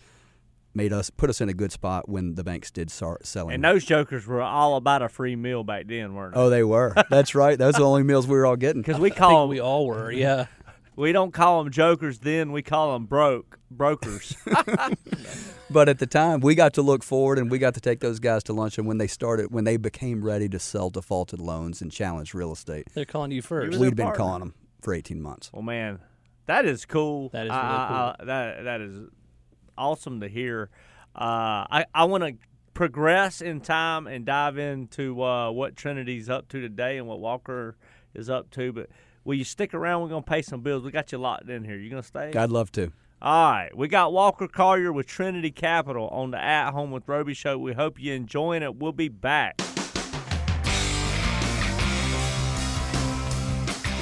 made 0.73 0.91
us 0.91 1.09
put 1.09 1.29
us 1.29 1.39
in 1.39 1.47
a 1.49 1.53
good 1.53 1.71
spot 1.71 2.09
when 2.09 2.35
the 2.35 2.43
banks 2.43 2.69
did 2.69 2.91
start 2.91 3.25
selling. 3.25 3.55
And 3.55 3.63
those 3.63 3.85
jokers 3.85 4.27
were 4.27 4.41
all 4.41 4.75
about 4.75 5.01
a 5.01 5.07
free 5.09 5.35
meal 5.35 5.63
back 5.63 5.87
then, 5.87 6.13
weren't 6.13 6.33
they? 6.35 6.39
Oh, 6.39 6.49
they 6.49 6.63
were. 6.63 6.93
That's 7.09 7.33
right. 7.33 7.57
Those 7.57 7.75
are 7.75 7.79
the 7.79 7.87
only 7.87 8.03
meals 8.03 8.27
we 8.27 8.35
were 8.35 8.45
all 8.45 8.57
getting. 8.57 8.81
Because 8.81 8.99
we 8.99 9.07
I 9.07 9.13
think 9.13 9.19
call 9.19 9.47
we 9.47 9.59
all 9.61 9.87
were, 9.87 10.11
yeah. 10.11 10.47
we 10.97 11.13
don't 11.13 11.31
call 11.31 11.63
them 11.63 11.71
jokers 11.71 12.19
then. 12.19 12.51
We 12.51 12.61
call 12.61 12.93
them 12.93 13.05
broke 13.05 13.59
brokers. 13.71 14.35
But 15.69 15.89
at 15.89 15.97
the 15.97 16.05
time, 16.05 16.41
we 16.41 16.53
got 16.53 16.75
to 16.75 16.81
look 16.83 17.03
forward 17.03 17.39
and 17.39 17.49
we 17.49 17.57
got 17.57 17.73
to 17.73 17.81
take 17.81 17.99
those 17.99 18.19
guys 18.19 18.43
to 18.43 18.53
lunch. 18.53 18.77
And 18.77 18.87
when 18.87 18.99
they 18.99 19.07
started, 19.07 19.51
when 19.51 19.63
they 19.63 19.77
became 19.77 20.23
ready 20.23 20.47
to 20.49 20.59
sell 20.59 20.89
defaulted 20.91 21.39
loans 21.39 21.81
and 21.81 21.91
challenge 21.91 22.33
real 22.33 22.53
estate, 22.53 22.87
They're 22.93 23.03
calling 23.03 23.31
you 23.31 23.41
first. 23.41 23.77
we'd 23.79 23.95
been 23.95 24.05
partner. 24.05 24.17
calling 24.17 24.39
them 24.41 24.53
for 24.85 24.93
18 24.93 25.21
months. 25.21 25.49
well, 25.51 25.61
man, 25.63 25.99
that 26.45 26.65
is 26.65 26.85
cool. 26.85 27.29
That 27.29 27.47
is 27.47 27.51
I- 27.51 27.55
really 27.55 27.73
I- 27.73 28.15
I- 28.19 28.25
that 28.25 28.63
that 28.63 28.81
is 28.81 29.09
awesome 29.77 30.21
to 30.21 30.27
hear. 30.29 30.69
Uh, 31.15 31.65
I 31.69 31.85
I 31.93 32.05
want 32.05 32.23
to 32.23 32.35
progress 32.73 33.41
in 33.41 33.61
time 33.61 34.05
and 34.07 34.25
dive 34.25 34.57
into 34.57 35.21
uh, 35.23 35.49
what 35.51 35.75
Trinity's 35.75 36.29
up 36.29 36.47
to 36.49 36.61
today 36.61 36.97
and 36.97 37.07
what 37.07 37.19
Walker 37.19 37.75
is 38.13 38.29
up 38.29 38.51
to. 38.51 38.71
But 38.73 38.89
will 39.23 39.35
you 39.35 39.43
stick 39.43 39.73
around? 39.73 40.03
We're 40.03 40.09
gonna 40.09 40.21
pay 40.21 40.41
some 40.41 40.61
bills. 40.61 40.83
We 40.83 40.91
got 40.91 41.11
you 41.11 41.17
locked 41.17 41.49
in 41.49 41.63
here. 41.63 41.77
You 41.77 41.89
gonna 41.89 42.03
stay? 42.03 42.31
I'd 42.33 42.49
love 42.51 42.71
to. 42.73 42.91
All 43.21 43.51
right, 43.51 43.75
we 43.75 43.87
got 43.87 44.11
Walker 44.13 44.47
Collier 44.47 44.91
with 44.93 45.07
Trinity 45.07 45.49
Capital 45.49 46.09
on 46.09 46.31
the 46.31 46.37
At 46.37 46.71
Home 46.71 46.91
with 46.91 47.07
Roby 47.07 47.33
show. 47.33 47.57
We 47.57 47.73
hope 47.73 47.95
you're 47.97 48.13
enjoying 48.15 48.61
it. 48.61 48.75
We'll 48.75 48.91
be 48.91 49.07
back. 49.07 49.59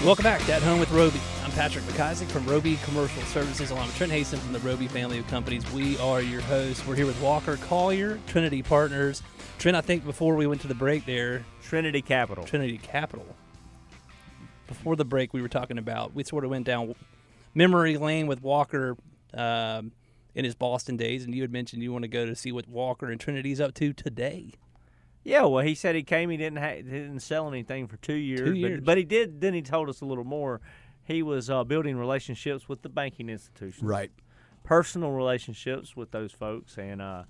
Welcome 0.03 0.23
back 0.23 0.41
to 0.47 0.53
At 0.53 0.61
Home 0.63 0.81
with 0.81 0.91
Roby. 0.91 1.21
I'm 1.45 1.51
Patrick 1.53 1.85
McIsaac 1.85 2.27
from 2.27 2.45
Roby 2.45 2.77
Commercial 2.83 3.21
Services, 3.21 3.71
along 3.71 3.87
with 3.87 3.95
Trent 3.95 4.11
Haston 4.11 4.37
from 4.37 4.51
the 4.51 4.59
Roby 4.59 4.89
family 4.89 5.17
of 5.17 5.25
companies. 5.27 5.63
We 5.71 5.97
are 5.99 6.21
your 6.21 6.41
hosts. 6.41 6.85
We're 6.85 6.95
here 6.95 7.05
with 7.05 7.21
Walker 7.21 7.55
Collier, 7.55 8.19
Trinity 8.27 8.61
Partners. 8.61 9.23
Trent, 9.59 9.77
I 9.77 9.81
think 9.81 10.03
before 10.03 10.35
we 10.35 10.45
went 10.45 10.59
to 10.59 10.67
the 10.67 10.75
break 10.75 11.05
there, 11.05 11.45
Trinity 11.61 12.01
Capital. 12.01 12.43
Trinity 12.43 12.79
Capital. 12.79 13.25
Before 14.67 14.97
the 14.97 15.05
break, 15.05 15.33
we 15.33 15.41
were 15.41 15.47
talking 15.47 15.77
about 15.77 16.13
we 16.13 16.25
sort 16.25 16.43
of 16.43 16.51
went 16.51 16.65
down 16.65 16.95
memory 17.55 17.95
lane 17.95 18.27
with 18.27 18.41
Walker 18.41 18.97
um, 19.33 19.93
in 20.35 20.43
his 20.43 20.53
Boston 20.53 20.97
days, 20.97 21.23
and 21.23 21.33
you 21.33 21.43
had 21.43 21.51
mentioned 21.51 21.81
you 21.81 21.93
want 21.93 22.03
to 22.03 22.09
go 22.09 22.25
to 22.25 22.35
see 22.35 22.51
what 22.51 22.67
Walker 22.67 23.09
and 23.09 23.21
Trinity's 23.21 23.61
up 23.61 23.73
to 23.75 23.93
today. 23.93 24.51
Yeah, 25.23 25.43
well, 25.45 25.63
he 25.63 25.73
said 25.75 25.95
he 25.95 26.03
came. 26.03 26.29
He 26.29 26.37
didn't 26.37 26.59
ha- 26.59 26.75
didn't 26.81 27.21
sell 27.21 27.47
anything 27.47 27.87
for 27.87 27.97
two 27.97 28.13
years. 28.13 28.57
years. 28.57 28.79
But, 28.79 28.85
but 28.85 28.97
he 28.97 29.03
did. 29.05 29.39
Then 29.41 29.53
he 29.53 29.61
told 29.61 29.87
us 29.89 30.01
a 30.01 30.05
little 30.05 30.23
more. 30.25 30.59
He 31.05 31.21
was 31.23 31.49
uh, 31.49 31.63
building 31.63 31.97
relationships 31.97 32.67
with 32.69 32.81
the 32.81 32.89
banking 32.89 33.29
institutions, 33.29 33.83
Right. 33.83 34.11
personal 34.63 35.11
relationships 35.11 35.95
with 35.95 36.11
those 36.11 36.31
folks, 36.31 36.77
and 36.77 37.01
uh, 37.01 37.23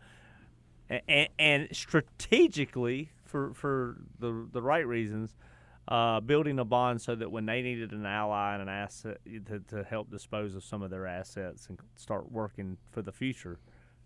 and, 1.08 1.29
and 1.39 1.67
strategically 1.71 3.12
for 3.25 3.53
for 3.53 3.97
the 4.19 4.47
the 4.51 4.62
right 4.62 4.86
reasons, 4.88 5.36
uh, 5.88 6.19
building 6.19 6.60
a 6.60 6.65
bond 6.65 7.01
so 7.01 7.15
that 7.15 7.32
when 7.32 7.45
they 7.45 7.62
needed 7.62 7.91
an 7.91 8.06
ally 8.06 8.53
and 8.53 8.62
an 8.63 8.69
asset 8.69 9.17
to, 9.47 9.60
to 9.67 9.84
help 9.84 10.10
dispose 10.12 10.56
of 10.56 10.63
some 10.63 10.82
of 10.82 10.89
their 10.89 11.08
assets 11.08 11.67
and 11.69 11.79
start 11.95 12.32
working 12.32 12.77
for 12.91 13.01
the 13.01 13.12
future, 13.12 13.60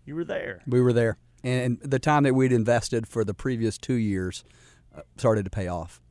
you 0.06 0.16
were 0.16 0.26
there. 0.26 0.62
We 0.68 0.82
were 0.82 0.94
there. 0.94 1.18
And 1.48 1.80
the 1.82 2.00
time 2.00 2.24
that 2.24 2.34
we'd 2.34 2.52
invested 2.52 3.08
for 3.08 3.24
the 3.24 3.34
previous 3.34 3.78
two 3.78 3.94
years 3.94 4.44
uh, 4.96 5.02
started 5.16 5.46
to 5.46 5.52
pay 5.52 5.68
off. 5.68 6.02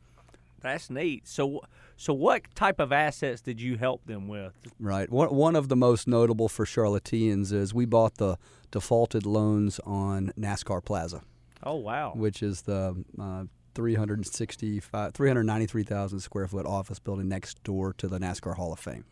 That's 0.61 0.89
neat. 0.89 1.29
So, 1.29 1.63
so 1.97 2.13
what 2.15 2.43
type 2.55 2.81
of 2.81 2.91
assets 2.91 3.41
did 3.43 3.61
you 3.61 3.77
help 3.77 4.07
them 4.07 4.29
with? 4.29 4.55
Right. 4.81 5.11
One, 5.11 5.35
one 5.35 5.55
of 5.55 5.69
the 5.69 5.77
most 5.77 6.09
notable 6.09 6.49
for 6.49 6.65
Charlotteans 6.65 7.53
is 7.53 7.75
we 7.75 7.85
bought 7.85 8.17
the 8.17 8.39
defaulted 8.71 9.27
loans 9.27 9.79
on 9.85 10.33
NASCAR 10.39 10.85
Plaza. 10.85 11.23
Oh 11.63 11.77
wow! 11.77 12.13
which 12.15 12.43
is 12.43 12.63
the 12.63 13.05
uh, 13.19 13.45
365, 13.75 15.13
393,000 15.15 16.21
square 16.21 16.47
foot 16.47 16.65
office 16.65 16.99
building 16.99 17.29
next 17.29 17.63
door 17.65 17.93
to 17.95 18.09
the 18.09 18.19
NASCAR 18.19 18.57
Hall 18.57 18.73
of 18.73 18.79
Fame. 18.79 19.05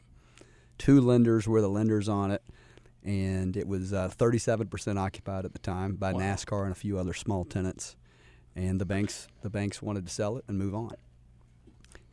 Two 0.79 1.01
lenders 1.01 1.47
were 1.47 1.61
the 1.61 1.69
lenders 1.69 2.09
on 2.09 2.31
it, 2.31 2.43
and 3.05 3.57
it 3.57 3.69
was 3.69 3.93
uh, 3.93 4.09
37% 4.09 4.99
occupied 4.99 5.45
at 5.45 5.53
the 5.53 5.59
time 5.59 5.95
by 5.95 6.13
Wow. 6.13 6.21
NASCAR 6.21 6.63
and 6.65 6.73
a 6.73 6.77
few 6.77 6.99
other 6.99 7.13
small 7.13 7.45
tenants. 7.45 7.97
And 8.57 8.81
the 8.81 8.87
banks, 8.87 9.29
the 9.43 9.51
banks 9.51 9.83
wanted 9.83 10.07
to 10.07 10.13
sell 10.13 10.37
it 10.37 10.45
and 10.49 10.59
move 10.59 10.75
on. 10.75 10.95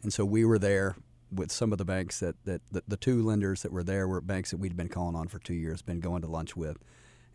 And 0.04 0.12
so 0.12 0.26
we 0.26 0.44
were 0.44 0.60
there 0.60 0.96
with 1.32 1.52
some 1.52 1.72
of 1.72 1.78
the 1.78 1.86
banks 1.86 2.20
that, 2.20 2.36
that 2.46 2.62
the, 2.72 2.84
the 2.88 2.98
two 2.98 3.24
lenders 3.24 3.62
that 3.62 3.72
were 3.72 3.84
there 3.84 4.08
were 4.08 4.20
banks 4.20 4.52
that 4.52 4.58
we'd 4.58 4.76
been 4.76 4.90
calling 4.90 5.16
on 5.16 5.28
for 5.28 5.40
two 5.40 5.54
years, 5.54 5.82
been 5.82 6.00
going 6.00 6.24
to 6.24 6.28
lunch 6.28 6.58
with. 6.58 6.78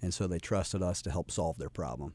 And 0.02 0.12
so 0.12 0.26
they 0.26 0.38
trusted 0.38 0.82
us 0.82 1.00
to 1.02 1.10
help 1.10 1.30
solve 1.30 1.56
their 1.56 1.70
problem 1.70 2.12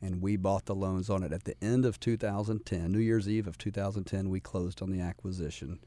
and 0.00 0.22
we 0.22 0.36
bought 0.36 0.66
the 0.66 0.74
loans 0.74 1.10
on 1.10 1.22
it 1.22 1.32
at 1.32 1.44
the 1.44 1.56
end 1.62 1.84
of 1.84 1.98
2010 2.00 2.92
new 2.92 2.98
year's 2.98 3.28
eve 3.28 3.46
of 3.46 3.58
2010 3.58 4.28
we 4.28 4.40
closed 4.40 4.82
on 4.82 4.90
the 4.90 5.00
acquisition 5.00 5.78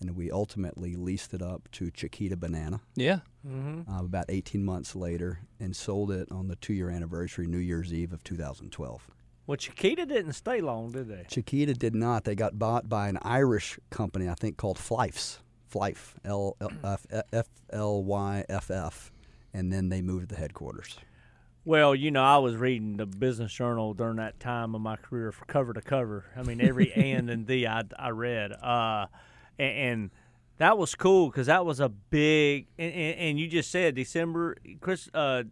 and 0.00 0.16
we 0.16 0.30
ultimately 0.30 0.96
leased 0.96 1.34
it 1.34 1.42
up 1.42 1.68
to 1.72 1.90
chiquita 1.90 2.36
banana 2.36 2.80
Yeah. 2.94 3.20
Mm-hmm. 3.46 3.90
uh, 3.90 4.00
about 4.04 4.26
18 4.28 4.64
months 4.64 4.94
later 4.96 5.40
and 5.58 5.74
sold 5.76 6.10
it 6.10 6.30
on 6.30 6.48
the 6.48 6.56
two-year 6.56 6.90
anniversary 6.90 7.46
new 7.46 7.58
year's 7.58 7.92
eve 7.92 8.12
of 8.12 8.22
2012 8.24 9.06
Well, 9.46 9.56
Chiquita 9.56 10.06
didn't 10.06 10.34
stay 10.34 10.60
long, 10.60 10.92
did 10.92 11.08
they? 11.08 11.24
chiquita 11.28 11.74
did 11.74 11.94
not 11.94 12.24
they 12.24 12.34
got 12.34 12.58
bought 12.58 12.88
by 12.88 13.08
an 13.08 13.18
irish 13.22 13.78
company 13.90 14.28
i 14.28 14.34
think 14.34 14.56
called 14.56 14.78
Fyffes. 14.78 15.38
Flyf, 15.72 16.14
L 16.24 16.56
F 16.82 17.06
F 17.32 17.46
L 17.72 18.02
Y 18.02 18.44
F 18.48 18.72
F, 18.72 19.12
and 19.54 19.72
then 19.72 19.88
they 19.88 20.02
moved 20.02 20.30
the 20.30 20.34
headquarters. 20.34 20.98
Well, 21.64 21.94
you 21.94 22.10
know, 22.10 22.24
I 22.24 22.38
was 22.38 22.56
reading 22.56 22.96
the 22.96 23.06
Business 23.06 23.52
Journal 23.52 23.94
during 23.94 24.16
that 24.16 24.40
time 24.40 24.74
of 24.74 24.80
my 24.80 24.96
career, 24.96 25.30
for 25.30 25.44
cover 25.44 25.72
to 25.72 25.80
cover. 25.80 26.24
I 26.36 26.42
mean, 26.42 26.60
every 26.60 26.92
and 27.14 27.30
and 27.30 27.46
the 27.46 27.68
I, 27.68 27.84
I 27.96 28.08
read, 28.10 28.50
uh, 28.50 29.06
and, 29.60 29.78
and 29.78 30.10
that 30.58 30.76
was 30.78 30.94
cool 30.94 31.28
because 31.28 31.46
that 31.46 31.64
was 31.64 31.80
a 31.80 31.88
big. 31.88 32.66
And, 32.78 32.92
and, 32.92 33.18
and 33.18 33.40
you 33.40 33.48
just 33.48 33.70
said 33.70 33.94
December, 33.94 34.56
Chris, 34.80 35.08
uh, 35.14 35.44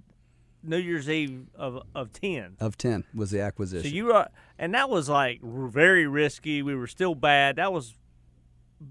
New 0.62 0.78
Year's 0.78 1.08
Eve 1.08 1.46
of 1.54 1.82
of 1.94 2.12
ten. 2.12 2.56
Of 2.60 2.76
ten 2.76 3.04
was 3.14 3.30
the 3.30 3.40
acquisition. 3.40 3.90
So 3.90 3.94
you 3.94 4.06
were, 4.06 4.28
and 4.58 4.74
that 4.74 4.90
was 4.90 5.08
like 5.08 5.40
very 5.42 6.06
risky. 6.06 6.62
We 6.62 6.74
were 6.74 6.86
still 6.86 7.14
bad. 7.14 7.56
That 7.56 7.72
was 7.72 7.94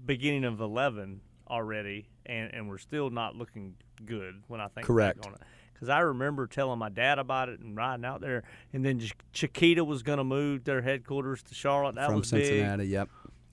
beginning 0.04 0.44
of 0.44 0.60
eleven 0.60 1.20
already, 1.48 2.08
and 2.26 2.52
and 2.54 2.68
we're 2.68 2.78
still 2.78 3.10
not 3.10 3.36
looking 3.36 3.74
good 4.04 4.42
when 4.48 4.60
I 4.60 4.68
think 4.68 4.86
Correct. 4.86 5.26
on 5.26 5.34
it. 5.34 5.40
Because 5.72 5.90
I 5.90 6.00
remember 6.00 6.48
telling 6.48 6.80
my 6.80 6.88
dad 6.88 7.20
about 7.20 7.48
it 7.48 7.60
and 7.60 7.76
riding 7.76 8.04
out 8.04 8.20
there, 8.20 8.42
and 8.72 8.84
then 8.84 8.98
Ch- 8.98 9.14
Chiquita 9.32 9.84
was 9.84 10.02
going 10.02 10.18
to 10.18 10.24
move 10.24 10.64
their 10.64 10.82
headquarters 10.82 11.40
to 11.44 11.54
Charlotte. 11.54 11.94
That 11.94 12.08
from 12.08 12.16
was 12.18 12.28
Cincinnati. 12.28 12.86
Yep. 12.86 13.08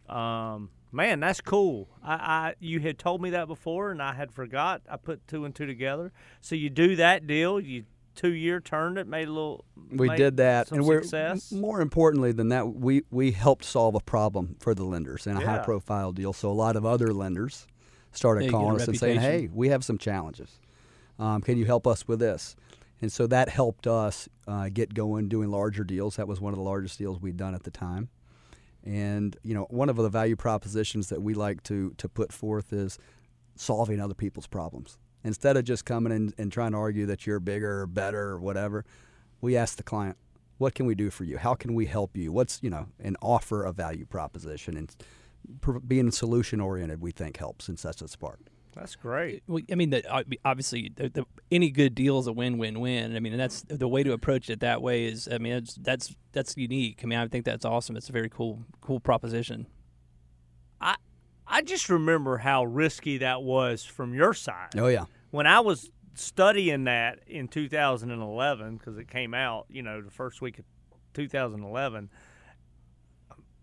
Um, 0.10 0.71
man, 0.91 1.19
that's 1.19 1.41
cool. 1.41 1.89
I, 2.04 2.13
I 2.13 2.56
you 2.60 2.80
had 2.80 2.98
told 2.98 3.21
me 3.21 3.32
that 3.32 3.48
before, 3.48 3.91
and 3.91 4.02
I 4.02 4.13
had 4.13 4.32
forgot. 4.32 4.82
I 4.89 4.98
put 4.98 5.28
two 5.28 5.45
and 5.45 5.54
two 5.54 5.65
together. 5.65 6.12
So 6.41 6.56
you 6.56 6.69
do 6.69 6.95
that 6.98 7.28
deal. 7.28 7.60
You 7.60 7.86
two 8.15 8.34
year 8.34 8.62
turned 8.62 8.98
it, 8.98 9.08
made 9.08 9.28
a 9.28 9.32
little. 9.32 9.65
We 9.91 10.10
did 10.15 10.38
that, 10.38 10.69
some 10.69 10.80
and 10.80 10.88
we're 10.88 11.02
success. 11.02 11.52
more 11.52 11.82
importantly 11.82 12.32
than 12.32 12.50
that, 12.50 12.67
we 12.74 13.04
we 13.12 13.32
helped 13.32 13.65
solve 13.65 13.95
a 13.95 14.00
problem 14.00 14.56
for 14.60 14.74
the 14.74 14.86
lenders 14.86 15.28
in 15.28 15.36
a 15.38 15.41
Yeah. 15.41 15.45
high 15.58 15.65
profile 15.65 16.12
deal. 16.12 16.34
So 16.34 16.50
a 16.50 16.54
lot 16.54 16.76
of 16.76 16.86
other 16.86 17.13
lenders 17.13 17.67
started 18.12 18.41
Yeah, 18.41 18.45
you 18.45 18.52
get 18.52 18.58
a 18.58 18.60
calling 18.60 18.82
us 18.82 18.88
and 18.88 18.98
saying, 18.98 19.19
"Hey, 19.19 19.50
we 19.54 19.69
have 19.69 19.84
some 19.84 19.98
challenges. 19.98 20.60
Um, 21.19 21.41
can 21.41 21.58
you 21.58 21.65
help 21.65 21.86
us 21.88 22.08
with 22.08 22.19
this?" 22.19 22.56
And 23.02 23.12
so 23.12 23.28
that 23.28 23.50
helped 23.50 23.88
us 23.88 24.30
uh, 24.48 24.69
get 24.69 24.93
going 24.93 25.28
doing 25.28 25.50
larger 25.52 25.84
deals. 25.84 26.15
That 26.15 26.28
was 26.28 26.39
one 26.39 26.54
of 26.54 26.58
the 26.58 26.63
largest 26.63 26.98
deals 26.98 27.19
we'd 27.19 27.36
done 27.36 27.54
at 27.54 27.63
the 27.63 27.71
time. 27.71 28.08
And 28.86 29.36
you 29.43 29.54
know, 29.54 29.65
one 29.69 29.89
of 29.89 29.95
the 29.95 30.10
value 30.10 30.36
propositions 30.36 31.10
that 31.10 31.21
we 31.21 31.34
like 31.34 31.63
to 31.63 31.93
to 31.98 32.08
put 32.08 32.32
forth 32.32 32.71
is 32.71 33.00
solving 33.56 34.00
other 34.00 34.13
people's 34.13 34.48
problems. 34.48 34.98
Instead 35.24 35.58
of 35.58 35.63
just 35.63 35.86
coming 35.86 36.13
in 36.13 36.34
and 36.38 36.52
trying 36.52 36.71
to 36.71 36.78
argue 36.78 37.08
that 37.08 37.26
you're 37.26 37.39
bigger 37.39 37.82
or 37.82 37.88
better 37.88 38.30
or 38.30 38.39
whatever, 38.39 38.86
we 39.41 39.58
ask 39.58 39.78
the 39.78 39.84
client, 39.84 40.17
"What 40.60 40.76
can 40.76 40.86
we 40.86 40.93
do 40.93 41.10
for 41.10 41.24
you? 41.24 41.38
How 41.38 41.56
can 41.56 41.74
we 41.74 41.88
help 41.88 42.15
you? 42.15 42.32
What's 42.32 42.62
you 42.62 42.69
know?" 42.69 42.88
And 43.00 43.17
offer 43.21 43.63
a 43.63 43.71
value 43.74 44.06
proposition 44.06 44.78
and 44.78 44.95
being 45.88 46.12
solution 46.12 46.60
oriented, 46.60 47.02
we 47.02 47.12
think 47.12 47.38
helps 47.38 47.67
and 47.67 47.78
sets 47.80 48.02
us 48.02 48.15
apart. 48.15 48.39
That's 48.76 48.96
great. 48.96 49.44
Well, 49.48 49.64
I 49.72 49.76
mean, 49.76 49.92
the, 49.92 50.04
obviously, 50.44 50.92
the, 50.94 51.10
the, 51.10 51.26
any 51.50 51.70
good 51.70 51.96
deal 51.96 52.20
is 52.20 52.28
a 52.28 52.34
win-win-win. 52.34 53.16
I 53.16 53.20
mean, 53.20 53.34
and 53.34 53.40
that's 53.40 53.64
the 53.70 53.88
way 53.88 54.04
to 54.04 54.12
approach 54.12 54.50
it. 54.50 54.60
That 54.60 54.82
way 54.82 55.06
is, 55.06 55.30
I 55.32 55.38
mean, 55.38 55.54
it's, 55.54 55.76
that's 55.76 56.14
that's 56.34 56.58
unique. 56.58 57.00
I 57.04 57.08
mean, 57.08 57.18
I 57.18 57.28
think 57.28 57.46
that's 57.46 57.64
awesome. 57.64 57.96
It's 57.96 58.10
a 58.10 58.12
very 58.12 58.30
cool, 58.30 58.64
cool 58.82 59.00
proposition. 59.00 59.68
I 60.82 60.96
I 61.48 61.62
just 61.62 61.90
remember 61.90 62.38
how 62.38 62.66
risky 62.66 63.20
that 63.20 63.44
was 63.44 63.86
from 63.86 64.14
your 64.14 64.34
side. 64.34 64.72
Oh 64.78 64.88
yeah, 64.88 65.06
When 65.32 65.48
I 65.48 65.62
was 65.62 65.90
studying 66.16 66.86
that 66.86 67.20
in 67.28 67.48
2011, 67.48 68.78
because 68.78 68.98
it 68.98 69.08
came 69.08 69.34
out, 69.34 69.68
you 69.70 69.84
know, 69.84 70.02
the 70.02 70.12
first 70.12 70.42
week 70.42 70.60
of 70.60 70.66
2011. 71.14 72.10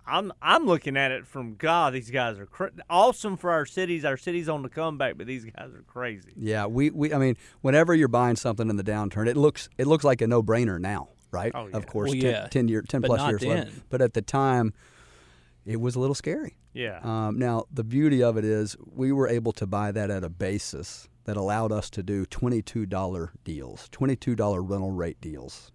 I'm 0.07 0.33
I'm 0.43 0.67
looking 0.67 0.97
at 0.97 1.11
it 1.13 1.27
from 1.27 1.55
God. 1.55 1.93
These 1.95 2.11
guys 2.11 2.39
are 2.39 2.47
cra- 2.47 2.73
awesome 2.91 3.37
for 3.37 3.51
our 3.51 3.65
cities. 3.65 4.05
Our 4.05 4.17
cities 4.17 4.49
on 4.49 4.63
the 4.63 4.69
comeback, 4.69 5.17
but 5.17 5.27
these 5.27 5.45
guys 5.45 5.73
are 5.75 5.85
crazy. 5.87 6.33
yeah. 6.37 6.67
We, 6.67 6.91
we 6.91 7.15
I 7.15 7.19
mean, 7.19 7.37
whenever 7.61 7.95
you're 7.95 8.09
buying 8.09 8.37
something 8.37 8.69
in 8.69 8.77
the 8.77 8.85
downturn, 8.85 9.29
it 9.29 9.37
looks 9.37 9.69
it 9.79 9.87
looks 9.87 10.05
like 10.05 10.21
a 10.21 10.27
no 10.27 10.43
brainer 10.43 10.81
now, 10.81 11.09
right? 11.31 11.53
Oh, 11.55 11.69
yeah. 11.69 11.77
Of 11.77 11.87
course, 11.87 12.11
Well, 12.11 12.21
10, 12.21 12.31
yeah. 12.31 12.47
10 12.49 12.69
year, 12.69 12.83
ten 12.83 13.01
But 13.01 13.09
plus 13.09 13.29
years 13.29 13.43
later. 13.43 13.71
But 13.91 14.03
at 14.03 14.15
the 14.15 14.23
time, 14.23 14.73
it 15.65 15.81
was 15.81 15.95
a 15.95 16.01
little 16.01 16.15
scary. 16.15 16.57
Yeah. 16.75 16.99
Um, 17.03 17.39
now, 17.39 17.65
the 17.73 17.85
beauty 17.85 18.23
of 18.23 18.37
it 18.37 18.45
is 18.45 18.77
we 18.85 19.13
were 19.13 19.29
able 19.29 19.53
to 19.53 19.67
buy 19.67 19.93
that 19.93 20.11
at 20.11 20.25
a 20.25 20.29
basis 20.31 21.09
that 21.25 21.37
allowed 21.37 21.71
us 21.71 21.89
to 21.91 22.03
do 22.03 22.25
$22 22.27 23.29
deals, 23.45 23.89
$22 23.91 24.69
rental 24.69 24.91
rate 24.91 25.21
deals. 25.21 25.71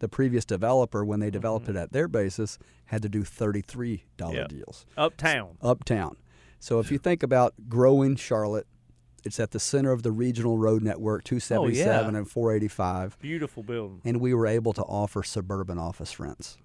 The 0.00 0.08
previous 0.08 0.44
developer, 0.44 1.04
when 1.04 1.20
they 1.20 1.30
developed 1.30 1.68
it 1.68 1.76
at 1.76 1.92
their 1.92 2.08
basis, 2.08 2.58
had 2.92 3.00
to 3.02 3.08
do 3.08 3.22
$33 3.24 4.02
Yeah. 4.34 4.46
deals 4.46 4.84
Uptown. 4.98 5.56
uptown. 5.62 6.16
So 6.60 6.78
if 6.78 6.92
you 6.92 6.98
think 6.98 7.22
about 7.22 7.54
growing 7.68 8.14
Charlotte, 8.16 8.66
it's 9.24 9.40
at 9.40 9.50
the 9.52 9.58
center 9.58 9.92
of 9.92 10.02
the 10.02 10.12
regional 10.12 10.58
road 10.58 10.82
network, 10.82 11.24
277 11.24 12.14
and 12.14 12.28
485 12.30 13.18
Beautiful 13.18 13.62
building. 13.62 14.00
and 14.04 14.20
we 14.20 14.34
were 14.34 14.46
able 14.46 14.72
to 14.74 14.82
offer 14.82 15.22
suburban 15.22 15.78
office 15.78 16.20
rents. 16.20 16.58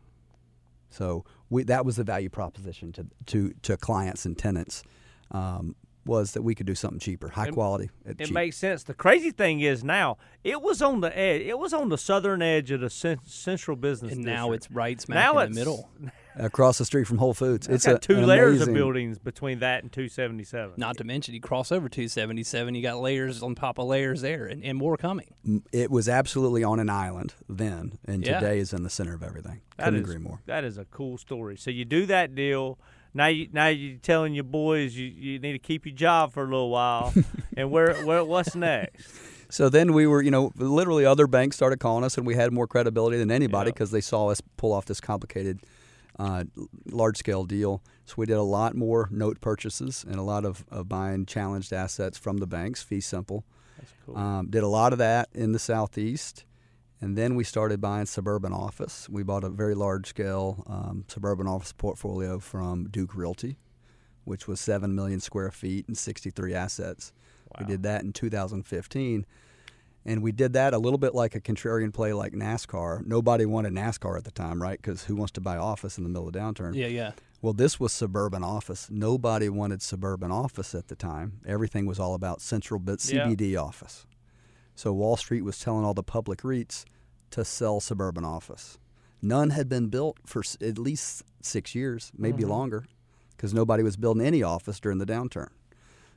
So 0.90 1.24
we, 1.50 1.64
that 1.64 1.86
was 1.86 1.96
the 1.96 2.04
value 2.04 2.30
proposition 2.30 2.92
to, 2.94 3.08
to, 3.28 3.54
to 3.64 3.78
clients 3.78 4.26
and 4.26 4.38
tenants 4.38 4.84
um, 5.32 5.76
was 6.08 6.32
that 6.32 6.42
we 6.42 6.56
could 6.56 6.66
do 6.66 6.76
something 6.76 7.00
cheaper, 7.00 7.30
high 7.30 7.48
It- 7.48 7.54
quality. 7.54 7.90
It 8.06 8.18
cheap. 8.20 8.32
makes 8.34 8.58
sense. 8.58 8.84
The 8.84 8.94
crazy 8.94 9.32
thing 9.32 9.60
is 9.60 9.84
now 9.84 10.18
it 10.44 10.62
was 10.62 10.82
on 10.82 11.02
the 11.02 11.16
edge. 11.18 11.42
It 11.42 11.60
was 11.60 11.74
on 11.74 11.90
the 11.90 11.98
southern 11.98 12.42
edge 12.42 12.72
of 12.72 12.82
the 12.82 12.90
cen- 12.90 13.20
central 13.26 13.76
business. 13.78 14.14
And 14.14 14.24
now 14.24 14.52
it's 14.54 14.72
right 14.72 15.00
smack 15.00 15.16
now 15.18 15.40
in 15.40 15.48
it's 15.50 15.56
the 15.56 15.60
middle. 15.62 15.90
across 16.40 16.78
the 16.78 16.86
street 16.86 17.06
from 17.08 17.18
Whole 17.18 17.34
Foods. 17.34 17.68
It's 17.68 17.78
It's 17.78 17.86
got 17.88 17.96
a, 17.96 18.00
two 18.00 18.20
an 18.20 18.28
layers 18.28 18.62
of 18.62 18.72
buildings 18.74 19.18
between 19.18 19.60
that 19.60 19.82
and 19.84 19.92
277. 19.92 20.76
Not 20.78 20.98
to 20.98 21.04
mention, 21.04 21.34
you 21.34 21.42
cross 21.42 21.72
over 21.72 21.90
277, 21.90 22.76
you 22.76 22.82
got 22.84 23.00
layers 23.00 23.42
on 23.42 23.56
top 23.56 23.80
of 23.80 23.88
layers 23.88 24.22
there, 24.22 24.46
and, 24.46 24.64
and 24.64 24.78
more 24.78 24.98
coming. 24.98 25.34
It 25.72 25.90
was 25.90 26.08
absolutely 26.08 26.64
on 26.64 26.80
an 26.80 26.92
island 26.92 27.34
then, 27.50 27.98
and 28.06 28.24
Yeah. 28.26 28.40
today 28.40 28.60
is 28.60 28.72
in 28.72 28.84
the 28.84 28.90
center 28.92 29.16
of 29.16 29.24
everything. 29.24 29.62
That 29.78 29.86
Couldn't 29.86 30.02
is- 30.04 30.10
agree 30.10 30.20
more. 30.24 30.40
That 30.46 30.64
is 30.64 30.78
a 30.78 30.86
cool 30.86 31.18
story. 31.18 31.58
So 31.58 31.72
you 31.72 31.86
do 31.86 32.06
that 32.06 32.36
deal. 32.36 32.78
Now 33.14 33.28
you 33.28 33.48
now 33.52 33.68
you're 33.68 33.98
telling 33.98 34.34
your 34.34 34.44
boys 34.44 34.96
you, 34.96 35.06
you 35.08 35.40
need 35.40 35.54
to 35.54 35.60
keep 35.60 35.86
your 35.86 35.96
job 35.96 36.34
for 36.34 36.44
a 36.44 36.48
little 36.48 36.70
while. 36.70 37.14
and 37.58 37.72
where 37.72 37.94
where 38.06 38.24
what's 38.24 38.56
next? 38.56 39.10
So 39.50 39.70
then 39.70 39.94
we 39.94 40.06
were, 40.08 40.22
you 40.22 40.30
know, 40.32 40.52
literally 40.58 41.06
other 41.06 41.26
banks 41.26 41.56
started 41.56 41.80
calling 41.80 42.04
us, 42.04 42.18
and 42.18 42.28
we 42.28 42.36
had 42.36 42.52
more 42.52 42.68
credibility 42.68 43.18
than 43.18 43.32
anybody 43.32 43.70
Yeah. 43.70 43.74
because 43.74 43.92
they 43.92 44.02
saw 44.02 44.28
us 44.28 44.42
pull 44.58 44.74
off 44.74 44.86
this 44.86 45.00
complicated, 45.00 45.62
uh, 46.20 46.44
large 46.92 47.16
scale 47.18 47.46
deal. 47.46 47.82
So 48.04 48.16
we 48.18 48.26
did 48.26 48.36
a 48.36 48.42
lot 48.44 48.76
more 48.76 49.08
note 49.10 49.40
purchases 49.40 50.04
and 50.06 50.18
a 50.18 50.22
lot 50.22 50.44
of, 50.44 50.66
of 50.70 50.90
buying 50.90 51.26
challenged 51.26 51.72
assets 51.72 52.18
from 52.18 52.38
the 52.40 52.46
banks, 52.48 52.84
fee 52.84 53.00
simple. 53.00 53.46
That's 53.78 53.94
cool. 54.06 54.18
Um, 54.18 54.48
did 54.50 54.64
a 54.64 54.68
lot 54.68 54.92
of 54.92 55.00
that 55.00 55.30
in 55.34 55.54
the 55.54 55.60
southeast, 55.60 56.44
and 57.02 57.18
then 57.18 57.36
we 57.36 57.44
started 57.44 57.80
buying 57.80 58.06
suburban 58.06 58.54
office. 58.54 59.08
We 59.10 59.24
bought 59.24 59.44
a 59.44 59.50
very 59.50 59.76
large 59.76 60.08
scale 60.08 60.64
um, 60.68 61.06
suburban 61.08 61.48
office 61.48 61.72
portfolio 61.74 62.40
from 62.40 62.90
Duke 62.90 63.16
Realty, 63.16 63.58
which 64.24 64.48
was 64.48 64.60
seven 64.60 64.96
million 64.96 65.20
square 65.20 65.52
feet 65.52 65.88
and 65.88 65.98
63 65.98 66.54
assets. 66.54 67.14
We 67.60 67.66
did 67.66 67.84
that 67.84 68.04
in 68.04 68.14
2015. 68.14 69.26
And 70.06 70.22
we 70.24 70.32
did 70.32 70.54
that 70.54 70.74
a 70.74 70.78
little 70.78 70.98
bit 70.98 71.14
like 71.14 71.36
a 71.36 71.42
contrarian 71.42 71.94
play 71.94 72.14
like 72.14 72.32
NASCAR. 72.32 73.06
Nobody 73.06 73.46
wanted 73.46 73.74
NASCAR 73.74 74.18
at 74.18 74.24
the 74.24 74.32
time, 74.32 74.62
right? 74.62 74.78
Because 74.82 75.04
who 75.04 75.16
wants 75.16 75.34
to 75.34 75.42
buy 75.42 75.58
office 75.58 75.98
in 75.98 76.04
the 76.06 76.10
middle 76.10 76.28
of 76.30 76.34
downturn? 76.34 76.76
Yeah, 76.76 76.88
yeah. 76.88 77.12
Well, 77.42 77.54
this 77.54 77.80
was 77.80 77.92
suburban 77.92 78.44
office. 78.44 78.90
Nobody 78.90 79.50
wanted 79.50 79.82
suburban 79.82 80.32
office 80.32 80.74
at 80.74 80.88
the 80.88 80.96
time. 80.96 81.42
Everything 81.46 81.86
was 81.86 82.00
all 82.00 82.14
about 82.16 82.42
central 82.42 82.80
but 82.80 83.04
Yeah. 83.12 83.28
CBD 83.28 83.62
office. 83.62 84.06
So 84.78 84.94
Wall 84.94 85.18
Street 85.18 85.42
was 85.44 85.60
telling 85.60 85.84
all 85.84 85.96
the 85.96 86.04
public 86.04 86.42
REITs 86.44 86.86
to 87.32 87.44
sell 87.44 87.80
suburban 87.80 88.24
office. 88.24 88.78
None 89.24 89.50
had 89.50 89.68
been 89.68 89.88
built 89.88 90.18
for 90.26 90.44
at 90.62 90.78
least 90.78 91.24
six 91.42 91.74
years, 91.74 92.12
maybe 92.16 92.44
Mm-hmm. 92.44 92.52
longer, 92.52 92.86
because 93.36 93.54
nobody 93.56 93.82
was 93.82 93.98
building 93.98 94.24
any 94.26 94.44
office 94.44 94.80
during 94.80 95.00
the 95.00 95.06
downturn. 95.06 95.50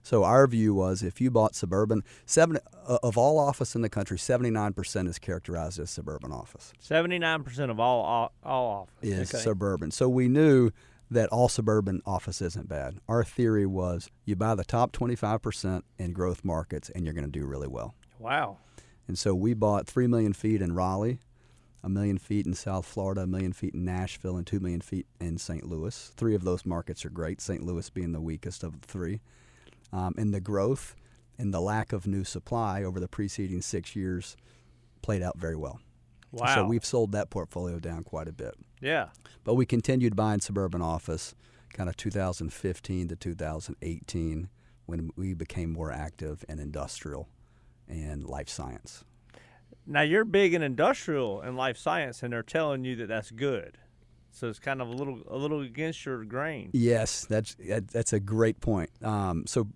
So 0.03 0.25
our 0.25 0.47
view 0.47 0.75
was 0.75 1.03
if 1.03 1.21
you 1.21 1.31
bought 1.31 1.55
suburban, 1.55 2.03
seven 2.27 2.59
uh, 2.87 2.99
of 3.03 3.17
all 3.17 3.39
office 3.39 3.75
in 3.75 3.81
the 3.83 3.89
country, 3.89 4.19
seventy 4.19 4.51
nine 4.51 4.75
percent 4.75 5.09
is 5.09 5.19
characterized 5.19 5.79
as 5.81 5.91
suburban 5.91 6.31
office 6.33 6.73
Seventy 6.79 7.19
nine 7.19 7.43
percent 7.43 7.71
of 7.71 7.81
all 7.81 8.03
all, 8.03 8.33
all 8.43 8.67
office. 8.83 9.09
is 9.11 9.35
Okay. 9.35 9.43
suburban. 9.43 9.91
So 9.91 10.09
we 10.09 10.29
knew 10.29 10.71
that 11.11 11.29
all 11.31 11.49
suburban 11.49 12.01
office 12.07 12.41
isn't 12.41 12.69
bad. 12.69 12.99
Our 13.09 13.25
theory 13.25 13.67
was 13.67 14.09
you 14.27 14.37
buy 14.37 14.55
the 14.55 14.65
top 14.65 14.93
25% 14.93 15.83
in 15.99 16.13
growth 16.13 16.45
markets 16.45 16.89
and 16.95 17.05
you're 17.05 17.15
going 17.15 17.25
to 17.27 17.31
do 17.41 17.45
really 17.47 17.67
well. 17.69 17.95
Wow. 18.21 18.59
And 19.09 19.19
so 19.19 19.35
we 19.35 19.55
bought 19.55 19.87
3 19.89 20.07
million 20.07 20.33
feet 20.33 20.63
in 20.63 20.75
Raleigh, 20.75 21.19
a 21.83 21.89
million 21.89 22.19
feet 22.19 22.47
in 22.47 22.55
South 22.55 22.87
Florida, 22.87 23.23
a 23.23 23.27
million 23.27 23.53
feet 23.53 23.75
in 23.75 23.85
Nashville, 23.85 24.37
and 24.37 24.47
2 24.47 24.61
million 24.61 24.81
feet 24.81 25.07
in 25.21 25.39
St. 25.39 25.65
Louis. 25.65 26.13
Three 26.17 26.35
of 26.35 26.45
those 26.45 26.65
markets 26.65 27.05
are 27.05 27.11
great, 27.11 27.41
St. 27.41 27.63
Louis 27.65 27.89
being 27.91 28.13
the 28.13 28.21
weakest 28.21 28.63
of 28.63 28.81
the 28.81 28.87
three. 28.87 29.21
Um, 29.93 30.15
and 30.17 30.33
the 30.33 30.41
growth 30.41 30.95
and 31.39 31.53
the 31.53 31.61
lack 31.61 31.93
of 31.93 32.07
new 32.07 32.23
supply 32.23 32.85
over 32.85 33.01
the 33.01 33.09
preceding 33.09 33.63
six 33.63 33.97
years 33.97 34.37
played 35.03 35.23
out 35.23 35.39
very 35.39 35.57
well. 35.57 35.81
Wow. 36.31 36.55
So 36.55 36.65
we've 36.67 36.85
sold 36.85 37.13
that 37.13 37.31
portfolio 37.31 37.81
down 37.81 38.05
quite 38.05 38.29
a 38.29 38.33
bit. 38.33 38.55
yeah. 38.81 39.09
But 39.43 39.55
we 39.55 39.67
continued 39.67 40.15
buying 40.15 40.41
suburban 40.41 40.83
office 40.83 41.35
kind 41.73 41.89
of 41.89 41.97
2015 41.97 43.09
to 43.09 43.17
2018 43.17 44.49
when 44.87 45.11
we 45.17 45.35
became 45.35 45.73
more 45.73 45.91
active 45.91 46.45
in 46.49 46.59
industrial 46.61 47.29
and 47.91 48.25
life 48.25 48.49
science. 48.49 49.05
Now 49.87 50.03
you're 50.03 50.25
big 50.25 50.55
in 50.55 50.63
industrial 50.63 51.41
and 51.41 51.57
life 51.57 51.77
science, 51.77 52.23
and 52.23 52.33
they're 52.33 52.43
telling 52.43 52.85
you 52.85 52.97
that 52.97 53.09
that's 53.09 53.31
good. 53.31 53.79
So 54.33 54.49
it's 54.49 54.61
kind 54.61 54.81
of 54.81 54.89
a 54.89 54.93
little 54.93 55.21
a 55.29 55.37
little 55.37 55.61
against 55.61 56.07
your 56.07 56.25
grain. 56.25 56.71
Yes, 56.73 57.25
that's 57.25 57.57
that's 57.59 58.13
a 58.13 58.21
great 58.21 58.61
point. 58.61 58.91
Um, 59.03 59.45
so 59.47 59.67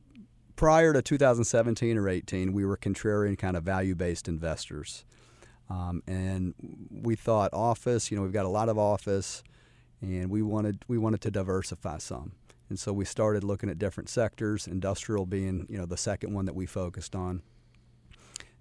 prior 0.57 0.93
to 0.93 1.03
2017 1.03 1.99
or 1.99 2.09
18, 2.09 2.53
we 2.53 2.65
were 2.65 2.77
contrarian 2.77 3.37
kind 3.37 3.57
of 3.57 3.65
value-based 3.65 4.29
investors, 4.29 5.05
um, 5.69 6.03
and 6.07 6.55
we 6.91 7.17
thought 7.17 7.53
office. 7.53 8.11
You 8.11 8.17
know, 8.17 8.23
we've 8.23 8.33
got 8.33 8.47
a 8.47 8.51
lot 8.51 8.69
of 8.69 8.79
office, 8.79 9.43
and 10.01 10.31
we 10.31 10.43
wanted 10.43 10.85
we 10.87 10.99
wanted 10.99 11.21
to 11.23 11.31
diversify 11.31 11.99
some. 11.99 12.33
And 12.69 12.79
so 12.79 12.93
we 12.93 13.05
started 13.05 13.45
looking 13.45 13.69
at 13.69 13.79
different 13.79 14.09
sectors, 14.09 14.67
industrial 14.67 15.27
being 15.27 15.67
you 15.69 15.79
know 15.79 15.87
the 15.87 15.97
second 15.97 16.33
one 16.33 16.45
that 16.45 16.55
we 16.55 16.67
focused 16.67 17.17
on. 17.17 17.43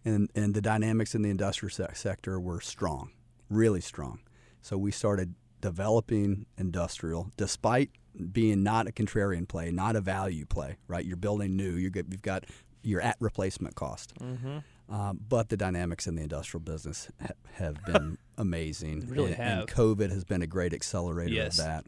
And 0.05 0.29
and 0.35 0.53
the 0.53 0.61
dynamics 0.61 1.15
in 1.15 1.21
the 1.21 1.29
industrial 1.29 1.71
se- 1.71 1.87
sector 1.93 2.39
were 2.39 2.59
strong, 2.61 3.11
really 3.49 3.81
strong. 3.81 4.19
So 4.61 4.77
we 4.77 4.91
started 4.91 5.35
developing 5.61 6.45
industrial, 6.57 7.31
despite 7.37 7.89
being 8.31 8.63
not 8.63 8.87
a 8.87 8.91
contrarian 8.91 9.47
play, 9.47 9.71
not 9.71 9.95
a 9.95 10.01
value 10.01 10.45
play. 10.45 10.77
Right, 10.87 11.05
you're 11.05 11.17
building 11.17 11.55
new. 11.55 11.71
you 11.71 11.89
have 11.95 12.21
got 12.21 12.45
you're 12.83 13.01
at 13.01 13.15
replacement 13.19 13.75
cost. 13.75 14.13
Mm-hmm. 14.19 14.57
Um, 14.93 15.19
but 15.29 15.47
the 15.47 15.55
dynamics 15.55 16.05
in 16.05 16.15
the 16.15 16.21
industrial 16.23 16.59
business 16.61 17.09
ha- 17.21 17.29
have 17.53 17.83
been 17.85 18.17
amazing. 18.37 19.07
Really 19.07 19.27
and, 19.27 19.35
have. 19.35 19.59
and 19.59 19.67
COVID 19.69 20.09
has 20.11 20.25
been 20.25 20.41
a 20.41 20.47
great 20.47 20.73
accelerator 20.73 21.31
Yes. 21.33 21.57
of 21.59 21.65
that. 21.65 21.85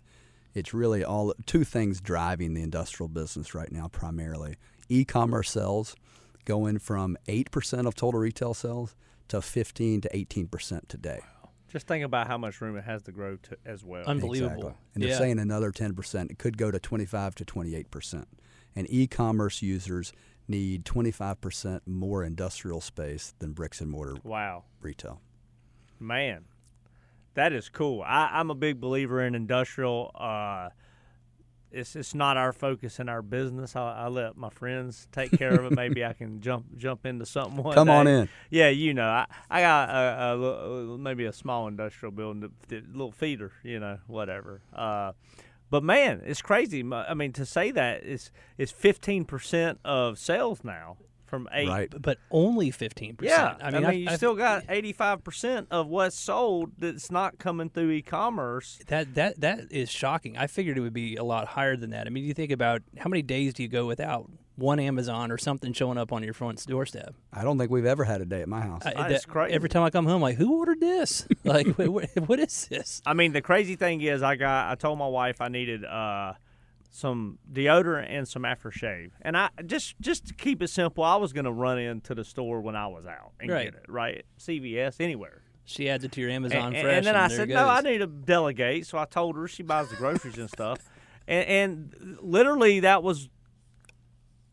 It's 0.54 0.74
really 0.74 1.04
all 1.04 1.34
two 1.46 1.66
things 1.66 2.00
driving 2.00 2.54
the 2.54 2.62
industrial 2.62 3.10
business 3.10 3.54
right 3.54 3.70
now 3.72 3.90
primarily. 3.90 4.56
E-commerce 4.88 5.52
sales 5.52 5.96
going 6.46 6.80
from 6.80 7.18
8% 7.28 7.88
of 7.88 7.96
total 7.96 8.20
retail 8.20 8.54
sales 8.54 8.96
to 9.28 9.42
15 9.42 10.02
to 10.02 10.10
18% 10.10 10.88
today. 10.88 11.20
Just 11.68 11.88
think 11.88 12.06
about 12.06 12.28
how 12.28 12.38
much 12.38 12.62
room 12.62 12.78
it 12.78 12.84
has 12.86 13.02
to 13.04 13.12
grow 13.12 13.36
to 13.38 13.58
as 13.66 13.84
well. 13.84 14.06
Unbelievable. 14.06 14.54
Exactly. 14.56 14.74
And 14.94 15.04
they're 15.04 15.10
Yeah. 15.12 15.18
saying 15.18 15.40
another 15.40 15.72
10%. 15.72 16.32
It 16.32 16.38
could 16.38 16.58
go 16.58 16.72
to 16.72 16.80
25 16.80 17.36
to 17.36 17.44
28%. 17.46 18.28
And 18.76 18.88
e-commerce 18.90 19.62
users 19.62 20.14
need 20.48 20.86
25% 20.86 21.82
more 21.88 22.24
industrial 22.24 22.80
space 22.82 23.34
than 23.40 23.52
bricks 23.54 23.82
and 23.82 23.90
mortar 23.90 24.16
wow, 24.24 24.64
retail. 24.80 25.20
man, 26.00 26.46
that 27.34 27.52
is 27.52 27.68
cool. 27.68 28.02
I, 28.04 28.30
I'm 28.32 28.50
a 28.52 28.56
big 28.56 28.80
believer 28.80 29.22
in 29.26 29.34
industrial. 29.36 30.12
Uh, 30.16 30.70
it's 31.76 31.96
it's 31.96 32.16
not 32.16 32.38
our 32.38 32.54
focus 32.54 33.00
in 33.00 33.10
our 33.10 33.22
business. 33.22 33.76
I, 33.76 34.06
I 34.06 34.08
let 34.08 34.38
my 34.38 34.50
friends 34.50 35.08
take 35.12 35.32
care 35.38 35.54
of 35.54 35.66
it. 35.66 35.76
Maybe 35.76 36.06
I 36.06 36.14
can 36.14 36.42
jump 36.42 36.66
jump 36.78 37.06
into 37.06 37.26
something 37.26 37.62
one 37.62 37.74
Come 37.74 37.90
on 37.90 38.08
in. 38.08 38.30
Yeah, 38.50 38.70
you 38.70 38.94
know, 38.94 39.08
I, 39.08 39.26
I 39.50 39.62
got 39.62 39.90
a, 39.90 40.42
a, 40.42 40.98
maybe 40.98 41.26
a 41.26 41.34
small 41.34 41.68
industrial 41.68 42.12
building, 42.12 42.50
a 42.72 42.76
little 42.92 43.12
feeder, 43.12 43.52
you 43.64 43.80
know, 43.80 44.00
whatever. 44.08 44.62
Uh, 44.74 45.12
but 45.70 45.84
man, 45.84 46.22
it's 46.26 46.42
crazy. 46.42 46.84
I 46.92 47.14
mean, 47.14 47.34
to 47.34 47.46
say 47.46 47.72
that 47.72 48.04
is 48.04 48.32
is 48.58 48.72
fifteen 48.72 49.26
percent 49.26 49.80
of 49.84 50.18
sales 50.18 50.64
now 50.64 50.98
from 51.26 51.48
eight. 51.52 51.68
Right. 51.68 51.94
but 52.02 52.18
only 52.32 52.72
fifteen 52.72 53.16
percent. 53.16 53.58
Yeah, 53.60 53.66
percent. 53.66 53.86
I 53.86 53.92
mean, 53.92 54.00
you 54.02 54.10
still 54.16 54.36
got 54.36 54.64
eighty-five 54.70 55.24
percent 55.24 55.68
of 55.72 55.88
what's 55.88 56.16
sold 56.16 56.72
that's 56.78 57.12
not 57.12 57.38
coming 57.40 57.70
through 57.70 57.92
e-commerce. 57.92 58.80
that 58.88 59.16
that 59.16 59.42
that 59.42 59.72
is 59.72 59.92
shocking. 59.92 60.38
I 60.38 60.48
figured 60.48 60.78
it 60.78 60.82
would 60.82 60.94
be 60.94 61.16
a 61.16 61.24
lot 61.24 61.48
higher 61.48 61.76
than 61.76 61.90
that. 61.92 62.08
I 62.08 62.10
mean, 62.10 62.24
you 62.26 62.34
think 62.34 62.52
about 62.52 62.82
how 62.98 63.10
many 63.10 63.22
days 63.22 63.54
do 63.54 63.64
you 63.64 63.70
go 63.70 63.86
without 63.86 64.30
one 64.58 64.80
Amazon 64.80 65.32
or 65.32 65.38
something 65.38 65.74
showing 65.74 65.98
up 65.98 66.14
on 66.14 66.24
your 66.24 66.34
front 66.34 66.66
doorstep? 66.66 67.14
I 67.34 67.44
don't 67.44 67.58
think 67.58 67.70
we've 67.72 67.86
ever 67.86 68.06
had 68.06 68.22
a 68.22 68.26
day 68.26 68.42
at 68.42 68.48
my 68.48 68.62
house. 68.62 68.84
I- 68.86 68.94
That's 69.10 69.26
that- 69.26 69.30
crazy. 69.32 69.54
Every 69.54 69.68
time 69.68 69.84
I 69.84 69.90
come 69.90 70.06
home, 70.06 70.22
like, 70.22 70.38
who 70.38 70.58
ordered 70.60 70.80
this? 70.80 71.28
like, 71.44 71.68
wh- 71.76 71.88
wh- 72.16 72.30
what 72.30 72.40
is 72.40 72.68
this? 72.70 73.02
I 73.06 73.14
mean, 73.14 73.34
the 73.34 73.42
crazy 73.42 73.76
thing 73.76 74.00
is, 74.02 74.24
I 74.24 74.36
got 74.38 74.72
I 74.72 74.76
told 74.76 74.98
my 74.98 75.08
wife 75.08 75.42
I 75.42 75.50
needed 75.50 75.84
uh, 75.84 76.34
some 76.96 77.38
deodorant 77.52 78.06
and 78.10 78.26
some 78.26 78.44
aftershave, 78.44 79.12
and 79.22 79.36
I 79.36 79.50
just 79.66 80.00
just 80.00 80.28
to 80.28 80.34
keep 80.34 80.62
it 80.62 80.70
simple, 80.70 81.04
I 81.04 81.18
was 81.18 81.34
gonna 81.34 81.52
run 81.52 81.78
into 81.78 82.16
the 82.16 82.24
store 82.24 82.62
when 82.62 82.76
I 82.76 82.88
was 82.88 83.06
out 83.06 83.34
and 83.40 83.52
Right. 83.52 83.66
get 83.66 83.74
it. 83.76 83.86
Right, 83.90 84.26
CVS, 84.38 85.02
anywhere. 85.02 85.42
She 85.66 85.90
adds 85.90 86.04
it 86.06 86.12
to 86.14 86.22
your 86.22 86.30
Amazon 86.30 86.74
and, 86.74 86.84
Fresh, 86.84 86.98
and 86.98 87.06
then 87.06 87.16
I 87.16 87.28
said, 87.28 87.50
no, 87.50 87.68
I 87.68 87.82
need 87.82 87.98
to 87.98 88.08
delegate. 88.08 88.86
So 88.86 88.98
I 88.98 89.06
told 89.06 89.36
her 89.36 89.48
she 89.48 89.64
buys 89.64 89.90
the 89.90 89.96
groceries 89.96 90.38
and 90.38 90.50
stuff. 90.50 90.80
And, 91.28 91.48
and 92.04 92.18
literally, 92.22 92.82
that 92.82 93.02
was 93.02 93.30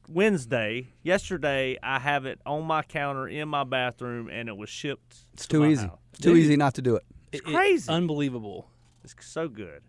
Wednesday. 0.08 0.88
Yesterday, 1.02 1.78
I 1.82 1.98
have 1.98 2.24
it 2.26 2.40
on 2.46 2.64
my 2.64 2.82
counter 2.82 3.28
in 3.28 3.48
my 3.48 3.64
bathroom, 3.64 4.30
and 4.30 4.48
it 4.48 4.56
was 4.56 4.70
shipped. 4.70 5.16
It's 5.34 5.42
to 5.46 5.48
too 5.56 5.60
my 5.60 5.68
easy. 5.68 5.82
house. 5.86 5.98
It's 6.12 6.20
too 6.20 6.32
Dude, 6.34 6.44
easy 6.44 6.56
not 6.56 6.74
to 6.76 6.82
do 6.82 6.96
it. 6.96 7.04
It's 7.30 7.42
It- 7.42 7.48
it- 7.50 7.54
crazy. 7.54 7.92
unbelievable. 7.92 8.70
It's 9.04 9.14
so 9.20 9.48
good. 9.48 9.82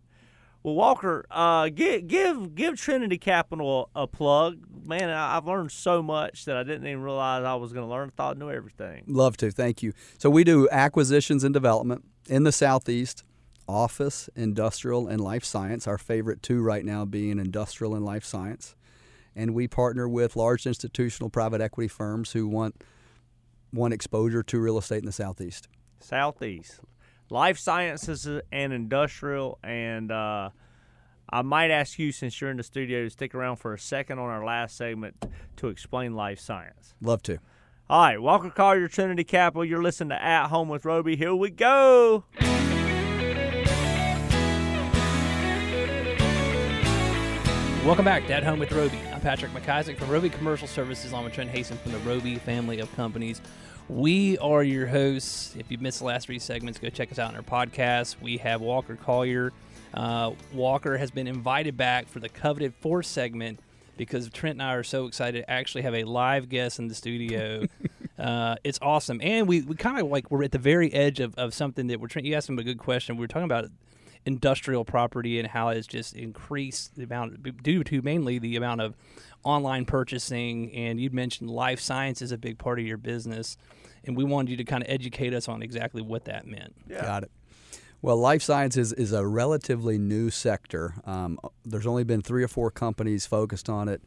Well, 0.64 0.76
Walker, 0.76 1.26
uh, 1.30 1.68
give 1.70 2.08
give 2.08 2.56
give 2.56 2.80
Trinity 2.80 3.18
Capital 3.18 3.90
a, 3.94 4.04
a 4.04 4.08
plug, 4.08 4.60
man. 4.86 5.10
I, 5.10 5.36
I've 5.36 5.46
learned 5.46 5.72
so 5.72 6.02
much 6.02 6.46
that 6.46 6.56
I 6.56 6.64
didn't 6.64 6.88
even 6.88 7.02
realize 7.02 7.44
I 7.44 7.56
was 7.56 7.74
going 7.74 7.86
to 7.86 7.92
learn. 7.92 8.12
Thought 8.12 8.38
I 8.38 8.40
knew 8.40 8.50
everything. 8.50 9.04
Love 9.08 9.36
to. 9.38 9.52
Thank 9.52 9.84
you. 9.84 9.92
So 10.18 10.30
we 10.30 10.46
do 10.46 10.70
acquisitions 10.72 11.44
and 11.44 11.54
development 11.54 12.06
in 12.30 12.44
the 12.44 12.54
southeast, 12.54 13.24
office, 13.68 14.30
industrial, 14.38 15.10
and 15.10 15.20
life 15.20 15.44
science. 15.44 15.86
Our 15.86 15.98
favorite 15.98 16.42
two 16.42 16.62
right 16.62 16.86
now 16.86 17.04
being 17.04 17.40
industrial 17.40 17.94
and 17.94 18.06
life 18.06 18.24
science. 18.24 18.76
And 19.36 19.54
we 19.54 19.68
partner 19.68 20.08
with 20.08 20.38
large 20.38 20.66
institutional 20.66 21.30
private 21.30 21.60
equity 21.60 21.90
firms 21.90 22.32
who 22.32 22.48
want 22.48 22.82
want 23.74 23.94
exposure 23.94 24.44
to 24.44 24.60
real 24.60 24.78
estate 24.78 25.00
in 25.00 25.08
the 25.08 25.12
southeast. 25.12 25.68
Southeast, 26.00 26.80
life 27.34 27.58
sciences 27.58 28.30
and 28.52 28.72
industrial, 28.72 29.58
and 29.64 30.12
uh, 30.12 30.52
I 31.32 31.42
might 31.42 31.72
ask 31.72 31.98
you 31.98 32.12
since 32.12 32.40
you're 32.40 32.52
in 32.52 32.58
the 32.58 32.64
studio 32.64 33.04
to 33.04 33.10
stick 33.10 33.34
around 33.34 33.56
for 33.56 33.74
a 33.74 33.80
second 33.80 34.20
on 34.20 34.30
our 34.30 34.46
last 34.46 34.78
segment 34.78 35.26
to 35.58 35.68
explain 35.68 36.16
life 36.16 36.40
science. 36.40 36.94
Love 37.02 37.24
to. 37.24 37.40
All 37.90 38.04
right, 38.04 38.22
Walker 38.22 38.52
Collier, 38.52 38.88
Trinity 38.88 39.24
Capital. 39.24 39.66
You're 39.66 39.82
listening 39.82 40.10
to 40.10 40.24
At 40.24 40.48
Home 40.50 40.70
with 40.70 40.86
Roby. 40.86 41.16
Here 41.16 41.34
we 41.34 41.50
go. 41.50 42.24
Welcome 47.84 48.06
back 48.06 48.28
to 48.28 48.34
At 48.34 48.44
Home 48.44 48.60
with 48.60 48.72
Roby. 48.72 49.00
I'm 49.12 49.22
Patrick 49.22 49.52
McIsaac 49.52 49.98
from 49.98 50.10
Roby 50.10 50.30
Commercial 50.30 50.68
Services, 50.68 51.12
I'm 51.14 51.24
with 51.24 51.34
Trent 51.34 51.52
Haston 51.52 51.78
from 51.80 51.94
the 51.94 52.00
Roby 52.00 52.36
family 52.36 52.80
of 52.80 52.96
companies. 52.96 53.42
We 53.90 54.38
are 54.38 54.64
your 54.64 54.88
hosts. 54.88 55.56
If 55.58 55.70
you 55.70 55.78
missed 55.78 56.00
the 56.00 56.06
last 56.06 56.28
three 56.28 56.40
segments, 56.40 56.80
go 56.80 56.90
check 56.90 57.12
us 57.12 57.20
out 57.20 57.32
on 57.32 57.36
our 57.36 57.42
podcast. 57.42 58.16
We 58.22 58.38
have 58.38 58.62
Walker 58.62 58.96
Collier. 58.96 59.52
Uh, 59.94 60.32
Walker 60.54 60.98
has 60.98 61.12
been 61.12 61.28
invited 61.28 61.76
back 61.76 62.08
for 62.08 62.20
the 62.20 62.30
coveted 62.30 62.74
fourth 62.76 63.06
segment 63.06 63.60
because 63.98 64.30
Trent 64.30 64.56
and 64.56 64.64
I 64.64 64.74
are 64.74 64.84
so 64.84 65.06
excited 65.06 65.42
to 65.42 65.52
actually 65.52 65.82
have 65.82 65.94
a 65.94 66.06
live 66.06 66.48
guest 66.48 66.80
in 66.80 66.88
the 66.88 66.96
studio. 66.96 67.68
uh, 68.18 68.56
it's 68.64 68.80
awesome. 68.82 69.20
And 69.22 69.48
we, 69.48 69.62
we 69.62 69.76
kind 69.76 70.00
of 70.00 70.08
like 70.08 70.32
we're 70.32 70.44
at 70.44 70.54
the 70.54 70.60
very 70.60 70.92
edge 70.94 71.20
of, 71.20 71.36
of 71.36 71.54
something 71.54 71.88
that 71.88 72.00
we're 72.00 72.08
Trent, 72.08 72.26
you 72.26 72.36
asked 72.36 72.50
him 72.50 72.58
a 72.58 72.64
good 72.64 72.80
question. 72.80 73.18
We 73.18 73.22
were 73.22 73.28
talking 73.28 73.44
about 73.44 73.66
industrial 74.26 74.86
property 74.86 75.40
and 75.40 75.48
how 75.48 75.70
it's 75.70 75.88
just 75.88 76.16
increased 76.16 76.96
the 76.96 77.04
amount 77.04 77.64
due 77.64 77.84
to 77.84 78.02
mainly 78.02 78.40
the 78.40 78.56
amount 78.56 78.82
of 78.82 78.96
online 79.44 79.86
purchasing 79.86 80.74
and 80.74 81.00
you 81.00 81.10
mentioned 81.10 81.50
life 81.50 81.80
science 81.80 82.22
is 82.22 82.32
a 82.32 82.38
big 82.38 82.58
part 82.58 82.80
of 82.80 82.86
your 82.86 82.98
business 82.98 83.58
and 84.06 84.16
we 84.16 84.24
wanted 84.24 84.50
you 84.50 84.58
to 84.58 84.64
kind 84.64 84.82
of 84.82 84.90
educate 84.90 85.34
us 85.34 85.50
on 85.50 85.62
exactly 85.62 86.02
what 86.02 86.26
that 86.26 86.48
meant 86.48 86.74
Got 86.90 87.24
it. 87.24 87.32
Well, 88.02 88.18
life 88.18 88.42
sciences 88.44 88.92
is 88.92 89.14
a 89.14 89.26
relatively 89.26 89.98
new 89.98 90.30
sector. 90.30 90.96
Um, 91.06 91.40
there's 91.64 91.88
only 91.88 92.04
been 92.04 92.22
three 92.22 92.44
or 92.44 92.50
four 92.50 92.70
companies 92.70 93.26
focused 93.26 93.70
on 93.70 93.88
it. 93.88 94.02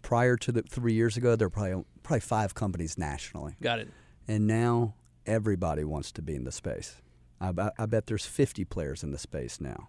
Prior 0.00 0.38
to 0.38 0.50
the 0.50 0.62
three 0.62 0.94
years 0.94 1.18
ago, 1.18 1.36
there 1.36 1.48
were 1.48 1.50
probably 1.50 1.84
probably 2.02 2.20
five 2.20 2.54
companies 2.54 2.96
nationally, 2.96 3.54
got 3.60 3.80
it 3.80 3.88
and 4.28 4.46
now 4.46 4.94
everybody 5.26 5.82
wants 5.82 6.12
to 6.12 6.22
be 6.22 6.36
in 6.36 6.44
the 6.44 6.52
space. 6.52 7.00
I, 7.40 7.70
I 7.78 7.86
bet 7.86 8.06
there's 8.06 8.26
50 8.26 8.64
players 8.64 9.02
in 9.02 9.10
the 9.10 9.18
space 9.18 9.60
now, 9.60 9.88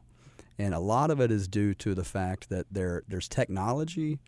and 0.58 0.74
a 0.74 0.80
lot 0.80 1.12
of 1.12 1.20
it 1.20 1.32
is 1.32 1.48
due 1.48 1.74
to 1.76 1.96
the 1.96 2.04
fact 2.04 2.50
that 2.50 2.68
there 2.72 3.04
there's 3.08 3.28
technology 3.28 4.20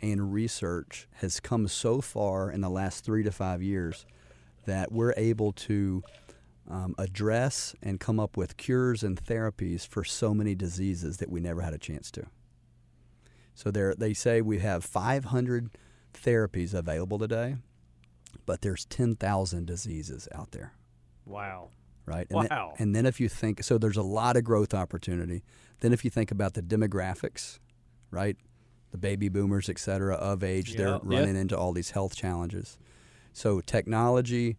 and 0.00 0.32
research 0.32 1.08
has 1.16 1.40
come 1.40 1.66
so 1.66 2.00
far 2.00 2.50
in 2.50 2.60
the 2.60 2.70
last 2.70 3.04
three 3.04 3.22
to 3.24 3.32
five 3.32 3.62
years 3.62 4.06
that 4.66 4.92
we're 4.92 5.14
able 5.16 5.52
to 5.52 6.02
um, 6.70 6.94
address 6.98 7.74
and 7.82 7.98
come 7.98 8.20
up 8.20 8.36
with 8.36 8.56
cures 8.56 9.02
and 9.02 9.22
therapies 9.22 9.86
for 9.86 10.04
so 10.04 10.34
many 10.34 10.54
diseases 10.54 11.16
that 11.16 11.30
we 11.30 11.40
never 11.40 11.62
had 11.62 11.72
a 11.72 11.78
chance 11.78 12.10
to. 12.12 12.26
So 13.54 13.70
there, 13.70 13.94
they 13.94 14.14
say 14.14 14.40
we 14.40 14.58
have 14.58 14.84
500 14.84 15.70
therapies 16.14 16.74
available 16.74 17.18
today, 17.18 17.56
but 18.46 18.60
there's 18.62 18.84
10,000 18.84 19.66
diseases 19.66 20.28
out 20.32 20.52
there, 20.52 20.74
Wow. 21.24 21.70
Right? 22.08 22.26
And 22.30 22.48
then- 22.48 22.58
and 22.78 22.96
then 22.96 23.06
if 23.06 23.20
you 23.20 23.28
think, 23.28 23.62
so 23.62 23.78
there's 23.78 23.96
a 23.96 24.02
lot 24.02 24.36
of 24.36 24.44
growth 24.44 24.74
opportunity. 24.74 25.44
Then 25.80 25.92
if 25.92 26.04
you 26.04 26.10
think 26.10 26.30
about 26.30 26.54
the 26.54 26.62
demographics, 26.62 27.58
right? 28.10 28.36
The 28.90 28.98
baby 28.98 29.28
boomers, 29.28 29.68
et 29.68 29.78
cetera, 29.78 30.14
of 30.14 30.42
age, 30.42 30.74
they're 30.76 30.88
Yep. 30.88 31.02
Yep. 31.04 31.10
running 31.12 31.36
into 31.36 31.56
all 31.56 31.72
these 31.72 31.90
health 31.90 32.16
challenges. 32.16 32.78
So 33.32 33.60
technology, 33.60 34.56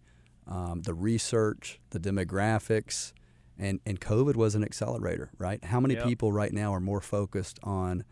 um, 0.47 0.81
the 0.83 0.93
research, 0.93 1.79
the 1.89 1.99
demographics, 1.99 3.13
and 3.57 3.79
and 3.85 3.99
COVID 3.99 4.35
was 4.35 4.55
an 4.55 4.63
accelerator, 4.63 5.31
right? 5.37 5.63
How 5.65 5.79
many 5.81 5.95
Yep. 5.95 6.05
people 6.05 6.31
right 6.31 6.53
now 6.53 6.73
are 6.73 6.79
more 6.79 7.01
focused 7.01 7.59
on 7.63 8.03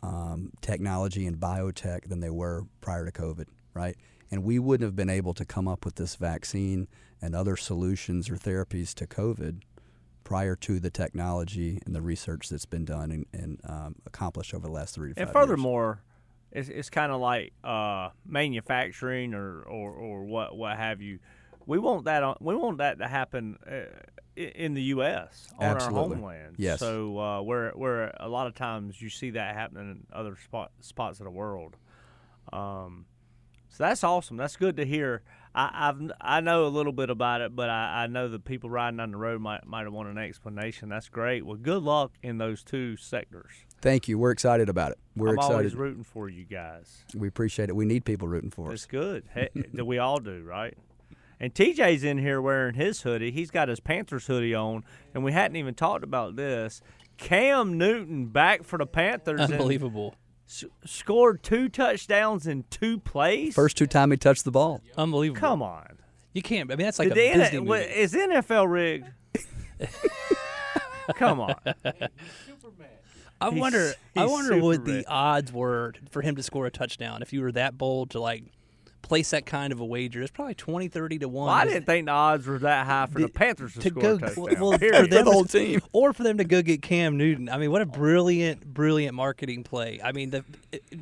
um, 0.00 0.52
technology 0.60 1.26
and 1.26 1.38
biotech 1.38 2.08
than 2.08 2.20
they 2.20 2.30
were 2.30 2.62
prior 2.80 3.04
to 3.04 3.10
COVID, 3.10 3.46
right? 3.74 3.96
And 4.30 4.44
we 4.44 4.58
wouldn't 4.58 4.86
have 4.86 4.96
been 4.96 5.10
able 5.10 5.32
to 5.34 5.44
come 5.44 5.66
up 5.66 5.84
with 5.84 5.94
this 5.94 6.16
vaccine 6.16 6.86
and 7.22 7.34
other 7.34 7.56
solutions 7.56 8.28
or 8.28 8.36
therapies 8.36 8.94
to 8.94 9.06
COVID 9.06 9.62
prior 10.24 10.54
to 10.56 10.78
the 10.78 10.90
technology 10.90 11.80
and 11.86 11.94
the 11.94 12.02
research 12.02 12.50
that's 12.50 12.66
been 12.66 12.84
done 12.84 13.10
and, 13.10 13.26
and 13.32 13.60
um, 13.64 13.94
accomplished 14.04 14.52
over 14.52 14.66
the 14.66 14.72
last 14.72 14.94
three 14.94 15.08
to 15.10 15.14
five 15.14 15.22
And 15.22 15.28
years. 15.34 15.42
furthermore, 15.42 16.02
it's, 16.52 16.68
it's 16.68 16.90
kind 16.90 17.10
of 17.10 17.20
like 17.20 17.52
uh, 17.64 18.10
manufacturing 18.26 19.32
or, 19.32 19.62
or, 19.62 19.92
or 19.92 20.24
what 20.24 20.56
what 20.56 20.76
have 20.76 21.00
you. 21.00 21.18
We 21.66 21.78
want 21.78 22.04
that 22.04 22.22
on, 22.22 22.36
we 22.40 22.54
want 22.54 22.78
that 22.78 22.98
to 22.98 23.08
happen 23.08 23.58
uh, 23.70 23.86
in 24.36 24.74
the 24.74 24.82
U.S. 24.84 25.48
on 25.58 25.64
Absolutely. 25.64 25.98
our 25.98 26.08
homeland. 26.08 26.54
Yes. 26.58 26.80
So 26.80 27.18
uh, 27.18 27.42
where 27.42 27.70
where 27.70 28.14
a 28.20 28.28
lot 28.28 28.46
of 28.46 28.54
times 28.54 29.00
you 29.00 29.08
see 29.10 29.30
that 29.30 29.54
happening 29.54 29.90
in 29.90 30.06
other 30.12 30.36
spot, 30.44 30.70
spots 30.80 31.20
of 31.20 31.24
the 31.24 31.30
world. 31.30 31.76
Um, 32.52 33.06
so 33.68 33.84
that's 33.84 34.02
awesome. 34.04 34.36
That's 34.36 34.56
good 34.56 34.76
to 34.76 34.84
hear. 34.84 35.22
I, 35.54 35.88
I've 35.88 36.12
I 36.20 36.40
know 36.40 36.66
a 36.66 36.68
little 36.68 36.92
bit 36.92 37.10
about 37.10 37.40
it, 37.40 37.56
but 37.56 37.68
I, 37.70 38.04
I 38.04 38.06
know 38.06 38.28
the 38.28 38.38
people 38.38 38.70
riding 38.70 38.98
down 38.98 39.10
the 39.12 39.16
road 39.16 39.40
might 39.40 39.66
might 39.66 39.88
want 39.90 40.08
an 40.08 40.18
explanation. 40.18 40.88
That's 40.88 41.08
great. 41.08 41.44
Well, 41.44 41.56
good 41.56 41.82
luck 41.82 42.12
in 42.22 42.38
those 42.38 42.62
two 42.62 42.96
sectors. 42.96 43.50
Thank 43.80 44.08
you. 44.08 44.18
We're 44.18 44.32
excited 44.32 44.68
about 44.68 44.92
it. 44.92 44.98
We're 45.16 45.28
I'm 45.28 45.34
excited. 45.36 45.54
always 45.56 45.74
rooting 45.74 46.04
for 46.04 46.28
you 46.28 46.44
guys. 46.44 47.04
we 47.14 47.28
appreciate 47.28 47.68
it. 47.68 47.76
We 47.76 47.84
need 47.84 48.04
people 48.04 48.28
rooting 48.28 48.50
for 48.50 48.72
It's 48.72 48.82
us. 48.84 48.88
That's 48.90 49.04
good. 49.04 49.24
Hey, 49.34 49.48
that 49.74 49.84
we 49.84 49.98
all 49.98 50.18
do, 50.18 50.42
right? 50.42 50.76
And 51.40 51.54
TJ's 51.54 52.02
in 52.02 52.18
here 52.18 52.42
wearing 52.42 52.74
his 52.74 53.02
hoodie. 53.02 53.30
He's 53.30 53.52
got 53.52 53.68
his 53.68 53.78
Panthers 53.78 54.26
hoodie 54.26 54.54
on, 54.56 54.82
and 55.14 55.22
we 55.22 55.30
hadn't 55.32 55.56
even 55.56 55.74
talked 55.74 56.02
about 56.02 56.34
this. 56.34 56.80
Cam 57.16 57.78
Newton 57.78 58.26
back 58.26 58.64
for 58.64 58.78
the 58.78 58.86
Panthers. 58.86 59.40
Unbelievable. 59.40 60.14
S- 60.48 60.64
scored 60.84 61.42
two 61.42 61.68
touchdowns 61.68 62.46
in 62.46 62.64
two 62.70 62.98
plays. 62.98 63.54
First 63.54 63.76
two 63.76 63.86
time 63.86 64.10
he 64.10 64.16
touched 64.16 64.44
the 64.44 64.50
ball. 64.50 64.80
Unbelievable. 64.96 65.38
come 65.40 65.62
on. 65.62 65.98
You 66.32 66.42
can't. 66.42 66.70
I 66.70 66.76
mean, 66.76 66.84
that's 66.86 66.98
like 66.98 67.12
Did 67.12 67.18
a 67.18 67.32
the 67.38 67.38
Disney 67.44 67.58
N- 67.58 67.64
movie. 67.64 67.80
is 67.84 68.12
NFL 68.14 68.70
rigged? 68.70 69.08
come 71.16 71.40
on. 71.40 71.54
I 73.40 73.50
He's- 73.50 73.60
wonder. 73.60 73.92
I 74.16 74.22
he's 74.22 74.30
wonder 74.30 74.58
what 74.58 74.74
super 74.76 74.84
the 74.86 74.96
rich. 74.98 75.04
odds 75.08 75.52
were 75.52 75.94
for 76.10 76.22
him 76.22 76.36
to 76.36 76.42
score 76.42 76.66
a 76.66 76.70
touchdown 76.70 77.22
if 77.22 77.32
you 77.32 77.40
were 77.42 77.52
that 77.52 77.78
bold 77.78 78.10
to 78.10 78.20
like 78.20 78.44
place 79.02 79.30
that 79.30 79.46
kind 79.46 79.72
of 79.72 79.80
a 79.80 79.84
wager. 79.84 80.20
It's 80.22 80.30
probably 80.30 80.54
20, 80.54 80.88
30 80.88 81.18
to 81.20 81.28
one. 81.28 81.46
Well, 81.46 81.54
I 81.54 81.64
didn't 81.64 81.86
think 81.86 82.06
the 82.06 82.12
odds 82.12 82.46
were 82.46 82.58
that 82.58 82.86
high 82.86 83.06
for 83.06 83.20
the 83.20 83.26
The- 83.26 83.32
Panthers 83.32 83.74
to, 83.74 83.80
to 83.80 83.88
score 83.90 84.02
go 84.02 84.14
a 84.14 84.18
touchdown. 84.18 84.44
well, 84.60 84.72
for 84.72 84.78
them 84.78 85.08
the 85.24 85.24
whole 85.24 85.44
team. 85.44 85.80
or 85.92 86.12
for 86.12 86.22
them 86.24 86.38
to 86.38 86.44
go 86.44 86.60
get 86.62 86.82
Cam 86.82 87.16
Newton. 87.16 87.48
I 87.48 87.56
mean, 87.58 87.70
what 87.70 87.80
a 87.82 87.86
brilliant, 87.86 88.66
brilliant 88.66 89.14
marketing 89.14 89.62
play. 89.64 90.00
I 90.02 90.12
mean, 90.12 90.30
the, 90.30 90.44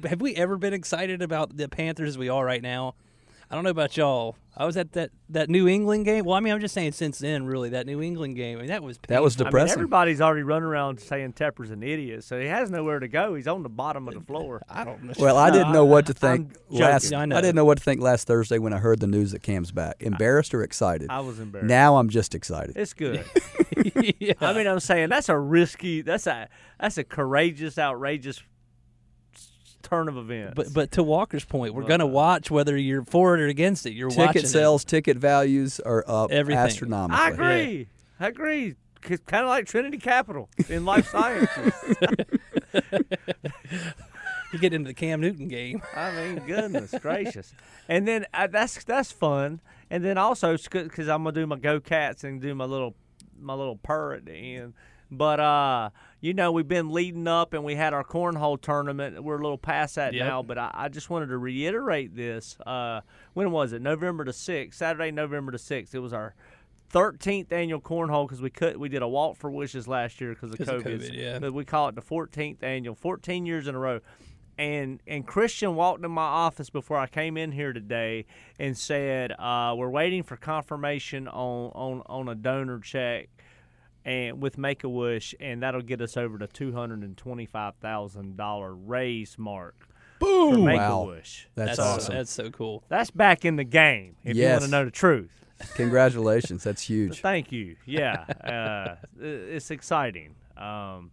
have 0.09 0.21
we 0.21 0.35
ever 0.37 0.57
been 0.57 0.73
excited 0.75 1.23
about 1.23 1.57
the 1.57 1.69
Panthers 1.69 2.11
as 2.11 2.19
we 2.19 2.29
are 2.29 2.45
right 2.45 2.63
now? 2.63 2.95
I 3.51 3.55
don't 3.55 3.63
know 3.65 3.71
about 3.71 3.97
y'all. 3.97 4.37
I 4.57 4.65
was 4.65 4.77
at 4.79 4.93
that, 4.95 5.11
that 5.29 5.51
New 5.51 5.69
England 5.69 6.07
game. 6.07 6.25
Well, 6.25 6.35
I 6.35 6.41
mean, 6.41 6.53
I'm 6.53 6.61
just 6.61 6.73
saying 6.75 6.93
since 6.93 7.19
then, 7.19 7.45
really, 7.47 7.69
that 7.71 7.87
New 7.87 8.01
England 8.03 8.35
game. 8.37 8.57
I 8.57 8.61
mean, 8.63 8.69
that 8.71 8.83
was 8.83 8.99
That 9.09 9.23
was 9.23 9.37
painful. 9.37 9.45
I 9.45 9.47
mean, 9.47 9.51
depressing. 9.53 9.73
everybody's 9.75 10.21
already 10.23 10.43
running 10.43 10.65
around 10.67 10.99
saying 10.99 11.35
Tepper's 11.35 11.71
an 11.71 11.83
idiot, 11.83 12.25
so 12.25 12.41
he 12.41 12.47
has 12.47 12.71
nowhere 12.71 12.99
to 12.99 13.07
go. 13.07 13.35
He's 13.35 13.47
on 13.47 13.63
the 13.63 13.69
bottom 13.69 14.09
of 14.09 14.15
the 14.15 14.21
floor. 14.21 14.63
I 14.69 14.85
don't 14.85 15.03
know. 15.05 15.13
Well, 15.19 15.37
I 15.37 15.51
didn't 15.51 15.73
know 15.73 15.85
what 15.85 16.07
to 16.07 16.15
think 16.15 16.57
I'm 16.71 16.77
last. 16.79 17.03
joking. 17.05 17.19
I 17.19 17.25
know. 17.27 17.37
I 17.37 17.41
didn't 17.43 17.55
know 17.55 17.67
what 17.67 17.77
to 17.79 17.85
think 17.85 18.01
last 18.01 18.27
Thursday 18.27 18.59
when 18.59 18.73
I 18.73 18.79
heard 18.79 18.99
the 18.99 19.07
news 19.07 19.33
that 19.33 19.43
Cam's 19.43 19.71
back. 19.73 19.97
Embarrassed 20.01 20.55
or 20.55 20.63
excited? 20.63 21.09
I 21.11 21.21
was 21.21 21.39
embarrassed. 21.39 21.69
Now 21.69 21.99
I'm 21.99 22.09
just 22.09 22.35
excited. 22.35 22.77
It's 22.77 22.95
good. 22.95 23.25
yeah. 24.19 24.33
I 24.41 24.55
mean, 24.55 24.67
I'm 24.67 24.81
saying 24.81 25.11
that's 25.11 25.29
a 25.29 25.39
risky, 25.39 26.01
that's 26.01 26.27
a 26.27 26.49
that's 26.81 26.97
a 26.99 27.05
courageous, 27.05 27.79
outrageous 27.79 28.39
s- 28.39 28.43
turn 29.89 30.09
of 30.09 30.17
events. 30.17 30.55
But 30.57 30.73
but 30.73 30.91
to 30.93 31.03
Walker's 31.03 31.45
point, 31.45 31.75
we're 31.75 31.85
gonna 31.85 32.07
watch 32.07 32.51
whether 32.51 32.77
you're 32.77 33.05
for 33.05 33.35
it 33.37 33.41
or 33.41 33.47
against 33.47 33.87
it. 33.87 33.93
You're 33.93 34.09
watching 34.09 34.27
Ticket 34.29 34.45
it. 34.45 34.49
sales, 34.49 34.85
ticket 34.85 35.17
values 35.17 35.81
are 35.81 36.05
up 36.07 36.31
Everything. 36.33 36.59
astronomically. 36.63 37.25
I 37.25 37.29
agree. 37.31 37.89
I 38.21 38.27
agree. 38.29 38.75
It's 39.09 39.23
Kind 39.25 39.45
of 39.45 39.49
like 39.51 39.67
Trinity 39.67 39.99
Capital 39.99 40.49
in 40.69 40.85
life 40.85 41.09
sciences. 41.09 41.73
You 44.53 44.61
get 44.61 44.73
into 44.73 44.87
the 44.89 44.95
Cam 44.95 45.21
Newton 45.21 45.49
game. 45.49 45.83
I 45.95 46.13
mean, 46.13 46.37
goodness 46.47 46.95
gracious. 47.01 47.53
And 47.89 48.07
then 48.07 48.27
uh, 48.33 48.47
that's 48.47 48.83
that's 48.85 49.11
fun. 49.11 49.61
And 49.91 50.05
then 50.05 50.19
also 50.19 50.57
because 50.57 51.09
I'm 51.09 51.25
gonna 51.25 51.33
do 51.33 51.47
my 51.49 51.57
go 51.57 51.81
cats 51.81 52.23
and 52.23 52.41
do 52.41 52.55
my 52.55 52.65
little 52.65 52.95
my 53.39 53.55
little 53.55 53.77
purr 53.77 54.15
at 54.15 54.25
the 54.25 54.33
end. 54.33 54.75
But 55.11 55.39
uh, 55.41 55.91
you 56.21 56.35
know, 56.35 56.51
we've 56.51 56.67
been 56.67 56.91
leading 56.91 57.29
up, 57.29 57.53
and 57.53 57.63
we 57.65 57.77
had 57.77 57.95
our 57.95 58.03
cornhole 58.05 58.61
tournament. 58.61 59.23
We're 59.23 59.39
a 59.39 59.43
little 59.43 59.59
past 59.59 59.95
that 59.95 60.15
Yep. 60.15 60.27
now, 60.27 60.43
but 60.43 60.59
I, 60.59 60.71
I 60.75 60.89
just 60.89 61.11
wanted 61.11 61.27
to 61.29 61.39
reiterate 61.39 62.17
this. 62.17 62.59
Uh, 62.67 63.03
when 63.35 63.51
was 63.53 63.73
it? 63.73 63.83
November 63.83 64.25
the 64.25 64.33
sixth, 64.33 64.79
Saturday, 64.79 65.11
November 65.13 65.53
the 65.53 65.59
sixth. 65.59 65.95
It 65.95 66.01
was 66.01 66.13
our 66.13 66.35
13th 66.93 67.53
annual 67.53 67.81
cornhole 67.81 68.27
because 68.27 68.41
we 68.41 68.51
could 68.51 68.77
we 68.77 68.89
did 68.89 69.03
a 69.03 69.09
walk 69.09 69.37
for 69.37 69.51
wishes 69.51 69.87
last 69.89 70.21
year 70.21 70.31
because 70.31 70.53
of 70.53 70.61
of 70.69 70.83
COVID. 70.83 71.11
Yeah. 71.13 71.39
But 71.39 71.53
we 71.53 71.65
call 71.65 71.89
it 71.89 71.95
the 71.95 72.03
14th 72.03 72.63
annual, 72.63 72.95
14 72.95 73.47
years 73.47 73.67
in 73.69 73.75
a 73.75 73.79
row. 73.79 74.01
And 74.59 75.03
and 75.07 75.27
Christian 75.27 75.75
walked 75.75 76.03
in 76.05 76.11
my 76.11 76.23
office 76.23 76.71
before 76.71 76.97
I 76.97 77.07
came 77.07 77.37
in 77.37 77.53
here 77.53 77.75
today 77.75 78.25
and 78.59 78.77
said, 78.77 79.33
uh, 79.33 79.75
"We're 79.77 79.91
waiting 79.91 80.23
for 80.23 80.37
confirmation 80.37 81.29
on 81.29 81.73
on 81.75 82.03
on 82.07 82.29
a 82.29 82.35
donor 82.35 82.81
check." 82.81 83.29
And 84.07 84.41
with 84.41 84.57
Make 84.57 84.85
a 84.85 84.89
Wish, 84.89 85.35
and 85.41 85.63
that'll 85.63 85.83
get 85.83 86.01
us 86.01 86.17
over 86.17 86.39
the 86.39 86.47
two 86.47 86.73
hundred 86.73 87.03
and 87.03 87.17
twenty-five 87.17 87.75
thousand 87.83 88.37
dollar 88.37 88.73
raise 88.73 89.37
mark 89.37 89.89
Boom! 90.19 90.65
Make 90.65 90.81
a 90.81 91.05
Wish. 91.05 91.49
That's, 91.55 91.77
That's 91.77 91.79
awesome. 91.79 92.15
That's 92.15 92.31
so 92.31 92.51
cool. 92.51 92.85
That's 92.89 93.11
back 93.11 93.45
in 93.45 93.57
the 93.57 93.65
game. 93.65 94.17
If 94.25 94.37
you 94.37 94.49
want 94.49 94.63
to 94.63 94.69
know 94.69 94.85
the 94.85 94.91
truth. 94.91 95.31
Congratulations. 95.75 96.65
That's 96.65 96.83
huge. 96.89 97.21
Thank 97.21 97.53
you. 97.53 97.77
Yeah, 97.87 98.25
uh, 98.45 98.97
it's 99.21 99.71
exciting, 99.71 100.35
um, 100.57 101.11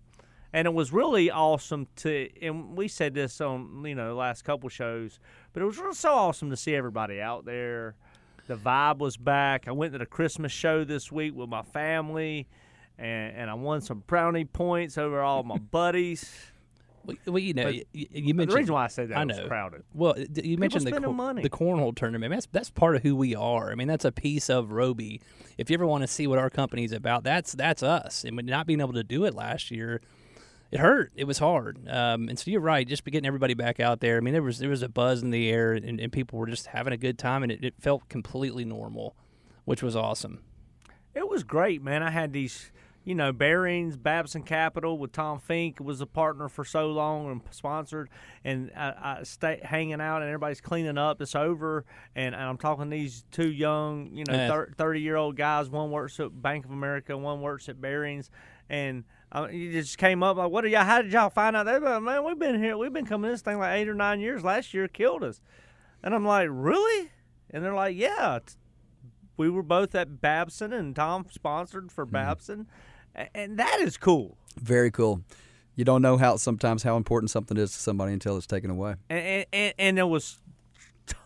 and 0.51 0.67
it 0.67 0.73
was 0.73 0.91
really 0.91 1.31
awesome 1.31 1.87
to. 1.97 2.29
And 2.41 2.75
we 2.77 2.87
said 2.87 3.13
this 3.13 3.39
on 3.41 3.83
you 3.85 3.95
know 3.95 4.09
the 4.09 4.15
last 4.15 4.43
couple 4.43 4.69
shows, 4.69 5.19
but 5.53 5.61
it 5.61 5.65
was 5.65 5.77
really 5.77 5.95
so 5.95 6.13
awesome 6.13 6.49
to 6.49 6.57
see 6.57 6.75
everybody 6.75 7.21
out 7.21 7.45
there. 7.45 7.95
The 8.47 8.57
vibe 8.57 8.97
was 8.97 9.15
back. 9.15 9.69
I 9.69 9.71
went 9.71 9.93
to 9.93 9.99
the 9.99 10.05
Christmas 10.05 10.51
show 10.51 10.83
this 10.83 11.09
week 11.09 11.33
with 11.33 11.47
my 11.47 11.61
family, 11.61 12.47
and, 12.97 13.35
and 13.35 13.49
I 13.49 13.53
won 13.53 13.81
some 13.81 14.03
brownie 14.05 14.45
points 14.45 14.97
over 14.97 15.21
all 15.21 15.43
my 15.43 15.57
buddies. 15.71 16.31
Well, 17.05 17.17
well, 17.25 17.39
you 17.39 17.53
know, 17.53 17.67
you, 17.67 17.85
you 17.91 18.33
mentioned 18.33 18.51
the 18.51 18.55
reason 18.55 18.73
why 18.73 18.85
I 18.85 18.87
say 18.87 19.05
that 19.05 19.17
I 19.17 19.25
was 19.25 19.39
crowded. 19.47 19.83
Well, 19.93 20.15
you 20.17 20.57
mentioned 20.57 20.87
the 20.87 20.91
cor- 20.91 21.13
money. 21.13 21.41
the 21.41 21.49
cornhole 21.49 21.93
tournament. 21.93 22.31
That's 22.31 22.47
that's 22.51 22.69
part 22.69 22.95
of 22.95 23.03
who 23.03 23.15
we 23.15 23.35
are. 23.35 23.71
I 23.71 23.75
mean, 23.75 23.89
that's 23.89 24.05
a 24.05 24.11
piece 24.11 24.49
of 24.49 24.71
Roby. 24.71 25.19
If 25.57 25.69
you 25.69 25.73
ever 25.73 25.85
want 25.85 26.03
to 26.03 26.07
see 26.07 26.27
what 26.27 26.39
our 26.39 26.49
company's 26.49 26.93
about, 26.93 27.23
that's 27.23 27.51
that's 27.51 27.83
us. 27.83 28.23
And 28.23 28.41
not 28.45 28.67
being 28.67 28.79
able 28.79 28.93
to 28.93 29.03
do 29.03 29.25
it 29.25 29.35
last 29.35 29.69
year, 29.69 29.99
it 30.71 30.79
hurt. 30.79 31.11
It 31.15 31.25
was 31.25 31.39
hard. 31.39 31.87
Um, 31.89 32.29
and 32.29 32.39
so 32.39 32.49
you're 32.49 32.61
right. 32.61 32.87
Just 32.87 33.03
getting 33.05 33.27
everybody 33.27 33.53
back 33.53 33.79
out 33.79 33.99
there. 33.99 34.17
I 34.17 34.21
mean, 34.21 34.33
there 34.33 34.41
was 34.41 34.59
there 34.59 34.69
was 34.69 34.81
a 34.81 34.89
buzz 34.89 35.21
in 35.21 35.29
the 35.29 35.49
air, 35.49 35.73
and, 35.73 35.99
and 35.99 36.11
people 36.11 36.39
were 36.39 36.47
just 36.47 36.67
having 36.67 36.93
a 36.93 36.97
good 36.97 37.19
time, 37.19 37.43
and 37.43 37.51
it, 37.51 37.63
it 37.63 37.73
felt 37.79 38.09
completely 38.09 38.65
normal, 38.65 39.15
which 39.65 39.83
was 39.83 39.95
awesome. 39.95 40.39
It 41.13 41.29
was 41.29 41.43
great, 41.43 41.83
man. 41.83 42.01
I 42.01 42.09
had 42.09 42.33
these, 42.33 42.71
you 43.03 43.15
know, 43.15 43.31
Barings, 43.31 43.97
Babson 43.97 44.43
Capital 44.43 44.97
with 44.97 45.11
Tom 45.11 45.39
Fink 45.39 45.79
was 45.79 46.01
a 46.01 46.05
partner 46.05 46.47
for 46.49 46.63
so 46.63 46.89
long 46.91 47.29
and 47.29 47.41
sponsored, 47.51 48.09
and 48.43 48.71
I, 48.75 49.17
I 49.19 49.23
stay 49.23 49.59
hanging 49.63 49.99
out, 50.01 50.21
and 50.21 50.25
everybody's 50.25 50.61
cleaning 50.61 50.97
up. 50.97 51.21
It's 51.21 51.35
over, 51.35 51.85
and, 52.15 52.33
and 52.33 52.43
I'm 52.43 52.57
talking 52.57 52.85
to 52.85 52.89
these 52.89 53.25
two 53.31 53.51
young, 53.51 54.09
you 54.13 54.23
know, 54.25 54.33
thirty 54.77 55.01
year 55.01 55.15
old 55.15 55.35
guys. 55.35 55.69
One 55.69 55.91
works 55.91 56.19
at 56.19 56.41
Bank 56.41 56.65
of 56.65 56.71
America, 56.71 57.17
one 57.17 57.41
works 57.41 57.69
at 57.69 57.81
Barings, 57.81 58.29
and. 58.69 59.03
Uh, 59.35 59.47
you 59.47 59.71
just 59.71 59.97
came 59.97 60.21
up 60.21 60.37
like, 60.37 60.51
what 60.51 60.63
are 60.63 60.67
y'all? 60.67 60.83
How 60.83 61.01
did 61.01 61.11
y'all 61.11 61.31
find 61.31 61.55
out? 61.55 61.65
They 61.65 61.79
like, 61.79 62.03
man, 62.03 62.23
we've 62.23 62.37
been 62.37 62.61
here, 62.61 62.77
we've 62.77 62.93
been 62.93 63.07
coming 63.07 63.31
this 63.31 63.41
thing 63.41 63.57
like 63.57 63.79
eight 63.79 63.89
or 63.89 63.95
nine 63.95 64.19
years. 64.19 64.43
Last 64.43 64.75
year 64.75 64.87
killed 64.87 65.23
us, 65.23 65.41
and 66.03 66.13
I'm 66.13 66.23
like, 66.23 66.49
really? 66.51 67.09
And 67.49 67.65
they're 67.65 67.73
like, 67.73 67.97
yeah, 67.97 68.37
we 69.35 69.49
were 69.49 69.63
both 69.63 69.95
at 69.95 70.21
Babson, 70.21 70.71
and 70.71 70.95
Tom 70.95 71.25
sponsored 71.31 71.91
for 71.91 72.05
Babson, 72.05 72.61
A- 72.61 72.92
and 73.33 73.57
that 73.57 73.79
is 73.79 73.97
cool. 73.97 74.37
Very 74.59 74.91
cool. 74.91 75.21
You 75.75 75.85
don't 75.85 76.01
know 76.01 76.17
how 76.17 76.37
sometimes 76.37 76.83
how 76.83 76.97
important 76.97 77.31
something 77.31 77.57
is 77.57 77.71
to 77.71 77.79
somebody 77.79 78.13
until 78.13 78.37
it's 78.37 78.47
taken 78.47 78.69
away. 78.69 78.95
And 79.09 79.45
and, 79.51 79.73
and, 79.79 79.97
there 79.97 80.07
was 80.07 80.39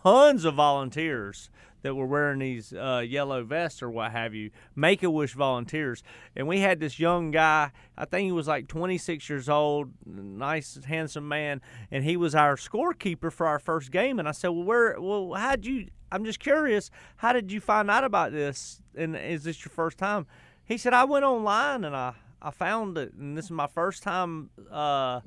tons 0.02 0.44
of 0.44 0.54
volunteers 0.54 1.50
that 1.82 1.94
were 1.94 2.06
wearing 2.06 2.40
these 2.40 2.72
uh, 2.72 3.04
yellow 3.06 3.44
vests 3.44 3.82
or 3.82 3.90
what 3.90 4.10
have 4.10 4.34
you, 4.34 4.50
Make 4.74 5.02
a 5.02 5.10
Wish 5.10 5.34
volunteers, 5.34 6.02
and 6.34 6.48
we 6.48 6.60
had 6.60 6.80
this 6.80 6.98
young 6.98 7.30
guy. 7.30 7.70
I 7.96 8.04
think 8.04 8.26
he 8.26 8.32
was 8.32 8.48
like 8.48 8.68
26 8.68 9.28
years 9.28 9.48
old, 9.48 9.90
nice, 10.04 10.78
handsome 10.84 11.28
man, 11.28 11.60
and 11.90 12.04
he 12.04 12.16
was 12.16 12.34
our 12.34 12.56
scorekeeper 12.56 13.30
for 13.30 13.46
our 13.46 13.58
first 13.58 13.90
game. 13.90 14.18
And 14.18 14.28
I 14.28 14.32
said, 14.32 14.48
"Well, 14.48 14.64
where? 14.64 15.00
Well, 15.00 15.34
how'd 15.34 15.64
you?" 15.64 15.88
I'm 16.10 16.24
just 16.24 16.40
curious. 16.40 16.90
How 17.16 17.32
did 17.32 17.52
you 17.52 17.60
find 17.60 17.90
out 17.90 18.04
about 18.04 18.32
this? 18.32 18.80
And 18.96 19.14
is 19.14 19.44
this 19.44 19.62
your 19.62 19.70
first 19.70 19.98
time? 19.98 20.26
He 20.68 20.76
said, 20.76 20.92
I 20.92 21.04
went 21.04 21.24
online 21.24 21.82
and 21.84 21.96
I, 21.96 22.12
I 22.42 22.50
found 22.50 22.98
it, 22.98 23.14
and 23.14 23.36
this 23.36 23.46
is 23.46 23.50
my 23.50 23.66
first 23.66 24.02
time 24.02 24.50
uh, 24.70 25.20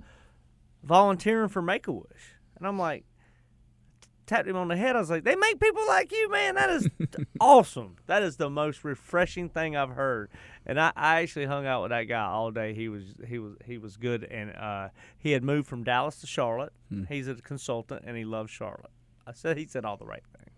volunteering 0.84 1.50
for 1.50 1.64
Make 1.64 1.88
a 1.88 1.92
Wish. 1.92 2.38
And 2.58 2.68
I'm 2.68 2.78
like, 2.78 3.06
tapped 4.28 4.48
him 4.48 4.56
on 4.56 4.68
the 4.68 4.78
head. 4.78 4.96
I 4.96 5.00
was 5.00 5.10
like, 5.10 5.24
they 5.24 5.36
make 5.36 5.60
people 5.60 5.86
like 5.88 6.12
you, 6.12 6.30
man. 6.30 6.56
That 6.56 6.70
is 6.70 6.88
awesome. 7.40 7.96
That 8.06 8.22
is 8.22 8.38
the 8.38 8.52
most 8.52 8.84
refreshing 8.84 9.50
thing 9.50 9.76
I've 9.76 9.90
heard. 9.90 10.30
And 10.66 10.80
I, 10.80 10.94
I 10.96 11.22
actually 11.22 11.46
hung 11.46 11.66
out 11.66 11.82
with 11.82 11.90
that 11.90 12.04
guy 12.04 12.24
all 12.24 12.52
day. 12.52 12.76
He 12.76 12.88
was 12.88 13.04
he 13.28 13.40
was 13.40 13.56
he 13.66 13.80
was 13.80 13.98
good, 13.98 14.24
and 14.24 14.56
uh, 14.56 14.90
he 15.18 15.32
had 15.32 15.44
moved 15.44 15.68
from 15.68 15.84
Dallas 15.84 16.22
to 16.22 16.28
Charlotte. 16.28 16.72
Hmm. 16.90 17.06
He's 17.10 17.28
a 17.28 17.34
consultant, 17.36 18.04
and 18.06 18.16
he 18.16 18.24
loves 18.24 18.52
Charlotte. 18.52 18.92
I 19.26 19.34
said 19.34 19.58
he 19.58 19.66
said 19.66 19.86
all 19.86 19.98
the 19.98 20.06
right 20.06 20.24
things. 20.38 20.56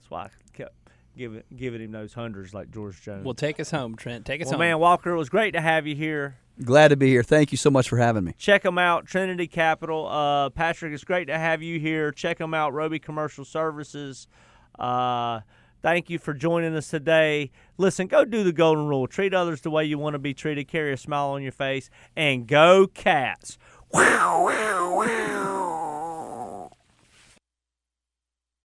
That's 0.00 0.10
why 0.10 0.22
I 0.24 0.28
kept 0.52 0.81
giving 1.16 1.42
giving 1.54 1.80
him 1.80 1.92
those 1.92 2.14
hundreds 2.14 2.52
like 2.54 2.70
George 2.70 3.00
Jones. 3.02 3.24
Well, 3.24 3.34
take 3.34 3.60
us 3.60 3.70
home, 3.70 3.96
Trent. 3.96 4.24
Take 4.26 4.40
us 4.40 4.46
Well, 4.46 4.52
home. 4.54 4.60
man, 4.60 4.78
Walker, 4.78 5.10
it 5.10 5.16
was 5.16 5.28
great 5.28 5.52
to 5.52 5.60
have 5.60 5.86
you 5.86 5.94
here. 5.94 6.36
Glad 6.62 6.88
to 6.88 6.96
be 6.96 7.08
here. 7.08 7.22
Thank 7.22 7.50
you 7.50 7.58
so 7.58 7.70
much 7.70 7.88
for 7.88 7.96
having 7.96 8.24
me. 8.24 8.34
Check 8.38 8.62
them 8.62 8.76
out, 8.78 9.06
Trinity 9.06 9.46
Capital. 9.46 10.06
Uh, 10.06 10.50
Patrick, 10.50 10.92
it's 10.92 11.04
great 11.04 11.26
to 11.26 11.38
have 11.38 11.62
you 11.62 11.80
here. 11.80 12.12
Check 12.12 12.38
them 12.38 12.52
out, 12.54 12.72
Roby 12.74 12.98
Commercial 12.98 13.44
Services. 13.44 14.28
Uh, 14.78 15.40
thank 15.82 16.10
you 16.10 16.18
for 16.18 16.34
joining 16.34 16.76
us 16.76 16.88
today. 16.88 17.50
Listen, 17.78 18.06
go 18.06 18.24
do 18.26 18.44
the 18.44 18.52
golden 18.52 18.86
rule. 18.86 19.06
Treat 19.06 19.32
others 19.32 19.62
the 19.62 19.70
way 19.70 19.84
you 19.86 19.98
want 19.98 20.14
to 20.14 20.18
be 20.18 20.34
treated. 20.34 20.68
Carry 20.68 20.92
a 20.92 20.96
smile 20.96 21.28
on 21.30 21.42
your 21.42 21.52
face, 21.52 21.88
and 22.14 22.46
go 22.46 22.86
Cats. 22.86 23.56
Wow, 23.90 24.44
wow, 24.46 24.96
wow. 24.96 25.81